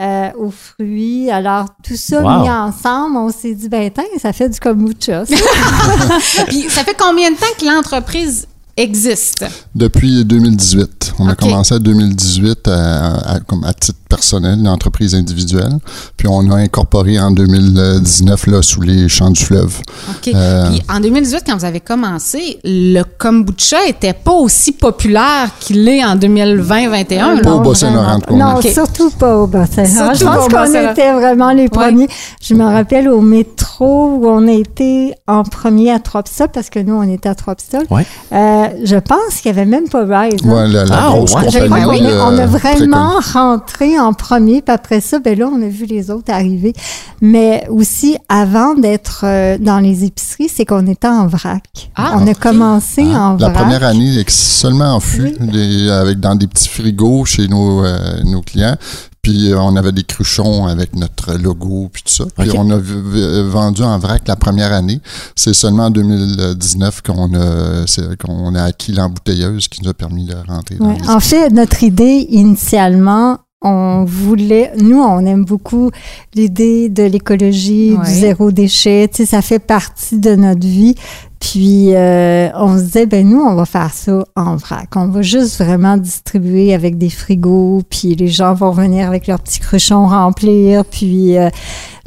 euh, 0.00 0.28
aux 0.38 0.50
fruits. 0.50 1.30
Alors, 1.30 1.66
tout 1.86 1.94
ça 1.96 2.20
Wow. 2.20 2.42
mis 2.42 2.50
ensemble, 2.50 3.16
on 3.16 3.30
s'est 3.30 3.54
dit, 3.54 3.68
ben, 3.68 3.90
tiens, 3.94 4.04
ça 4.20 4.32
fait 4.32 4.48
du 4.48 4.58
kombucha. 4.58 5.24
ça. 5.24 5.34
Puis 6.48 6.62
ça 6.68 6.82
fait 6.82 6.96
combien 6.98 7.30
de 7.30 7.36
temps 7.36 7.46
que 7.60 7.64
l'entreprise 7.64 8.48
existe? 8.76 9.44
Depuis 9.74 10.24
2018. 10.24 11.14
On 11.18 11.28
a 11.28 11.34
commencé 11.34 11.74
à 11.74 11.78
2018 11.78 12.68
à, 12.68 13.34
à- 13.34 13.40
comme 13.40 13.64
à 13.64 13.72
titre 13.72 13.98
personnel, 14.14 14.58
une 14.58 14.68
entreprise 14.68 15.14
individuelle. 15.14 15.78
Puis 16.16 16.28
on 16.30 16.50
a 16.50 16.56
incorporé 16.56 17.18
en 17.18 17.30
2019 17.30 18.46
là, 18.46 18.62
sous 18.62 18.80
les 18.80 19.08
champs 19.08 19.30
du 19.30 19.42
fleuve. 19.44 19.80
OK. 20.10 20.28
Euh, 20.34 20.70
Puis 20.70 20.82
en 20.88 21.00
2018, 21.00 21.42
quand 21.46 21.56
vous 21.56 21.64
avez 21.64 21.80
commencé, 21.80 22.58
le 22.64 23.02
kombucha 23.18 23.78
était 23.88 24.12
pas 24.12 24.32
aussi 24.32 24.72
populaire 24.72 25.48
qu'il 25.60 25.86
est 25.88 26.04
en 26.04 26.16
2020-2021. 26.16 27.42
Pas 27.42 27.50
au 27.52 27.60
Bas-Saint-Laurent. 27.60 28.18
Non, 28.30 28.60
surtout 28.62 29.10
pas 29.10 29.36
au 29.38 29.46
Bas-Saint-Laurent. 29.46 30.14
Surtout 30.14 30.18
Je 30.18 30.24
pense 30.24 30.70
qu'on 30.70 30.90
était 30.92 31.12
vraiment 31.12 31.52
les 31.52 31.68
premiers. 31.68 32.08
Je 32.42 32.54
me 32.54 32.64
rappelle 32.64 33.08
au 33.08 33.20
métro 33.20 34.18
où 34.20 34.28
on 34.28 34.46
a 34.48 34.52
été 34.52 35.14
en 35.26 35.42
premier 35.42 35.90
à 35.90 35.98
Trois-Pistoles, 35.98 36.48
parce 36.52 36.70
que 36.70 36.78
nous, 36.78 36.94
on 36.94 37.02
était 37.02 37.28
à 37.28 37.34
Trois-Pistoles. 37.34 37.86
Ouais. 37.90 38.06
Euh, 38.32 38.66
je 38.84 38.96
pense 38.96 39.36
qu'il 39.40 39.46
y 39.50 39.54
avait 39.54 39.64
même 39.64 39.88
pas 39.88 40.02
Rise. 40.04 40.40
hein. 40.44 40.48
Ouais, 40.48 40.68
la, 40.68 40.84
la 40.84 40.96
Ah, 40.96 41.08
grosse. 41.10 41.30
Je 41.30 41.58
crois 41.66 41.94
est- 41.96 42.20
on 42.20 42.38
a 42.38 42.42
euh, 42.42 42.46
vraiment 42.46 43.14
rentré 43.32 43.98
en 43.98 44.03
premier, 44.12 44.60
puis 44.62 44.74
après 44.74 45.00
ça, 45.00 45.18
ben 45.18 45.38
là, 45.38 45.48
on 45.50 45.62
a 45.62 45.68
vu 45.68 45.86
les 45.86 46.10
autres 46.10 46.30
arriver. 46.32 46.72
Mais 47.20 47.66
aussi, 47.70 48.16
avant 48.28 48.74
d'être 48.74 49.20
euh, 49.24 49.56
dans 49.58 49.78
les 49.80 50.04
épiceries, 50.04 50.48
c'est 50.54 50.64
qu'on 50.66 50.86
était 50.86 51.08
en 51.08 51.26
vrac. 51.26 51.62
Ah, 51.96 52.16
on 52.20 52.26
a 52.26 52.34
commencé 52.34 53.02
en 53.02 53.36
La 53.36 53.48
vrac. 53.48 53.54
première 53.54 53.84
année, 53.84 54.22
seulement 54.28 54.94
en 54.94 55.00
fût, 55.00 55.34
Oui. 55.40 55.48
des- 55.50 55.90
avec 55.90 56.20
dans 56.20 56.34
des 56.34 56.46
petits 56.46 56.68
frigos 56.68 57.24
chez 57.24 57.48
nos, 57.48 57.84
euh, 57.84 58.22
nos 58.24 58.42
clients. 58.42 58.76
Puis 59.22 59.52
euh, 59.52 59.58
on 59.58 59.74
avait 59.76 59.92
des 59.92 60.02
cruchons 60.04 60.66
avec 60.66 60.94
notre 60.94 61.32
logo 61.38 61.88
puis 61.90 62.02
tout 62.02 62.12
ça. 62.12 62.24
Puis 62.38 62.50
on 62.54 62.68
a 62.70 62.76
vendu 62.78 63.82
en 63.82 63.98
vrac 63.98 64.20
la 64.28 64.36
première 64.36 64.70
année. 64.70 65.00
C'est 65.34 65.54
seulement 65.54 65.84
en 65.86 65.90
2019 65.90 67.00
qu'on 67.00 67.32
a, 67.34 67.86
c'est- 67.86 68.20
qu'on 68.22 68.54
a 68.54 68.62
acquis 68.64 68.92
l'embouteilleuse 68.92 69.68
qui 69.68 69.82
nous 69.82 69.88
a 69.88 69.94
permis 69.94 70.26
de 70.26 70.34
rentrer 70.46 70.74
dans 70.74 70.88
Ouais. 70.88 70.98
les 71.00 71.08
En 71.08 71.20
fait, 71.20 71.48
notre 71.50 71.82
idée 71.82 72.26
initialement, 72.30 73.38
on 73.64 74.04
voulait, 74.04 74.70
nous, 74.78 75.00
on 75.00 75.24
aime 75.26 75.44
beaucoup 75.44 75.90
l'idée 76.34 76.88
de 76.90 77.02
l'écologie, 77.02 77.96
Ouais. 77.98 78.04
du 78.04 78.10
zéro 78.12 78.52
déchet. 78.52 79.08
Tu 79.08 79.24
sais, 79.24 79.26
ça 79.26 79.42
fait 79.42 79.58
partie 79.58 80.18
de 80.18 80.34
notre 80.36 80.66
vie. 80.66 80.94
Puis, 81.40 81.94
euh, 81.94 82.48
on 82.54 82.76
se 82.78 82.84
disait, 82.84 83.06
ben 83.06 83.28
nous, 83.28 83.40
on 83.40 83.54
va 83.54 83.64
faire 83.66 83.92
ça 83.92 84.24
en 84.36 84.56
vrac. 84.56 84.88
On 84.96 85.08
va 85.08 85.20
juste 85.22 85.62
vraiment 85.62 85.96
distribuer 85.96 86.72
avec 86.74 86.96
des 86.96 87.10
frigos, 87.10 87.82
puis 87.90 88.14
les 88.14 88.28
gens 88.28 88.54
vont 88.54 88.70
venir 88.70 89.06
avec 89.08 89.26
leurs 89.26 89.40
petits 89.40 89.60
cruchons 89.60 90.06
remplir. 90.06 90.84
Puis, 90.86 91.36
euh, 91.36 91.50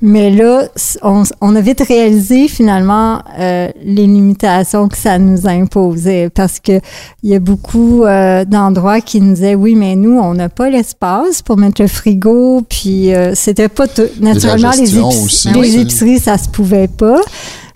mais 0.02 0.30
là, 0.30 0.68
on, 1.02 1.24
on 1.42 1.56
a 1.56 1.62
vite 1.62 1.82
réalisé 1.82 2.48
finalement 2.48 3.24
euh, 3.40 3.70
les 3.84 4.06
limitations 4.06 4.88
que 4.88 4.98
ça 4.98 5.18
nous 5.18 5.48
imposait 5.48 6.30
parce 6.30 6.60
que 6.60 6.80
il 7.24 7.32
y 7.32 7.36
a 7.36 7.40
beaucoup 7.40 8.04
euh, 8.04 8.46
d'endroits 8.46 9.02
qui 9.02 9.20
nous 9.22 9.34
disaient 9.34 9.56
oui, 9.56 9.74
mais 9.74 9.96
nous, 9.96 10.20
on 10.20 10.36
n'a 10.36 10.50
pas 10.50 10.70
l'espace 10.70 11.42
pour 11.42 11.58
mettre 11.58 11.82
le 11.82 11.88
frigo, 11.88 12.62
puis 12.70 13.14
euh, 13.14 13.34
c'était 13.34 13.70
pas 13.70 13.88
tout. 13.88 14.04
Naturellement, 14.20 14.72
les, 14.78 15.00
aussi, 15.00 15.50
les 15.50 15.60
oui. 15.60 15.80
épiceries, 15.80 16.20
ça 16.20 16.38
se 16.38 16.50
pouvait 16.50 16.88
pas. 16.88 17.20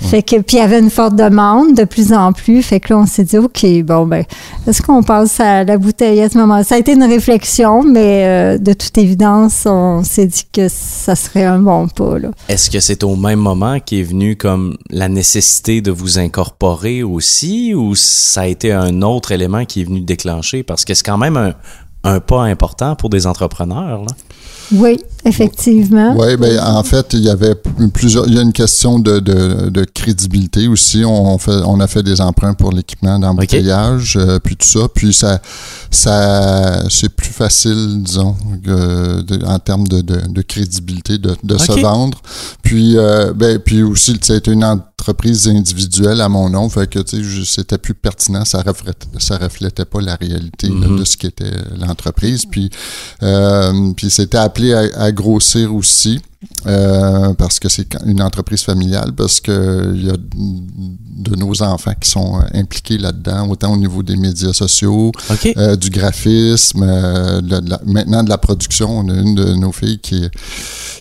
Fait 0.01 0.23
que, 0.23 0.35
puis 0.41 0.57
il 0.57 0.59
y 0.59 0.61
avait 0.61 0.79
une 0.79 0.89
forte 0.89 1.15
demande 1.15 1.75
de 1.75 1.83
plus 1.83 2.11
en 2.11 2.33
plus. 2.33 2.61
Fait 2.61 2.79
que 2.79 2.93
là, 2.93 2.99
on 2.99 3.05
s'est 3.05 3.23
dit, 3.23 3.37
OK, 3.37 3.65
bon, 3.83 4.05
ben, 4.05 4.23
est-ce 4.67 4.81
qu'on 4.81 5.03
passe 5.03 5.39
à 5.39 5.63
la 5.63 5.77
bouteille 5.77 6.21
à 6.21 6.29
ce 6.29 6.37
moment 6.37 6.63
Ça 6.63 6.75
a 6.75 6.77
été 6.79 6.93
une 6.93 7.03
réflexion, 7.03 7.83
mais 7.83 8.25
euh, 8.25 8.57
de 8.57 8.73
toute 8.73 8.97
évidence, 8.97 9.63
on 9.65 10.03
s'est 10.03 10.27
dit 10.27 10.45
que 10.51 10.67
ça 10.69 11.15
serait 11.15 11.45
un 11.45 11.59
bon 11.59 11.87
pas. 11.87 12.15
Est-ce 12.49 12.69
que 12.69 12.79
c'est 12.79 13.03
au 13.03 13.15
même 13.15 13.39
moment 13.39 13.79
qu'est 13.79 14.03
venu 14.03 14.35
comme 14.35 14.77
la 14.89 15.07
nécessité 15.07 15.81
de 15.81 15.91
vous 15.91 16.19
incorporer 16.19 17.03
aussi 17.03 17.73
ou 17.73 17.95
ça 17.95 18.41
a 18.41 18.47
été 18.47 18.73
un 18.73 19.01
autre 19.01 19.31
élément 19.31 19.65
qui 19.65 19.81
est 19.81 19.85
venu 19.85 20.01
déclencher? 20.01 20.63
Parce 20.63 20.83
que 20.83 20.93
c'est 20.93 21.05
quand 21.05 21.17
même 21.17 21.37
un, 21.37 21.53
un 22.03 22.19
pas 22.19 22.43
important 22.43 22.95
pour 22.95 23.09
des 23.09 23.27
entrepreneurs. 23.27 24.01
Là. 24.01 24.07
Oui, 24.73 24.97
effectivement. 25.25 26.15
Oui, 26.17 26.37
ben 26.37 26.57
en 26.63 26.81
fait, 26.83 27.07
il 27.13 27.19
y 27.19 27.29
avait 27.29 27.55
plusieurs. 27.93 28.25
Il 28.27 28.35
y 28.35 28.39
a 28.39 28.41
une 28.41 28.53
question 28.53 28.99
de, 28.99 29.19
de, 29.19 29.69
de 29.69 29.83
crédibilité 29.83 30.67
aussi. 30.69 31.03
On 31.05 31.37
fait, 31.37 31.51
on 31.65 31.79
a 31.81 31.87
fait 31.87 32.03
des 32.03 32.21
emprunts 32.21 32.53
pour 32.53 32.71
l'équipement 32.71 33.19
d'embouteillage, 33.19 34.15
euh, 34.17 34.39
puis 34.39 34.55
tout 34.55 34.67
ça. 34.67 34.87
Puis 34.93 35.13
ça, 35.13 35.41
ça, 35.89 36.83
c'est 36.89 37.09
plus 37.09 37.29
facile, 37.31 38.01
disons, 38.03 38.35
que 38.63 39.21
de- 39.21 39.45
en 39.45 39.59
termes 39.59 39.87
de, 39.87 40.01
de, 40.01 40.21
de 40.29 40.41
crédibilité, 40.41 41.17
de, 41.17 41.35
de 41.43 41.57
se 41.57 41.71
vendre. 41.81 42.21
Puis, 42.63 42.97
euh, 42.97 43.33
ben, 43.33 43.59
puis 43.59 43.83
aussi, 43.83 44.17
c'était 44.21 44.51
une 44.51 44.63
entreprise 44.63 44.90
individuelle 45.47 46.21
à 46.21 46.29
mon 46.29 46.49
nom, 46.49 46.69
fait 46.69 46.87
que 46.89 46.99
tu 46.99 47.17
sais, 47.17 47.23
je- 47.23 47.43
c'était 47.43 47.77
plus 47.77 47.93
pertinent. 47.93 48.45
Ça 48.45 48.61
reflétait, 48.61 49.07
ça 49.19 49.37
reflétait 49.37 49.85
pas 49.85 50.01
la 50.01 50.15
réalité 50.15 50.67
là, 50.67 50.87
Mhm. 50.87 50.99
de 50.99 51.03
ce 51.05 51.17
qu'était 51.17 51.51
l'entreprise. 51.77 52.45
Puis, 52.45 52.69
euh, 53.23 53.91
puis 53.95 54.09
c'était 54.09 54.37
appelé 54.37 54.73
à, 54.73 54.81
à 54.95 55.11
grossir 55.11 55.73
aussi. 55.75 56.19
Euh, 56.67 57.34
parce 57.36 57.60
que 57.60 57.69
c'est 57.69 57.95
une 58.06 58.21
entreprise 58.21 58.63
familiale, 58.63 59.13
parce 59.15 59.39
que 59.39 59.91
il 59.95 60.06
y 60.06 60.10
a 60.10 60.13
de 60.17 61.36
nos 61.36 61.62
enfants 61.62 61.93
qui 61.99 62.10
sont 62.10 62.39
euh, 62.39 62.60
impliqués 62.60 62.97
là-dedans, 62.97 63.47
autant 63.49 63.73
au 63.73 63.77
niveau 63.77 64.01
des 64.04 64.15
médias 64.15 64.54
sociaux, 64.54 65.12
euh, 65.58 65.75
du 65.75 65.89
graphisme, 65.89 66.84
euh, 66.84 67.41
de- 67.41 67.60
de 67.60 67.69
la- 67.69 67.82
maintenant 67.86 68.23
de 68.23 68.30
la 68.30 68.38
production. 68.38 68.89
On 68.99 69.10
a 69.10 69.13
une 69.13 69.36
de 69.36 69.54
nos 69.54 69.71
filles 69.71 69.99
qui 69.99 70.23
est, 70.23 70.32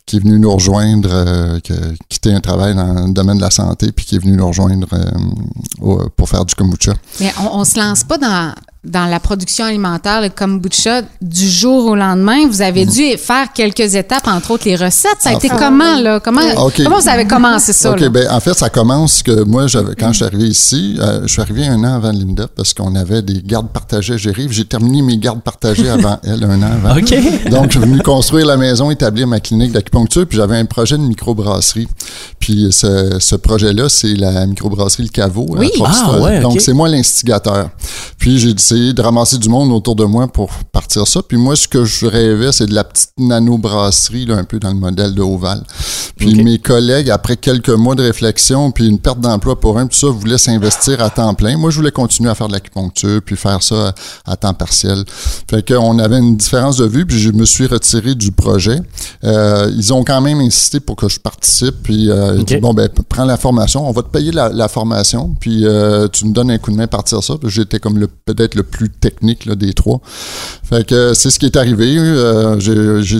qui 0.07 0.17
est 0.17 0.21
venue 0.21 0.39
nous 0.39 0.53
rejoindre, 0.53 1.09
euh, 1.13 1.61
qui 1.61 1.73
a 1.73 1.77
quitté 2.09 2.33
un 2.35 2.41
travail 2.41 2.75
dans 2.75 3.07
le 3.07 3.13
domaine 3.13 3.37
de 3.39 3.43
la 3.43 3.51
santé, 3.51 3.93
puis 3.93 4.05
qui 4.05 4.17
est 4.17 4.19
venue 4.19 4.37
nous 4.37 4.47
rejoindre 4.47 4.89
euh, 4.93 5.11
au- 5.81 6.09
pour 6.11 6.29
faire 6.29 6.45
du 6.45 6.55
kombucha. 6.55 6.95
Mais 7.21 7.33
on, 7.41 7.61
on 7.61 7.65
se 7.65 7.79
lance 7.79 8.05
pas 8.05 8.19
dans 8.19 8.53
dans 8.83 9.05
la 9.05 9.21
production 9.21 9.67
alimentaire, 9.67 10.23
le 10.23 10.31
kombucha, 10.31 11.03
du 11.21 11.47
jour 11.47 11.85
au 11.85 11.95
lendemain, 11.95 12.47
vous 12.49 12.63
avez 12.63 12.87
Mhm. 12.87 12.93
dû 12.93 13.17
faire 13.19 13.53
quelques 13.53 13.95
étapes, 13.95 14.27
entre 14.27 14.53
autres 14.53 14.65
les 14.65 14.75
recettes. 14.75 15.17
Ça 15.21 15.31
a 15.31 15.33
été 15.35 15.49
Enfin. 15.53 15.59
comment, 15.67 15.97
là? 16.01 16.19
Comment, 16.19 16.41
Ok. 16.65 16.81
comment 16.83 16.99
vous 16.99 17.09
avez 17.09 17.27
commencé 17.27 17.75
ça? 17.75 17.91
OK, 17.93 18.01
là? 18.01 18.09
ben, 18.09 18.27
en 18.31 18.41
fait, 18.41 18.55
ça 18.55 18.71
commence 18.71 19.23
que 19.23 19.43
moi, 19.45 19.67
j'avais, 19.67 19.95
quand 19.97 20.09
je 20.13 20.17
suis 20.17 20.25
arrivé 20.25 20.45
ici, 20.49 20.97
euh, 20.99 21.21
je 21.27 21.29
suis 21.33 21.43
arrivé 21.43 21.67
un 21.67 21.79
an 21.85 21.95
avant 21.97 22.11
Linda 22.11 22.47
parce 22.57 22.73
qu'on 22.73 22.95
avait 22.95 23.21
des 23.21 23.43
gardes 23.45 23.69
partagées 23.69 24.15
à 24.15 24.17
gérer. 24.17 24.47
J'ai 24.51 24.65
terminé 24.65 25.03
mes 25.03 25.19
gardes 25.19 25.43
partagées 25.43 25.91
avant 25.91 26.19
elle, 26.25 26.43
un 26.45 26.63
an 26.63 26.71
avant. 26.83 26.97
OK. 26.99 27.51
Donc, 27.51 27.65
je 27.73 27.79
suis 27.79 27.81
venu 27.87 28.01
construire 28.01 28.47
la 28.47 28.57
maison, 28.57 28.91
établir 28.91 29.27
ma 29.27 29.41
clinique 29.41 29.73
d'acupuncture, 29.73 30.27
puis 30.27 30.39
j'avais 30.39 30.57
un 30.57 30.65
projet 30.65 30.97
de 30.97 31.03
microbrasserie. 31.03 31.87
Puis 32.39 32.69
ce, 32.71 33.19
ce 33.21 33.37
projet-là, 33.37 33.91
c'est 33.91 34.15
la 34.15 34.47
microbrasserie 34.47 35.03
Le 35.03 35.09
Caveau 35.11 35.55
à 35.55 35.59
Oui. 35.59 35.71
Ah, 35.85 36.19
ouais, 36.19 36.41
Donc, 36.41 36.63
c'est 36.63 36.73
moi 36.73 36.89
l'instigateur. 36.89 37.69
Puis 38.19 38.39
j'ai 38.39 38.55
de 38.75 39.03
ramasser 39.03 39.39
du 39.39 39.49
monde 39.49 39.73
autour 39.73 39.97
de 39.97 40.05
moi 40.05 40.29
pour 40.29 40.51
partir 40.73 41.07
ça. 41.07 41.21
Puis 41.23 41.37
moi, 41.37 41.57
ce 41.57 41.69
que 41.69 41.85
je 41.85 42.07
rêvais, 42.07 42.53
c'est 42.53 42.67
de 42.67 42.75
la 42.75 42.85
petite 42.85 43.11
nano-brasserie, 43.19 44.27
là, 44.27 44.37
un 44.37 44.45
peu 44.45 44.59
dans 44.59 44.69
le 44.71 44.75
modèle 44.77 45.15
de 45.15 45.23
Oval. 45.23 45.63
Puis 46.17 46.43
mes 46.43 46.59
collègues, 46.59 47.11
après 47.11 47.37
quelques 47.37 47.71
mois 47.71 47.95
de 47.95 48.03
réflexion, 48.03 48.71
puis 48.71 48.87
une 48.87 48.99
perte 48.99 49.21
d'emploi 49.21 49.59
pour 49.59 49.79
un, 49.79 49.87
tout 49.87 49.97
ça, 49.97 50.09
voulaient 50.09 50.39
s'investir 50.39 51.03
à 51.03 51.11
temps 51.11 51.35
plein. 51.35 51.57
Moi, 51.57 51.71
je 51.71 51.77
voulais 51.77 51.91
continuer 51.91 52.31
à 52.31 52.35
faire 52.35 52.49
de 52.49 52.53
l'acupuncture, 52.53 53.21
puis 53.25 53.37
faire 53.37 53.63
ça 53.63 53.95
à, 54.27 54.33
à 54.33 54.37
temps 54.37 54.55
partiel. 54.55 55.05
Fait 55.49 55.67
qu'on 55.67 55.99
avait 55.99 56.19
une 56.19 56.37
différence 56.37 56.77
de 56.77 56.87
vue, 56.87 57.07
puis 57.07 57.19
je 57.19 57.31
me 57.31 57.45
suis 57.45 57.67
retiré 57.67 58.15
du 58.15 58.33
projet. 58.33 58.81
Euh, 59.25 59.71
ils 59.77 59.93
ont 59.93 60.05
quand 60.05 60.21
même 60.21 60.41
insisté 60.41 60.81
pour 60.81 60.97
que 60.97 61.09
je 61.09 61.19
participe, 61.19 61.83
puis 61.83 62.11
euh, 62.11 62.35
ils 62.37 62.41
Ok. 62.43 62.47
dit, 62.47 62.57
bon, 62.59 62.75
ben, 62.75 62.89
prends 63.09 63.25
la 63.25 63.37
formation, 63.37 63.89
on 63.89 63.93
va 63.93 64.03
te 64.03 64.09
payer 64.09 64.33
la, 64.33 64.51
la 64.51 64.69
formation, 64.69 65.35
puis 65.41 65.65
euh, 65.67 66.09
tu 66.09 66.27
nous 66.27 66.33
donnes 66.33 66.51
un 66.51 66.59
coup 66.59 66.71
de 66.71 66.77
main 66.77 66.85
à 66.85 66.89
partir 66.89 67.23
ça. 67.23 67.35
Puis 67.41 67.51
J'étais 67.51 67.79
comme 67.79 67.99
le 67.99 68.07
peut-être 68.07 68.55
le 68.55 68.60
plus 68.63 68.91
technique 68.91 69.45
là, 69.47 69.55
des 69.55 69.73
trois. 69.75 70.01
Fait 70.63 70.87
que 70.87 70.95
euh, 70.95 71.15
c'est 71.15 71.31
ce 71.31 71.39
qui 71.39 71.47
est 71.47 71.57
arrivé. 71.57 71.97
Euh, 71.99 72.59
j'ai 72.61 73.03
j'ai 73.03 73.19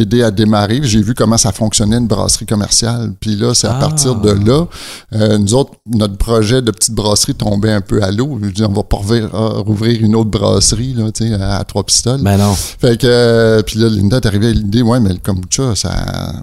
aidé 0.00 0.22
à 0.22 0.30
démarrer. 0.30 0.80
J'ai 0.82 1.02
vu 1.02 1.14
comment 1.14 1.36
ça 1.36 1.50
fonctionnait 1.52 1.96
une 1.96 2.06
brasserie 2.06 2.46
commerciale. 2.46 3.12
Puis 3.20 3.36
là, 3.36 3.54
c'est 3.54 3.66
à 3.66 3.76
Ah. 3.76 3.80
partir 3.80 4.14
de 4.16 4.30
là, 4.30 4.66
euh, 5.14 5.38
nous 5.38 5.54
autres, 5.54 5.72
notre 5.86 6.16
projet 6.16 6.62
de 6.62 6.70
petite 6.70 6.94
brasserie 6.94 7.34
tombait 7.34 7.72
un 7.72 7.80
peu 7.80 8.02
à 8.02 8.10
l'eau. 8.10 8.38
Je 8.42 8.50
dis, 8.50 8.62
on 8.64 8.72
va 8.72 8.82
pas 8.84 8.98
rouvrir, 8.98 9.98
une 10.00 10.14
autre 10.14 10.30
brasserie 10.30 10.94
là, 10.94 11.08
à, 11.40 11.58
à 11.58 11.64
trois 11.64 11.82
pistoles. 11.84 12.20
Ben 12.22 12.36
non. 12.36 12.54
Fait 12.54 12.98
que, 13.00 13.06
euh, 13.08 13.62
puis 13.62 13.78
là, 13.78 13.88
Linda 13.88 14.18
est 14.18 14.26
arrivée 14.26 14.48
à 14.48 14.52
l'idée, 14.52 14.82
ouais, 14.82 15.00
mais 15.00 15.10
le 15.10 15.18
kombucha, 15.18 15.74
ça, 15.74 15.90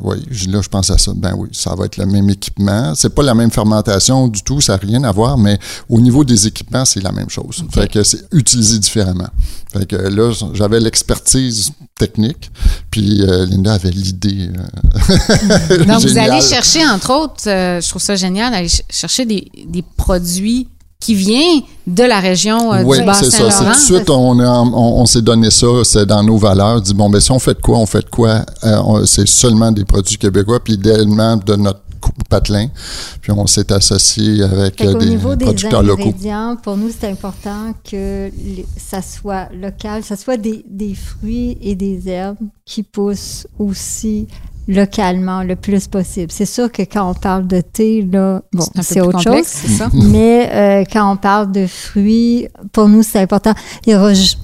oui, 0.03 0.17
là, 0.49 0.61
je 0.61 0.67
pense 0.69 0.89
à 0.89 0.97
ça. 0.97 1.11
Ben 1.15 1.33
oui, 1.37 1.49
ça 1.53 1.73
va 1.75 1.85
être 1.85 1.97
le 1.97 2.05
même 2.05 2.29
équipement. 2.29 2.93
C'est 2.95 3.13
pas 3.13 3.23
la 3.23 3.33
même 3.33 3.51
fermentation 3.51 4.27
du 4.27 4.43
tout, 4.43 4.59
ça 4.61 4.73
n'a 4.73 4.79
rien 4.79 5.03
à 5.03 5.11
voir, 5.11 5.37
mais 5.37 5.57
au 5.89 5.99
niveau 6.01 6.23
des 6.23 6.47
équipements, 6.47 6.85
c'est 6.85 7.01
la 7.01 7.11
même 7.11 7.29
chose. 7.29 7.63
Fait 7.71 7.89
que 7.89 8.03
c'est 8.03 8.25
utilisé 8.39 8.79
différemment. 8.79 9.27
Fait 9.71 9.85
que 9.85 9.95
là, 9.95 10.31
j'avais 10.53 10.79
l'expertise 10.79 11.71
technique, 11.97 12.49
puis 12.89 13.21
euh, 13.21 13.45
Linda 13.45 13.73
avait 13.73 13.91
l'idée. 13.91 14.49
euh, 14.49 15.85
Donc, 15.85 16.01
vous 16.01 16.17
allez 16.17 16.41
chercher, 16.41 16.85
entre 16.87 17.11
autres, 17.13 17.47
euh, 17.47 17.79
je 17.81 17.87
trouve 17.89 18.01
ça 18.01 18.15
génial, 18.15 18.53
aller 18.53 18.69
ch- 18.69 18.83
chercher 18.89 19.25
des, 19.25 19.51
des 19.67 19.83
produits 19.97 20.67
qui 20.99 21.15
viennent 21.15 21.61
de 21.87 22.03
la 22.03 22.19
région 22.19 22.73
euh, 22.73 22.83
Oui, 22.83 22.97
du 22.99 23.05
c'est 23.13 23.25
ça. 23.25 23.31
C'est 23.31 23.43
Bas-Saint-Laurent. 23.43 23.73
tout 23.73 23.79
de 23.79 23.95
suite, 23.97 24.09
on, 24.09 24.39
on, 24.39 25.01
on 25.01 25.05
s'est 25.05 25.21
donné 25.21 25.49
ça, 25.51 25.67
c'est 25.83 26.05
dans 26.05 26.23
nos 26.23 26.37
valeurs. 26.37 26.81
Dit, 26.81 26.93
bon, 26.93 27.09
ben, 27.09 27.19
si 27.21 27.31
on 27.31 27.39
fait 27.39 27.53
de 27.53 27.61
quoi, 27.61 27.77
on 27.77 27.85
fait 27.85 28.01
de 28.01 28.09
quoi. 28.09 28.43
Euh, 28.63 29.05
c'est 29.05 29.27
seulement 29.27 29.71
des 29.71 29.85
produits 29.85 30.17
québécois, 30.17 30.59
puis 30.61 30.73
idéalement 30.73 31.37
de 31.37 31.55
notre 31.55 31.79
patelin. 32.29 32.67
Puis 33.21 33.31
on 33.31 33.47
s'est 33.47 33.71
associé 33.71 34.43
avec 34.43 34.81
euh, 34.81 34.93
des 34.95 35.05
niveau 35.09 35.35
des 35.35 35.45
producteurs 35.45 35.83
locaux. 35.83 36.01
ingrédients, 36.07 36.57
pour 36.61 36.77
nous, 36.77 36.89
c'est 36.97 37.09
important 37.09 37.73
que 37.89 38.29
les- 38.29 38.65
ça 38.77 39.01
soit 39.01 39.49
local, 39.53 40.03
ça 40.03 40.15
soit 40.15 40.37
des, 40.37 40.63
des 40.69 40.93
fruits 40.95 41.57
et 41.61 41.75
des 41.75 42.07
herbes 42.09 42.37
qui 42.65 42.83
poussent 42.83 43.47
aussi 43.57 44.27
localement 44.67 45.41
le 45.43 45.55
plus 45.55 45.87
possible. 45.87 46.31
C'est 46.31 46.45
sûr 46.45 46.71
que 46.71 46.83
quand 46.83 47.09
on 47.09 47.13
parle 47.15 47.47
de 47.47 47.59
thé, 47.61 48.03
là, 48.03 48.43
bon, 48.53 48.63
C'est 48.83 49.01
autre 49.01 49.23
complexe, 49.23 49.61
chose. 49.65 49.77
ça? 49.77 49.89
Mais 49.93 50.49
euh, 50.53 50.83
quand 50.91 51.11
on 51.11 51.17
parle 51.17 51.51
de 51.51 51.65
fruits, 51.65 52.47
pour 52.71 52.87
nous, 52.87 53.01
c'est 53.01 53.19
important. 53.19 53.53
Il 53.87 53.93
y 53.93 53.95
aura 53.95 54.13
j- 54.13 54.37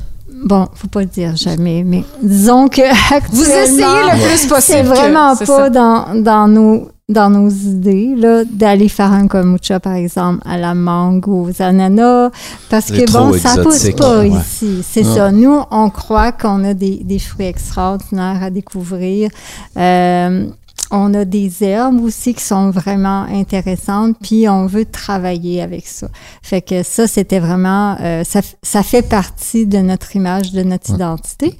Bon, 0.44 0.68
faut 0.74 0.88
pas 0.88 1.02
le 1.02 1.06
dire 1.08 1.36
jamais, 1.36 1.84
mais 1.84 2.04
disons 2.22 2.68
que 2.68 2.82
Vous 3.32 3.42
essayez 3.44 3.84
actuellement, 3.84 4.14
le 4.14 4.28
plus 4.28 4.46
possible. 4.48 4.62
c'est 4.62 4.84
vraiment 4.84 5.36
pas 5.36 5.70
dans, 5.70 6.22
dans 6.22 6.48
nos 6.48 6.90
dans 7.08 7.30
nos 7.30 7.50
idées 7.50 8.16
là 8.18 8.44
d'aller 8.46 8.90
faire 8.90 9.12
un 9.12 9.28
kombucha 9.28 9.80
par 9.80 9.94
exemple 9.94 10.42
à 10.44 10.58
la 10.58 10.74
mangue 10.74 11.28
ou 11.28 11.48
aux 11.48 11.62
ananas 11.62 12.32
parce 12.72 12.88
que 12.88 13.12
bon 13.12 13.32
ça 13.38 13.62
pousse 13.62 13.92
pas 13.96 14.22
ouais. 14.22 14.30
ici 14.30 14.82
c'est 14.84 15.04
ça 15.04 15.32
nous 15.32 15.62
on 15.70 15.92
croit 15.92 16.32
qu'on 16.32 16.64
a 16.64 16.74
des, 16.74 17.02
des 17.04 17.20
fruits 17.20 17.46
extraordinaires 17.46 18.42
à 18.42 18.50
découvrir 18.50 19.30
Euh, 19.78 20.48
on 20.92 21.14
a 21.14 21.26
des 21.26 21.64
herbes 21.64 22.02
aussi 22.02 22.34
qui 22.34 22.44
sont 22.44 22.70
vraiment 22.70 23.24
intéressantes, 23.24 24.18
puis 24.22 24.48
on 24.48 24.66
veut 24.66 24.86
travailler 24.86 25.62
avec 25.62 25.88
ça. 25.88 26.08
Fait 26.42 26.62
que 26.62 26.84
ça, 26.84 27.08
c'était 27.08 27.40
vraiment, 27.40 27.98
euh, 28.02 28.24
ça, 28.24 28.84
fait 28.84 29.02
partie 29.02 29.66
de 29.66 29.80
notre 29.80 30.16
image, 30.16 30.52
de 30.52 30.64
notre 30.64 30.92
identité. 30.92 31.58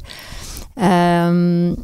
Euh, 0.82 1.76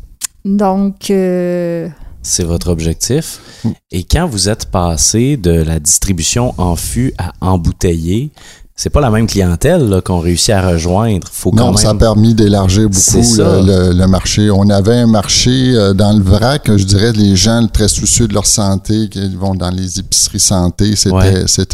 donc, 0.45 1.09
euh, 1.09 1.89
C'est 2.21 2.43
votre 2.43 2.69
objectif. 2.69 3.39
Mm. 3.63 3.69
Et 3.91 4.03
quand 4.03 4.27
vous 4.27 4.49
êtes 4.49 4.67
passé 4.67 5.37
de 5.37 5.51
la 5.51 5.79
distribution 5.79 6.53
en 6.57 6.75
fût 6.75 7.13
à 7.17 7.33
embouteiller, 7.41 8.31
c'est 8.75 8.89
pas 8.89 9.01
la 9.01 9.11
même 9.11 9.27
clientèle 9.27 10.01
qu'on 10.03 10.19
réussit 10.19 10.49
à 10.51 10.67
rejoindre. 10.69 11.27
Faut 11.31 11.51
quand 11.51 11.71
Non, 11.71 11.77
ça 11.77 11.91
a 11.91 11.93
permis 11.95 12.33
d'élargir 12.33 12.89
beaucoup 12.89 13.37
le, 13.37 13.65
le- 13.91 13.93
le 13.97 14.07
marché. 14.07 14.49
On 14.49 14.67
avait 14.69 14.95
un 14.95 15.07
marché 15.07 15.73
euh, 15.75 15.93
dans 15.93 16.13
le 16.13 16.23
vrac, 16.23 16.63
je 16.75 16.83
dirais, 16.83 17.11
les 17.11 17.35
gens 17.35 17.67
très 17.71 17.87
soucieux 17.87 18.27
de 18.27 18.33
leur 18.33 18.47
santé, 18.47 19.07
qui 19.09 19.35
vont 19.35 19.53
dans 19.53 19.69
les 19.69 19.99
épiceries 19.99 20.39
santé, 20.39 20.95
c'était 20.95 21.11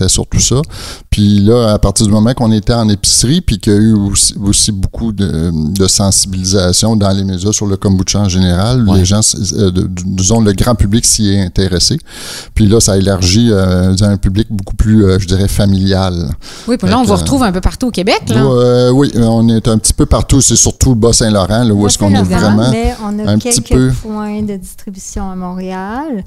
Ouais. 0.04 0.10
surtout 0.10 0.40
ça. 0.42 0.62
Puis 1.10 1.40
là, 1.40 1.72
à 1.74 1.80
partir 1.80 2.06
du 2.08 2.12
moment 2.12 2.34
qu'on 2.34 2.52
était 2.52 2.74
en 2.74 2.90
épicerie, 2.90 3.40
puis 3.42 3.58
qu'il 3.60 3.74
y 3.74 3.76
a 3.76 3.80
eu 3.80 3.94
aussi, 3.94 4.36
aussi 4.44 4.72
beaucoup 4.74 5.12
de, 5.14 5.52
de 5.74 5.88
sensibilisation 5.88 6.96
dans 6.96 7.12
les 7.12 7.24
médias 7.24 7.52
sur 7.54 7.68
le 7.68 7.78
kombucha 7.78 8.20
en 8.20 8.30
général, 8.30 8.88
Ouais. 8.88 9.00
les 9.00 9.06
gens, 9.06 9.22
euh, 9.54 9.72
disons, 10.06 10.42
le 10.42 10.52
grand 10.54 10.76
public 10.76 11.06
s'y 11.06 11.30
est 11.30 11.42
intéressé. 11.42 11.98
Puis 12.54 12.68
là, 12.68 12.80
ça 12.80 12.94
a 12.94 12.98
élargi 12.98 13.48
euh, 13.52 13.96
un 14.02 14.18
public 14.18 14.48
beaucoup 14.50 14.76
plus, 14.76 15.06
euh, 15.06 15.20
je 15.20 15.28
dirais, 15.28 15.48
familial. 15.48 16.32
Oui, 16.68 16.78
là, 16.88 17.00
on 17.00 17.04
vous 17.04 17.16
retrouve 17.16 17.44
un 17.44 17.52
peu 17.52 17.62
partout 17.62 17.88
au 17.88 17.92
Québec. 17.92 18.22
Là. 18.30 18.42
Euh, 18.42 18.90
oui, 18.92 19.12
on 19.16 19.48
est 19.50 19.68
un 19.68 19.78
petit 19.78 19.94
peu 19.94 20.06
partout. 20.06 20.42
C'est 20.42 20.56
surtout 20.56 20.96
Bas-Saint-Laurent, 20.96 21.64
là, 21.64 21.74
où 21.74 21.86
est-ce 21.88 21.98
qu'on 21.98 22.14
est 22.14 22.22
vraiment. 22.24 22.70
Mais 22.72 22.94
on 23.04 23.20
a 23.20 23.32
un 23.32 23.38
petit 23.38 23.62
quelques 23.62 23.70
peu. 23.70 23.92
points 24.08 24.42
de 24.42 24.56
distribution 24.56 25.30
à 25.32 25.36
Montréal, 25.36 26.24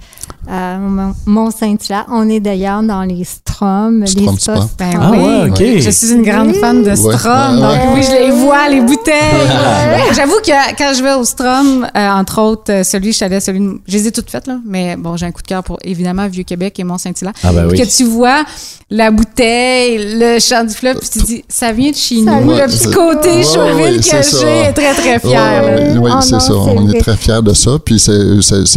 à 0.49 0.77
Mont- 0.79 1.15
Mont-Saint-Hilaire. 1.27 2.07
On 2.11 2.29
est 2.29 2.41
d'ailleurs 2.41 2.83
dans 2.83 3.03
les 3.03 3.25
Strom, 3.25 4.01
les 4.01 4.07
Strom 4.07 4.39
spots. 4.39 4.57
Spa. 4.63 4.67
Ben 4.79 4.99
Ah 5.01 5.11
oui, 5.11 5.19
ouais, 5.19 5.51
ok. 5.51 5.81
je 5.83 5.91
suis 5.91 6.13
une 6.13 6.23
grande 6.23 6.49
Oui. 6.49 6.59
fan 6.61 6.83
de 6.83 6.95
Strom, 6.95 7.55
ouais, 7.57 7.61
donc 7.61 7.71
ouais. 7.71 7.91
oui, 7.95 8.03
je 8.03 8.13
les 8.27 8.31
vois, 8.31 8.69
les 8.69 8.81
bouteilles. 8.81 9.15
J'avoue 10.15 10.39
que 10.45 10.77
quand 10.77 10.93
je 10.97 11.03
vais 11.03 11.15
au 11.15 11.25
Strom, 11.25 11.87
euh, 11.97 12.11
entre 12.11 12.41
autres, 12.41 12.73
euh, 12.73 12.83
celui, 12.83 13.13
je 13.13 13.25
à 13.25 13.41
celui, 13.41 13.81
je 13.87 13.93
les 13.99 14.07
ai 14.09 14.13
toutes 14.13 14.31
faites, 14.31 14.47
là, 14.47 14.59
mais 14.67 14.97
bon, 14.97 15.17
j'ai 15.17 15.27
un 15.27 15.31
coup 15.31 15.43
de 15.43 15.47
cœur 15.47 15.63
pour, 15.63 15.79
évidemment, 15.83 16.27
Vieux-Québec 16.27 16.79
et 16.81 16.85
Mont-Saint-Hilaire. 16.85 17.35
Ah 17.45 17.53
ben 17.53 17.67
oui. 17.71 17.79
Que 17.79 17.85
tu 17.85 18.05
vois 18.05 18.45
la 18.91 19.11
bouteille, 19.11 20.19
le 20.19 20.39
champ 20.51 20.65
du 20.65 20.75
fleuve, 20.75 20.99
puis 20.99 21.09
tu 21.09 21.19
te 21.21 21.27
dis, 21.27 21.45
ça 21.49 21.73
vient 21.73 21.91
de 21.91 21.97
chez 21.97 22.25
Ça 22.25 22.41
nous. 22.41 22.53
vient 22.53 22.67
Le 22.67 22.73
de- 22.73 22.77
petit 22.77 22.91
côté 22.91 23.29
ouais, 23.37 23.43
Chauville 23.45 23.97
ouais, 23.97 23.97
que 23.99 24.39
j'ai 24.41 24.59
est 24.61 24.73
très, 24.73 24.95
très 24.95 25.33
là. 25.33 25.99
Oui, 26.01 26.11
Ah 26.13 26.21
c'est 26.23 26.41
ça. 26.41 26.55
On 26.55 26.75
vrai. 26.85 26.97
est 26.97 27.01
très 27.01 27.17
fiers 27.17 27.43
de 27.43 27.55
ça. 27.55 27.79
Puis 27.85 27.99
c'est, 27.99 28.13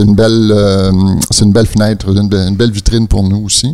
une 0.03 0.15
belle, 0.15 0.51
euh, 0.55 0.91
c'est 1.31 1.45
une 1.45 1.51
belle 1.51 1.65
fenêtre, 1.67 2.07
une, 2.09 2.27
be- 2.29 2.47
une 2.49 2.55
belle 2.55 2.71
vitrine 2.71 3.07
pour 3.07 3.23
nous 3.23 3.43
aussi. 3.45 3.73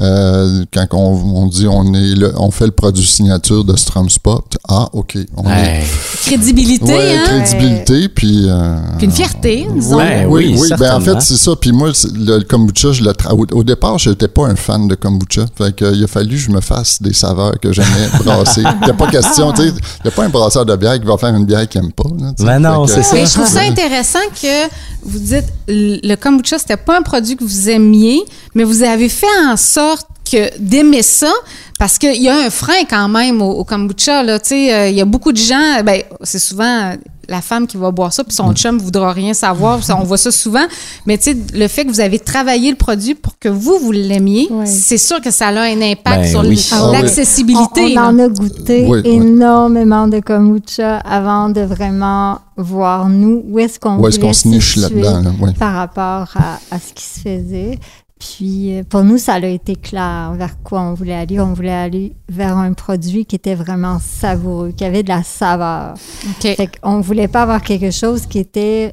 Euh, 0.00 0.64
quand 0.72 0.86
on, 0.92 1.42
on 1.42 1.46
dit 1.46 1.66
on 1.68 1.92
est, 1.94 2.14
le, 2.14 2.32
on 2.38 2.50
fait 2.50 2.66
le 2.66 2.72
produit 2.72 3.06
signature 3.06 3.64
de 3.64 3.76
Strom 3.76 4.08
Spot. 4.08 4.44
Ah, 4.68 4.88
ok. 4.92 5.18
On 5.36 5.48
Hey. 5.50 5.84
Crédibilité, 6.26 6.92
hein? 6.92 7.22
crédibilité, 7.26 8.08
puis. 8.08 8.44
euh, 8.48 8.76
Puis 8.98 9.06
une 9.06 9.12
fierté, 9.12 9.66
disons. 9.74 9.96
Ouais, 9.96 10.24
oui, 10.28 10.54
oui, 10.54 10.58
oui. 10.62 10.68
Ben, 10.78 10.94
en 10.96 11.00
fait, 11.00 11.20
c'est 11.20 11.36
ça. 11.36 11.52
Puis 11.60 11.72
moi, 11.72 11.88
le, 12.14 12.38
le 12.38 12.44
kombucha, 12.44 12.92
je 12.92 13.02
le 13.02 13.10
tra- 13.12 13.32
au, 13.32 13.46
au 13.58 13.64
départ, 13.64 13.98
je 13.98 14.10
n'étais 14.10 14.28
pas 14.28 14.46
un 14.46 14.54
fan 14.56 14.86
de 14.86 14.94
kombucha. 14.94 15.46
Fait 15.56 15.74
que, 15.74 15.92
il 15.94 16.04
a 16.04 16.06
fallu 16.06 16.36
que 16.36 16.42
je 16.42 16.50
me 16.50 16.60
fasse 16.60 17.02
des 17.02 17.12
saveurs 17.12 17.39
que 17.60 17.72
j'aimais 17.72 18.08
brasser. 18.24 18.62
Il 18.82 18.84
n'y 18.84 18.90
a 18.90 18.94
pas 18.94 19.06
question, 19.08 19.52
tu 19.52 19.62
sais. 19.62 19.68
Il 19.68 20.02
n'y 20.04 20.08
a 20.08 20.10
pas 20.10 20.24
un 20.24 20.28
brasseur 20.28 20.64
de 20.64 20.76
bière 20.76 20.98
qui 20.98 21.06
va 21.06 21.16
faire 21.16 21.34
une 21.34 21.44
bière 21.44 21.68
qu'il 21.68 21.80
n'aime 21.80 21.92
pas. 21.92 22.08
là, 22.08 22.32
tu 22.36 22.42
sais. 22.42 22.44
Ben 22.44 22.58
non, 22.58 22.86
c'est 22.86 23.02
ça. 23.02 23.14
Mais 23.14 23.26
je 23.26 23.32
trouve 23.32 23.46
ça 23.46 23.60
intéressant 23.60 24.18
que 24.40 24.68
vous 25.02 25.18
dites 25.18 25.46
le 25.68 26.14
kombucha, 26.16 26.58
c'était 26.58 26.76
pas 26.76 26.98
un 26.98 27.02
produit 27.02 27.36
que 27.36 27.44
vous 27.44 27.68
aimiez, 27.68 28.22
mais 28.54 28.64
vous 28.64 28.82
avez 28.82 29.08
fait 29.08 29.26
en 29.46 29.56
sorte 29.56 30.06
que 30.30 30.58
d'aimer 30.58 31.02
ça 31.02 31.32
Parce 31.78 31.98
qu'il 31.98 32.22
y 32.22 32.28
a 32.28 32.36
un 32.36 32.50
frein 32.50 32.84
quand 32.88 33.08
même 33.08 33.42
au, 33.42 33.64
kombucha. 33.64 34.22
Là, 34.22 34.34
euh, 34.34 34.88
il 34.88 34.94
y 34.94 35.00
a 35.00 35.04
beaucoup 35.04 35.32
de 35.32 35.38
gens, 35.38 35.82
ben, 35.84 36.02
c'est 36.22 36.38
souvent 36.38 36.92
la 37.30 37.40
femme 37.40 37.66
qui 37.66 37.76
va 37.76 37.92
boire 37.92 38.12
ça, 38.12 38.24
puis 38.24 38.34
son 38.34 38.52
chum 38.54 38.78
voudra 38.78 39.12
rien 39.12 39.32
savoir. 39.32 39.80
on 39.96 40.02
voit 40.02 40.18
ça 40.18 40.32
souvent. 40.32 40.66
Mais 41.06 41.18
le 41.54 41.68
fait 41.68 41.84
que 41.84 41.90
vous 41.90 42.00
avez 42.00 42.18
travaillé 42.18 42.70
le 42.70 42.76
produit 42.76 43.14
pour 43.14 43.38
que 43.38 43.48
vous, 43.48 43.78
vous 43.78 43.92
l'aimiez, 43.92 44.48
c'est 44.66 44.98
sûr 44.98 45.20
que 45.20 45.30
ça 45.30 45.48
a 45.48 45.60
un 45.62 45.80
impact 45.80 46.32
ben 46.32 46.56
sur 46.56 46.76
ah 46.76 46.92
l'accessibilité. 46.92 47.96
on, 47.96 48.00
en 48.00 48.18
a 48.18 48.28
goûté 48.28 48.88
énormément 49.04 50.08
de 50.08 50.18
kombucha 50.20 50.98
avant 50.98 51.48
de 51.48 51.60
vraiment 51.60 52.40
voir, 52.56 53.08
nous, 53.08 53.42
où 53.48 53.58
est-ce 53.58 53.78
qu'on 53.78 54.04
est 54.06 54.20
qu 54.20 54.34
se 54.34 54.48
niche 54.48 54.76
là-dedans. 54.76 55.22
Par 55.58 55.74
rapport 55.74 56.28
à, 56.34 56.58
à, 56.70 56.78
ce 56.78 56.92
qui 56.92 57.04
se 57.04 57.20
faisait. 57.20 57.78
Puis 58.20 58.76
euh, 58.76 58.82
pour 58.88 59.02
nous, 59.02 59.18
ça 59.18 59.34
a 59.34 59.46
été 59.46 59.74
clair 59.74 60.34
vers 60.36 60.62
quoi 60.62 60.82
on 60.82 60.94
voulait 60.94 61.14
aller. 61.14 61.40
On 61.40 61.54
voulait 61.54 61.72
aller 61.72 62.14
vers 62.28 62.56
un 62.56 62.74
produit 62.74 63.24
qui 63.24 63.34
était 63.34 63.54
vraiment 63.54 63.98
savoureux, 63.98 64.72
qui 64.76 64.84
avait 64.84 65.02
de 65.02 65.08
la 65.08 65.22
saveur. 65.22 65.94
Okay. 66.36 66.54
Fait 66.54 66.68
qu'on 66.80 67.00
voulait 67.00 67.28
pas 67.28 67.42
avoir 67.42 67.62
quelque 67.62 67.90
chose 67.90 68.26
qui 68.26 68.38
était 68.38 68.92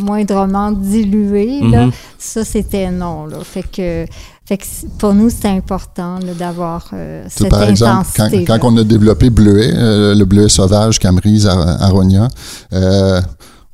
moindrement 0.00 0.70
dilué. 0.70 1.60
Là. 1.62 1.86
Mm-hmm. 1.86 1.92
Ça, 2.18 2.44
c'était 2.44 2.90
non. 2.90 3.24
Là. 3.24 3.38
Fait 3.42 3.62
que, 3.62 4.04
fait 4.46 4.58
que 4.58 4.64
pour 4.98 5.14
nous, 5.14 5.30
c'était 5.30 5.48
important 5.48 6.18
d'avoir 6.38 6.90
euh, 6.92 7.24
cette 7.28 7.48
par 7.48 7.62
exemple, 7.62 8.06
quand, 8.14 8.28
quand, 8.46 8.58
on 8.64 8.76
a 8.76 8.84
développé 8.84 9.30
Bleuet, 9.30 9.72
euh, 9.74 10.14
le 10.14 10.24
bleuet 10.26 10.50
sauvage 10.50 10.98
Camerise 10.98 11.46
Aronia, 11.46 12.28
euh, 12.74 13.20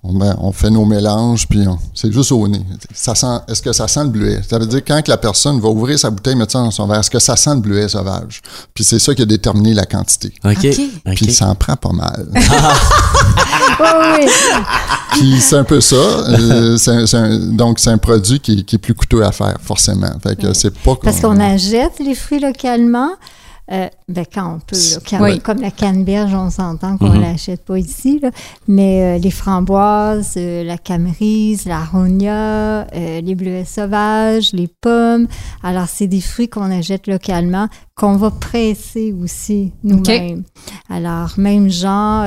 on, 0.04 0.50
fait 0.52 0.70
nos 0.70 0.84
mélanges, 0.84 1.46
puis 1.46 1.64
c'est 1.94 2.12
juste 2.12 2.32
au 2.32 2.48
nez. 2.48 2.64
Ça 2.92 3.14
sent, 3.14 3.38
est-ce 3.46 3.62
que 3.62 3.72
ça 3.72 3.86
sent 3.86 4.02
le 4.02 4.10
bleuet? 4.10 4.40
Ça 4.48 4.58
veut 4.58 4.66
dire 4.66 4.82
quand 4.84 5.06
la 5.06 5.16
personne 5.16 5.60
va 5.60 5.68
ouvrir 5.68 5.96
sa 5.96 6.10
bouteille, 6.10 6.34
mettre 6.34 6.52
ça 6.52 6.58
dans 6.58 6.72
son 6.72 6.88
verre, 6.88 7.00
est-ce 7.00 7.10
que 7.10 7.20
ça 7.20 7.36
sent 7.36 7.54
le 7.54 7.60
bleuet 7.60 7.88
sauvage? 7.88 8.42
Puis 8.74 8.82
c'est 8.82 8.98
ça 8.98 9.14
qui 9.14 9.22
a 9.22 9.26
déterminé 9.26 9.74
la 9.74 9.86
quantité. 9.86 10.32
OK. 10.44 10.66
Puis 11.14 11.32
ça 11.32 11.46
en 11.46 11.54
prend 11.54 11.76
pas 11.76 11.92
mal. 11.92 12.28
oui. 12.34 14.26
Puis 15.12 15.40
c'est 15.40 15.56
un 15.56 15.64
peu 15.64 15.80
ça. 15.80 15.94
Euh, 15.94 16.76
donc 17.52 17.78
c'est 17.78 17.90
un 17.90 17.98
produit 17.98 18.40
qui, 18.40 18.66
est 18.72 18.78
plus 18.78 18.94
coûteux 18.94 19.24
à 19.24 19.30
faire, 19.30 19.56
forcément. 19.62 20.10
Fait 20.20 20.34
que 20.36 20.52
c'est 20.52 20.76
pas 20.76 20.96
Parce 20.96 21.20
qu'on 21.20 21.38
achète 21.38 22.00
les 22.00 22.16
fruits 22.16 22.40
localement. 22.40 23.12
Euh, 23.70 23.88
ben 24.08 24.24
quand 24.32 24.56
on 24.56 24.58
peut, 24.58 25.38
comme 25.44 25.60
la 25.60 25.70
canneberge, 25.70 26.34
on 26.34 26.50
s'entend 26.50 26.98
qu'on 26.98 27.10
ne 27.10 27.18
mhm. 27.18 27.22
l'achète 27.22 27.64
pas 27.64 27.78
ici, 27.78 28.20
mais 28.66 29.02
euh, 29.02 29.18
les 29.18 29.30
framboises, 29.30 30.34
euh, 30.36 30.64
la 30.64 30.76
camerise, 30.78 31.64
la 31.66 31.84
ronia, 31.84 32.86
les 32.92 33.34
bleuets 33.36 33.64
sauvages, 33.64 34.52
les 34.52 34.66
pommes. 34.66 35.28
Alors, 35.62 35.86
c'est 35.86 36.08
des 36.08 36.20
fruits 36.20 36.48
qu'on 36.48 36.76
achète 36.76 37.06
localement, 37.06 37.68
qu'on 37.94 38.16
va 38.16 38.32
presser 38.32 39.14
aussi 39.22 39.72
nous-mêmes. 39.84 40.42
Alors, 40.90 41.34
même 41.36 41.70
genre, 41.70 42.26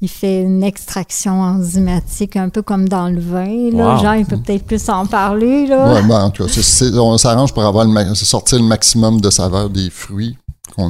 il 0.00 0.08
fait 0.08 0.42
une 0.42 0.62
extraction 0.62 1.40
enzymatique, 1.40 2.36
un 2.36 2.48
peu 2.48 2.62
comme 2.62 2.88
dans 2.88 3.08
le 3.08 3.20
vin. 3.20 3.70
Là. 3.72 3.98
Jean, 4.02 4.12
il 4.12 4.26
peut 4.26 4.36
peut-être 4.36 4.64
plus 4.64 4.88
en 4.88 5.06
parler. 5.06 5.66
Là. 5.66 5.94
Ouais, 5.94 6.02
ben, 6.02 6.24
en 6.24 6.30
tout 6.30 6.44
cas, 6.46 6.52
on 6.98 7.16
s'arrange 7.16 7.52
pour 7.54 7.64
avoir 7.64 7.86
le, 7.86 8.14
sortir 8.14 8.58
le 8.58 8.64
maximum 8.64 9.20
de 9.20 9.30
saveur 9.30 9.70
des 9.70 9.90
fruits. 9.90 10.36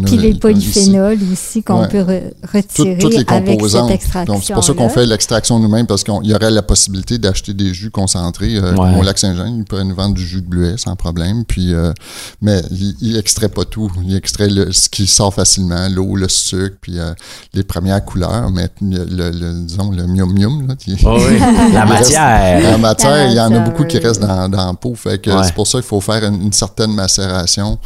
Puis 0.04 0.16
les 0.16 0.34
polyphénols 0.34 1.18
aussi 1.32 1.62
qu'on 1.62 1.86
peut 1.86 2.04
retirer 2.52 2.98
toutes 2.98 3.14
les 3.14 3.24
composantes. 3.24 3.90
avec 3.90 4.02
cette 4.02 4.06
extraction. 4.24 4.40
c'est 4.42 4.54
pour 4.54 4.64
ça 4.64 4.72
qu'on 4.74 4.88
fait 4.88 5.06
l'extraction 5.06 5.58
nous-mêmes 5.58 5.86
parce 5.86 6.04
qu'il 6.04 6.14
y 6.24 6.34
aurait 6.34 6.50
la 6.50 6.62
possibilité 6.62 7.18
d'acheter 7.18 7.54
des 7.54 7.74
jus 7.74 7.90
concentrés. 7.90 8.56
Euh, 8.56 8.74
Au 8.74 9.02
lac 9.02 9.18
Saint-Jean, 9.18 9.46
ils 9.46 9.64
pourraient 9.64 9.84
nous 9.84 9.94
vendre 9.94 10.14
du 10.14 10.26
jus 10.26 10.40
de 10.40 10.46
bleuet 10.46 10.76
sans 10.76 10.96
problème. 10.96 11.44
Puis, 11.44 11.74
euh, 11.74 11.92
mais 12.40 12.62
il, 12.70 12.94
il 13.00 13.16
extrait 13.16 13.48
pas 13.48 13.64
tout. 13.64 13.90
Il 14.04 14.16
extrait 14.16 14.48
ce 14.70 14.88
qui 14.88 15.06
sort 15.06 15.34
facilement, 15.34 15.88
l'eau, 15.88 16.16
le 16.16 16.28
sucre, 16.28 16.76
puis 16.80 16.98
euh, 16.98 17.12
les 17.52 17.62
premières 17.62 18.04
couleurs. 18.04 18.50
Mais 18.50 18.68
le, 18.80 19.64
disons 19.64 19.90
le 19.90 20.06
mium 20.06 20.32
mium, 20.32 20.66
là, 20.68 20.74
oh 21.04 21.18
oui. 21.28 21.38
la 21.72 21.84
matière. 21.84 22.62
la 22.62 22.78
matière, 22.78 23.30
il 23.30 23.36
y 23.36 23.40
en 23.40 23.52
a 23.52 23.58
beaucoup 23.60 23.84
qui 23.84 23.98
restent 23.98 24.20
dans, 24.22 24.48
dans 24.48 24.66
la 24.66 24.74
peau. 24.74 24.94
Fait 24.94 25.18
que 25.18 25.30
c'est 25.42 25.54
pour 25.54 25.66
ça 25.66 25.78
qu'il 25.78 25.88
faut 25.88 26.00
faire 26.00 26.24
une, 26.24 26.42
une 26.42 26.52
certaine 26.52 26.92
macération. 26.94 27.78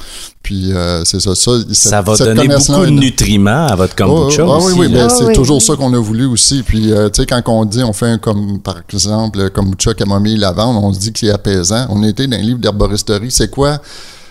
Puis 0.43 0.73
c'est 1.05 1.21
ça, 1.21 1.35
ça 1.35 1.61
ça 1.89 2.03
va 2.03 2.17
donner 2.17 2.49
beaucoup 2.49 2.85
de 2.85 2.91
nutriments 2.91 3.67
à 3.67 3.75
votre 3.75 3.95
kombucha 3.95 4.45
oh, 4.47 4.59
oui, 4.63 4.73
oui, 4.77 4.89
mais 4.91 5.09
c'est 5.09 5.33
toujours 5.33 5.63
ça 5.63 5.77
qu'on 5.77 5.93
a 5.95 5.99
voulu 5.99 6.27
aussi. 6.27 6.63
Puis, 6.63 6.93
euh, 6.93 7.09
tu 7.09 7.23
sais, 7.23 7.27
quand 7.27 7.43
on 7.47 7.65
dit, 7.65 7.83
on 7.83 7.93
fait 7.93 8.07
un, 8.07 8.19
comme, 8.19 8.59
par 8.61 8.77
exemple, 8.93 9.51
kombucha, 9.51 9.95
camomille, 9.95 10.37
lavande, 10.37 10.83
on 10.83 10.93
se 10.93 10.99
dit 10.99 11.13
que 11.13 11.19
c'est 11.19 11.31
apaisant. 11.31 11.87
On 11.91 12.03
était 12.03 12.27
dans 12.27 12.37
un 12.37 12.41
livre 12.41 12.59
d'herboristerie. 12.59 13.31
C'est 13.31 13.51
quoi? 13.51 13.79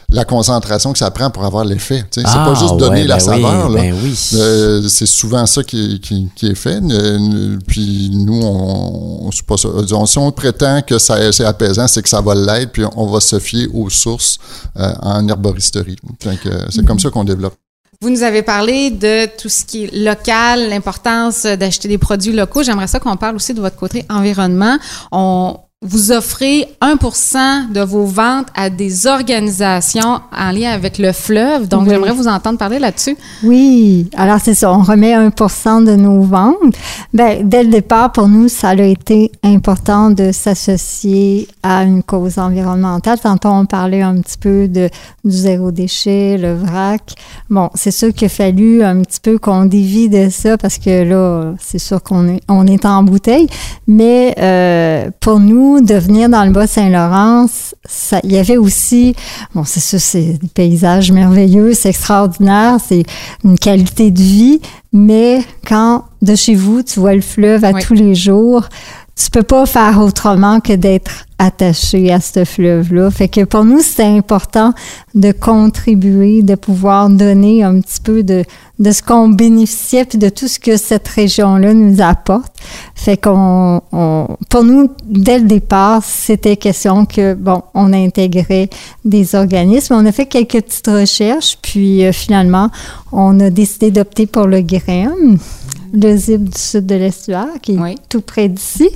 La 0.09 0.23
concentration 0.23 0.93
que 0.93 0.99
ça 0.99 1.11
prend 1.11 1.29
pour 1.29 1.43
avoir 1.43 1.65
l'effet. 1.65 2.05
c'est 2.11 2.23
pas 2.23 2.31
ah, 2.35 2.53
juste 2.53 2.77
donner 2.77 3.03
la 3.03 3.15
ben 3.15 3.19
saveur. 3.19 3.69
Ben 3.69 3.93
euh, 4.35 4.87
c'est 4.87 5.05
souvent 5.05 5.45
ça 5.45 5.63
qui, 5.63 6.01
est 6.43 6.55
fait. 6.55 6.81
Euh, 6.81 7.57
puis 7.67 8.09
nous, 8.13 8.41
on, 8.41 9.27
on, 9.27 9.29
pas 9.45 9.57
ça. 9.57 9.69
si 10.05 10.17
on 10.17 10.31
prétend 10.31 10.81
que 10.81 10.97
c'est 10.97 11.43
apaisant, 11.43 11.87
c'est 11.87 12.01
que 12.01 12.09
ça 12.09 12.21
va 12.21 12.35
l'être, 12.35 12.71
puis 12.71 12.83
on 12.95 13.07
va 13.07 13.19
se 13.19 13.37
fier 13.39 13.67
aux 13.73 13.89
sources 13.89 14.37
euh, 14.77 14.93
en 15.01 15.27
herboristerie. 15.27 15.97
c'est 16.69 16.85
comme 16.85 16.99
ça 16.99 17.09
qu'on 17.09 17.25
développe. 17.25 17.55
Vous 17.99 18.11
nous 18.11 18.21
avez 18.21 18.43
parlé 18.43 18.91
de 18.91 19.25
tout 19.37 19.49
ce 19.49 19.65
qui 19.65 19.85
est 19.85 19.95
local, 19.95 20.69
l'importance 20.69 21.43
d'acheter 21.43 21.87
des 21.87 21.97
produits 21.97 22.31
locaux. 22.31 22.61
J'aimerais 22.61 22.87
ça 22.87 22.99
qu'on 22.99 23.17
parle 23.17 23.35
aussi 23.35 23.55
de 23.55 23.59
votre 23.59 23.75
côté 23.75 24.05
environnement. 24.07 24.77
On, 25.11 25.57
vous 25.83 26.11
offrez 26.11 26.65
1% 26.81 27.71
de 27.71 27.81
vos 27.81 28.05
ventes 28.05 28.47
à 28.55 28.71
des 28.71 29.05
organisations 29.05 30.21
en 30.35 30.51
lien 30.51 30.71
avec 30.71 30.97
le 30.97 31.11
fleuve. 31.11 31.67
Donc, 31.67 31.87
j'aimerais 31.87 32.13
vous 32.13 32.27
entendre 32.27 32.57
parler 32.57 32.79
là-dessus. 32.79 33.15
Oui. 33.43 34.09
Alors, 34.15 34.39
c'est 34.43 34.55
ça. 34.55 34.73
On 34.73 34.81
remet 34.81 35.13
1% 35.13 35.85
de 35.85 35.95
nos 35.95 36.21
ventes. 36.21 36.73
Bien, 37.13 37.41
dès 37.43 37.63
le 37.63 37.69
départ, 37.69 38.11
pour 38.11 38.27
nous, 38.27 38.47
ça 38.47 38.69
a 38.69 38.81
été 38.81 39.31
important 39.43 40.09
de 40.09 40.31
s'associer 40.31 41.47
à 41.61 41.83
une 41.83 42.01
cause 42.01 42.39
environnementale. 42.39 43.19
Tantôt, 43.19 43.49
on 43.49 43.67
parlait 43.67 44.01
un 44.01 44.19
petit 44.21 44.39
peu 44.39 44.67
de, 44.67 44.89
du 45.23 45.37
zéro 45.37 45.69
déchet, 45.69 46.39
le 46.39 46.55
vrac. 46.55 47.13
Bon, 47.51 47.69
c'est 47.75 47.91
sûr 47.91 48.11
qu'il 48.15 48.25
a 48.25 48.29
fallu 48.29 48.83
un 48.83 49.01
petit 49.03 49.19
peu 49.19 49.37
qu'on 49.37 49.65
dévie 49.65 50.09
de 50.09 50.29
ça 50.31 50.57
parce 50.57 50.79
que 50.79 51.03
là, 51.03 51.53
c'est 51.59 51.77
sûr 51.77 52.01
qu'on 52.01 52.27
est, 52.29 52.41
on 52.49 52.65
est 52.65 52.83
en 52.83 53.03
bouteille. 53.03 53.47
Mais 53.85 54.33
euh, 54.39 55.11
pour 55.19 55.39
nous, 55.39 55.66
de 55.81 55.95
venir 55.95 56.29
dans 56.29 56.43
le 56.45 56.51
Bas-Saint-Laurent, 56.51 57.47
il 58.23 58.31
y 58.31 58.37
avait 58.37 58.57
aussi, 58.57 59.15
bon, 59.53 59.63
c'est 59.63 59.79
ça, 59.79 59.99
c'est 59.99 60.33
des 60.33 60.47
paysages 60.47 61.11
merveilleux, 61.11 61.73
c'est 61.73 61.89
extraordinaire, 61.89 62.77
c'est 62.85 63.03
une 63.43 63.57
qualité 63.57 64.11
de 64.11 64.21
vie, 64.21 64.61
mais 64.93 65.41
quand 65.67 66.05
de 66.21 66.35
chez 66.35 66.55
vous, 66.55 66.83
tu 66.83 66.99
vois 66.99 67.13
le 67.13 67.21
fleuve 67.21 67.63
à 67.63 67.73
tous 67.73 67.93
les 67.93 68.15
jours, 68.15 68.67
tu 69.17 69.31
peux 69.31 69.43
pas 69.43 69.65
faire 69.65 69.99
autrement 69.99 70.59
que 70.59 70.73
d'être 70.73 71.25
attaché 71.39 72.11
à 72.11 72.19
ce 72.19 72.45
fleuve-là. 72.45 73.11
Fait 73.11 73.27
que 73.27 73.43
pour 73.43 73.63
nous, 73.63 73.79
c'était 73.79 74.03
important 74.03 74.73
de 75.15 75.31
contribuer, 75.31 76.41
de 76.41 76.55
pouvoir 76.55 77.09
donner 77.09 77.63
un 77.63 77.79
petit 77.79 77.99
peu 78.01 78.23
de, 78.23 78.43
de 78.79 78.91
ce 78.91 79.01
qu'on 79.01 79.29
bénéficiait 79.29 80.05
puis 80.05 80.17
de 80.17 80.29
tout 80.29 80.47
ce 80.47 80.59
que 80.59 80.77
cette 80.77 81.07
région-là 81.07 81.73
nous 81.73 82.01
apporte. 82.01 82.53
Fait 82.95 83.17
qu'on, 83.17 83.81
pour 84.49 84.63
nous, 84.63 84.89
dès 85.05 85.39
le 85.39 85.45
départ, 85.45 86.03
c'était 86.03 86.57
question 86.57 87.05
que, 87.05 87.33
bon, 87.33 87.63
on 87.73 87.93
intégrait 87.93 88.69
des 89.05 89.35
organismes. 89.35 89.95
On 89.95 90.05
a 90.05 90.11
fait 90.11 90.25
quelques 90.25 90.61
petites 90.61 90.87
recherches, 90.87 91.57
puis 91.61 92.05
euh, 92.05 92.11
finalement, 92.11 92.69
on 93.11 93.39
a 93.39 93.49
décidé 93.49 93.91
d'opter 93.91 94.25
pour 94.25 94.47
le 94.47 94.61
GREM, 94.61 95.37
le 95.93 96.15
ZIP 96.15 96.43
du 96.43 96.59
sud 96.59 96.85
de 96.85 96.95
l'estuaire, 96.95 97.59
qui 97.61 97.73
est 97.73 97.95
tout 98.09 98.21
près 98.21 98.49
d'ici, 98.49 98.89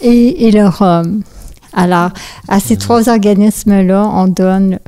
et, 0.00 0.46
et 0.46 0.50
le 0.50 0.68
ROM. 0.68 1.22
Alors, 1.72 2.10
à 2.48 2.58
ces 2.58 2.76
trois 2.76 3.08
organismes-là, 3.08 4.10
on 4.14 4.28
donne 4.28 4.78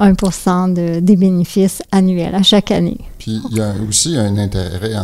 1 0.00 0.68
de, 0.68 1.00
des 1.00 1.16
bénéfices 1.16 1.82
annuels 1.92 2.34
à 2.34 2.42
chaque 2.42 2.70
année. 2.70 2.98
Puis 3.18 3.40
il 3.50 3.56
y 3.56 3.60
a 3.60 3.74
aussi 3.86 4.16
un 4.16 4.36
intérêt 4.38 4.94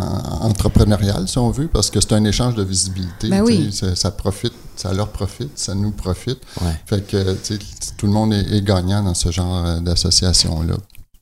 entrepreneurial, 0.40 1.28
si 1.28 1.38
on 1.38 1.50
veut, 1.50 1.68
parce 1.68 1.90
que 1.90 2.00
c'est 2.00 2.14
un 2.14 2.24
échange 2.24 2.54
de 2.54 2.62
visibilité. 2.62 3.28
Ben 3.28 3.42
oui. 3.42 3.70
ça, 3.72 4.10
profite, 4.10 4.54
ça 4.74 4.92
leur 4.94 5.08
profite, 5.08 5.58
ça 5.58 5.74
nous 5.74 5.90
profite. 5.90 6.38
Fait 6.86 7.06
que 7.06 7.36
tout 7.98 8.06
le 8.06 8.12
monde 8.12 8.32
est, 8.32 8.56
est 8.56 8.62
gagnant 8.62 9.02
dans 9.02 9.14
ce 9.14 9.30
genre 9.30 9.66
euh, 9.66 9.80
d'association-là. 9.80 10.76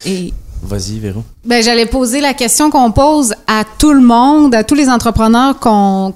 Et 0.06 0.32
Vas-y, 0.64 0.98
Véro. 0.98 1.22
Ben, 1.44 1.62
j'allais 1.62 1.84
poser 1.84 2.22
la 2.22 2.32
question 2.32 2.70
qu'on 2.70 2.90
pose 2.90 3.34
à 3.46 3.64
tout 3.78 3.92
le 3.92 4.00
monde, 4.00 4.54
à 4.54 4.64
tous 4.64 4.74
les 4.74 4.88
entrepreneurs 4.88 5.58
qu'on 5.58 6.12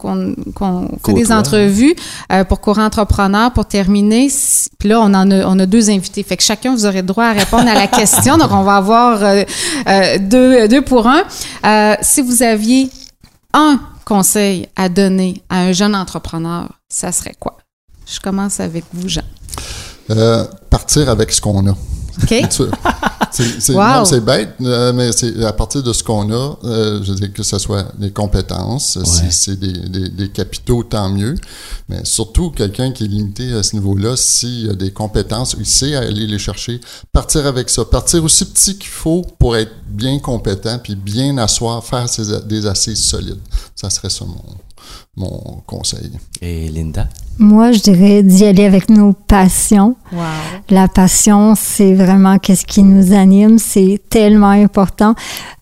fait 1.05 1.13
des 1.13 1.31
entrevues 1.31 1.95
euh, 2.33 2.45
pour 2.45 2.61
Courant 2.61 2.85
Entrepreneur 2.85 3.53
pour 3.53 3.67
terminer. 3.67 4.29
Puis 4.79 4.89
là, 4.89 5.01
on 5.01 5.13
en 5.13 5.31
a, 5.31 5.47
on 5.47 5.59
a 5.59 5.67
deux 5.67 5.91
invités. 5.91 6.23
Fait 6.23 6.39
que 6.39 6.43
chacun, 6.43 6.75
vous 6.75 6.87
aurez 6.87 7.03
droit 7.03 7.25
à 7.25 7.33
répondre 7.33 7.69
à 7.69 7.75
la 7.75 7.87
question. 7.87 8.39
Donc, 8.39 8.51
on 8.51 8.63
va 8.63 8.77
avoir 8.77 9.23
euh, 9.23 9.43
euh, 9.87 10.19
deux, 10.19 10.67
deux 10.67 10.83
pour 10.83 11.07
un. 11.07 11.25
si 12.01 12.23
vous 12.23 12.43
aviez 12.43 12.89
un 13.53 13.79
conseil 14.07 14.67
à 14.77 14.89
donner 14.89 15.43
à 15.51 15.61
un 15.61 15.73
jeune 15.73 15.95
entrepreneur, 15.95 16.69
ça 16.89 17.13
serait 17.13 17.35
quoi? 17.39 17.59
Je 18.07 18.19
commence 18.19 18.61
avec 18.61 18.85
vous, 18.95 19.09
Jean. 19.09 19.23
partir 20.71 21.11
avec 21.11 21.33
ce 21.33 21.41
qu'on 21.43 21.69
a 21.69 21.75
OK. 22.23 22.49
C'est 23.31 24.25
bête, 24.25 24.55
euh, 24.63 24.93
mais 24.93 25.13
c'est 25.13 25.45
à 25.45 25.53
partir 25.53 25.83
de 25.83 25.93
ce 25.93 26.03
qu'on 26.03 26.31
a, 26.33 26.59
euh, 26.65 27.01
je 27.03 27.13
veux 27.13 27.19
dire 27.19 27.33
que 27.33 27.43
ce 27.43 27.59
soit 27.59 27.85
des 27.99 28.11
compétences, 28.11 28.99
si 29.05 29.31
c'est 29.31 29.59
des, 29.59 30.09
des, 30.09 30.29
capitaux, 30.31 30.83
tant 30.83 31.09
mieux. 31.11 31.35
Mais 31.89 32.05
surtout, 32.05 32.51
quelqu'un 32.51 32.91
qui 32.91 33.05
est 33.05 33.09
limité 33.09 33.53
à 33.53 33.63
ce 33.63 33.77
niveau-là, 33.77 34.17
s'il 34.17 34.71
a 34.71 34.75
des 34.75 34.93
compétences, 34.93 35.57
il 35.59 35.67
sait 35.67 35.95
aller 35.95 36.27
les 36.27 36.39
chercher, 36.39 36.81
partir 37.13 37.47
avec 37.47 37.71
ça, 37.71 37.85
partir 37.85 38.25
aussi 38.25 38.45
petit 38.47 38.79
qu'il 38.79 38.91
faut 38.91 39.23
pour 39.39 39.57
être 39.57 39.73
bien 39.89 40.19
compétent, 40.19 40.79
puis 40.83 40.97
bien 40.97 41.37
asseoir, 41.39 41.85
faire 41.85 42.07
des 42.47 42.67
assises 42.67 43.05
solides. 43.05 43.41
Ça 43.77 43.91
serait 43.91 44.11
ça 44.11 44.25
mon, 44.25 44.43
mon 45.17 45.63
conseil. 45.67 46.13
Et 46.41 46.69
Linda? 46.69 47.09
Moi, 47.39 47.71
je 47.71 47.81
dirais 47.81 48.23
d'y 48.25 48.45
aller 48.45 48.65
avec 48.65 48.91
nos 48.91 49.13
passions. 49.13 49.95
La 50.71 50.89
passion, 50.89 51.55
c'est 51.57 51.95
vraiment 51.95 52.39
qu'est-ce 52.39 52.67
qui 52.67 52.83
nous 52.83 53.13
anime. 53.13 53.59
C'est 53.59 54.01
tellement 54.11 54.51
important. 54.51 55.15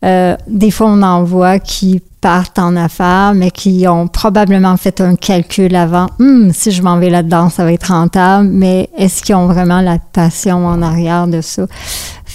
Euh, 0.04 0.36
des 0.48 0.70
fois, 0.70 0.86
on 0.88 1.02
en 1.02 1.22
voit 1.24 1.58
qui 1.58 2.00
partent 2.22 2.58
en 2.58 2.76
affaires, 2.76 3.34
mais 3.34 3.50
qui 3.50 3.86
ont 3.86 4.08
probablement 4.08 4.76
fait 4.78 5.00
un 5.02 5.16
calcul 5.16 5.76
avant. 5.76 6.06
Hum, 6.18 6.50
si 6.52 6.70
je 6.70 6.82
m'en 6.82 6.98
vais 6.98 7.10
là-dedans, 7.10 7.50
ça 7.50 7.64
va 7.64 7.72
être 7.72 7.92
rentable. 7.92 8.48
Mais 8.50 8.88
est-ce 8.96 9.22
qu'ils 9.22 9.34
ont 9.34 9.46
vraiment 9.46 9.82
la 9.82 9.98
passion 9.98 10.66
en 10.66 10.80
arrière 10.80 11.28
de 11.28 11.42
ça? 11.42 11.66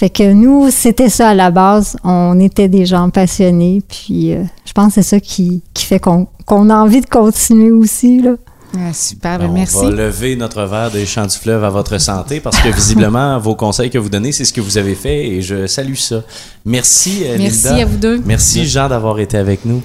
Fait 0.02 0.10
que 0.10 0.32
nous, 0.32 0.68
c'était 0.72 1.08
ça 1.08 1.28
à 1.28 1.34
la 1.34 1.52
base. 1.52 1.96
On 2.02 2.40
était 2.40 2.66
des 2.66 2.86
gens 2.86 3.08
passionnés. 3.10 3.84
Puis 3.88 4.32
euh, 4.32 4.42
je 4.64 4.72
pense 4.72 4.88
que 4.88 4.94
c'est 4.94 5.08
ça 5.08 5.20
qui, 5.20 5.62
qui 5.74 5.84
fait 5.84 6.00
qu'on 6.00 6.26
a 6.48 6.74
envie 6.74 7.00
de 7.00 7.06
continuer 7.06 7.70
aussi. 7.70 8.20
Là. 8.20 8.32
Ah, 8.76 8.92
super, 8.92 9.38
ben, 9.38 9.52
merci. 9.52 9.76
On 9.76 9.90
va 9.90 9.90
lever 9.90 10.34
notre 10.34 10.64
verre 10.64 10.90
des 10.90 11.06
champs 11.06 11.28
du 11.28 11.36
fleuve 11.36 11.62
à 11.62 11.70
votre 11.70 11.98
santé 11.98 12.40
parce 12.40 12.58
que 12.58 12.68
visiblement, 12.70 13.38
vos 13.38 13.54
conseils 13.54 13.90
que 13.90 13.98
vous 13.98 14.08
donnez, 14.08 14.32
c'est 14.32 14.44
ce 14.44 14.52
que 14.52 14.60
vous 14.60 14.76
avez 14.76 14.96
fait 14.96 15.24
et 15.24 15.40
je 15.40 15.68
salue 15.68 15.94
ça. 15.94 16.24
Merci, 16.64 17.22
euh, 17.24 17.36
Merci 17.38 17.68
à 17.68 17.86
vous 17.86 17.96
deux. 17.96 18.20
Merci, 18.26 18.66
Jean, 18.66 18.88
d'avoir 18.88 19.20
été 19.20 19.36
avec 19.36 19.64
nous. 19.64 19.82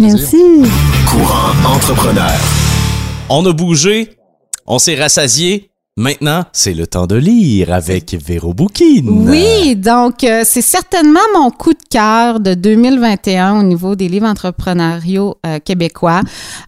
Merci. 0.00 0.42
Courant 1.08 1.74
entrepreneur. 1.76 2.40
On 3.28 3.46
a 3.46 3.52
bougé, 3.52 4.16
on 4.66 4.80
s'est 4.80 4.96
rassasié, 4.96 5.69
Maintenant, 6.00 6.44
c'est 6.54 6.72
le 6.72 6.86
temps 6.86 7.06
de 7.06 7.16
lire 7.16 7.74
avec 7.74 8.14
Véro 8.14 8.54
Boukine. 8.54 9.28
Oui, 9.28 9.76
donc 9.76 10.24
euh, 10.24 10.44
c'est 10.46 10.62
certainement 10.62 11.20
mon 11.34 11.50
coup 11.50 11.74
de 11.74 11.88
cœur 11.90 12.40
de 12.40 12.54
2021 12.54 13.60
au 13.60 13.62
niveau 13.62 13.94
des 13.94 14.08
livres 14.08 14.26
entrepreneuriaux 14.26 15.36
euh, 15.44 15.58
québécois. 15.58 16.22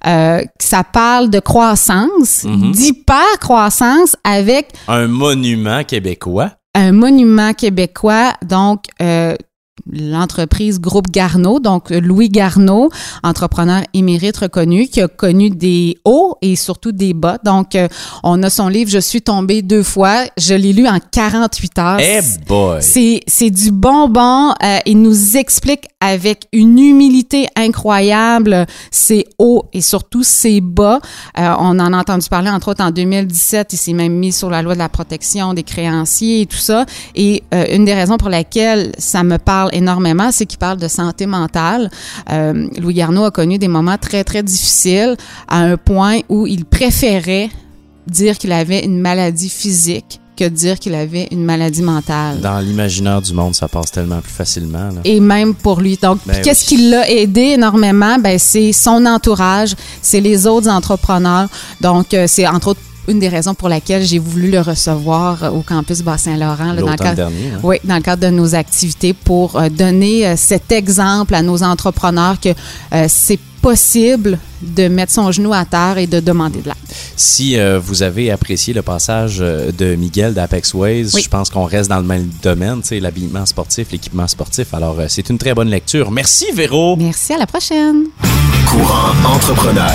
Euh, 0.06 0.42
ça 0.60 0.84
parle 0.84 1.30
de 1.30 1.40
croissance, 1.40 2.44
mhm. 2.44 2.72
d'hyper-croissance 2.72 4.16
avec... 4.22 4.68
Un 4.86 5.06
monument 5.06 5.82
québécois. 5.82 6.50
Un 6.74 6.92
monument 6.92 7.54
québécois, 7.54 8.34
donc 8.46 8.84
l'entreprise 9.90 10.80
Groupe 10.80 11.10
Garneau, 11.10 11.58
donc 11.58 11.90
Louis 11.90 12.28
Garneau, 12.28 12.90
entrepreneur 13.22 13.82
émérite 13.94 14.36
reconnu, 14.36 14.86
qui 14.86 15.00
a 15.00 15.08
connu 15.08 15.50
des 15.50 15.98
hauts 16.04 16.36
et 16.42 16.56
surtout 16.56 16.92
des 16.92 17.14
bas. 17.14 17.38
Donc, 17.44 17.74
euh, 17.74 17.88
on 18.22 18.42
a 18.42 18.50
son 18.50 18.68
livre 18.68 18.90
Je 18.90 18.98
suis 18.98 19.22
tombé 19.22 19.62
deux 19.62 19.82
fois. 19.82 20.24
Je 20.38 20.54
l'ai 20.54 20.72
lu 20.72 20.86
en 20.86 20.98
48 20.98 21.78
heures. 21.78 22.00
Eh 22.00 22.20
boy! 22.46 22.80
C'est 23.26 23.50
du 23.50 23.70
bonbon. 23.70 24.50
Euh, 24.62 24.78
il 24.86 25.00
nous 25.00 25.36
explique 25.36 25.88
avec 26.00 26.48
une 26.52 26.78
humilité 26.78 27.46
incroyable 27.56 28.66
ses 28.90 29.26
hauts 29.38 29.64
et 29.72 29.80
surtout 29.80 30.22
ses 30.22 30.60
bas. 30.60 31.00
Euh, 31.38 31.54
on 31.58 31.78
en 31.78 31.92
a 31.92 31.98
entendu 31.98 32.28
parler, 32.28 32.50
entre 32.50 32.68
autres, 32.68 32.84
en 32.84 32.90
2017. 32.90 33.72
Il 33.72 33.76
s'est 33.76 33.92
même 33.92 34.14
mis 34.14 34.32
sur 34.32 34.50
la 34.50 34.62
loi 34.62 34.74
de 34.74 34.78
la 34.78 34.88
protection 34.88 35.54
des 35.54 35.62
créanciers 35.62 36.42
et 36.42 36.46
tout 36.46 36.56
ça. 36.56 36.86
Et 37.14 37.42
une 37.70 37.84
des 37.84 37.94
raisons 37.94 38.16
pour 38.16 38.28
laquelle 38.28 38.92
ça 38.98 39.22
me 39.22 39.38
parle 39.38 39.61
énormément, 39.72 40.30
c'est 40.32 40.46
qu'il 40.46 40.58
parle 40.58 40.78
de 40.78 40.88
santé 40.88 41.26
mentale. 41.26 41.90
Euh, 42.30 42.68
Louis 42.78 42.94
Garneau 42.94 43.24
a 43.24 43.30
connu 43.30 43.58
des 43.58 43.68
moments 43.68 43.98
très, 43.98 44.24
très 44.24 44.42
difficiles 44.42 45.16
à 45.48 45.58
un 45.58 45.76
point 45.76 46.20
où 46.28 46.46
il 46.46 46.64
préférait 46.64 47.50
dire 48.06 48.38
qu'il 48.38 48.52
avait 48.52 48.84
une 48.84 49.00
maladie 49.00 49.48
physique 49.48 50.20
que 50.36 50.48
dire 50.48 50.78
qu'il 50.78 50.94
avait 50.94 51.28
une 51.30 51.44
maladie 51.44 51.82
mentale. 51.82 52.40
Dans 52.40 52.58
l'imaginaire 52.58 53.20
du 53.20 53.32
monde, 53.34 53.54
ça 53.54 53.68
passe 53.68 53.90
tellement 53.90 54.20
plus 54.20 54.32
facilement. 54.32 54.88
Et 55.04 55.20
même 55.20 55.54
pour 55.54 55.80
lui. 55.80 55.98
Donc, 56.00 56.20
ben 56.26 56.40
qu'est-ce 56.42 56.64
qui 56.64 56.88
l'a 56.90 57.08
aidé 57.10 57.52
énormément? 57.56 58.18
Ben, 58.18 58.38
c'est 58.38 58.72
son 58.72 59.04
entourage, 59.04 59.74
c'est 60.00 60.20
les 60.20 60.46
autres 60.46 60.68
entrepreneurs. 60.68 61.48
Donc, 61.80 62.14
euh, 62.14 62.24
c'est 62.26 62.46
entre 62.46 62.68
autres 62.68 62.80
une 63.08 63.18
des 63.18 63.28
raisons 63.28 63.54
pour 63.54 63.68
laquelle 63.68 64.04
j'ai 64.04 64.18
voulu 64.18 64.50
le 64.50 64.60
recevoir 64.60 65.54
au 65.54 65.62
campus 65.62 66.02
Bas-Saint-Laurent. 66.02 66.74
Dans, 66.74 66.90
le 66.90 67.14
dernier, 67.14 67.48
hein? 67.54 67.60
Oui, 67.62 67.76
dans 67.84 67.96
le 67.96 68.02
cadre 68.02 68.22
de 68.22 68.30
nos 68.30 68.54
activités 68.54 69.12
pour 69.12 69.56
euh, 69.56 69.68
donner 69.68 70.26
euh, 70.26 70.34
cet 70.36 70.72
exemple 70.72 71.34
à 71.34 71.42
nos 71.42 71.62
entrepreneurs 71.62 72.38
que 72.40 72.50
euh, 72.92 73.06
c'est 73.08 73.38
possible 73.60 74.38
de 74.60 74.88
mettre 74.88 75.12
son 75.12 75.30
genou 75.30 75.52
à 75.52 75.64
terre 75.64 75.98
et 75.98 76.06
de 76.06 76.18
demander 76.18 76.60
de 76.60 76.66
l'aide. 76.66 76.74
Si 77.14 77.56
vous 77.80 78.02
avez 78.02 78.32
apprécié 78.32 78.74
le 78.74 78.82
passage 78.82 79.38
de 79.38 79.94
Miguel 79.94 80.34
d'Apex 80.34 80.74
Ways, 80.74 81.10
je 81.10 81.28
pense 81.28 81.48
qu'on 81.48 81.64
reste 81.64 81.88
dans 81.88 82.00
le 82.00 82.04
même 82.04 82.28
domaine, 82.42 82.82
l'habillement 82.90 83.46
sportif, 83.46 83.92
l'équipement 83.92 84.26
sportif. 84.26 84.74
Alors, 84.74 84.96
c'est 85.06 85.30
une 85.30 85.38
très 85.38 85.54
bonne 85.54 85.68
lecture. 85.68 86.10
Merci, 86.10 86.46
Véro. 86.52 86.96
Merci, 86.96 87.34
à 87.34 87.38
la 87.38 87.46
prochaine. 87.46 88.06
Courant 88.66 89.12
entrepreneur. 89.24 89.92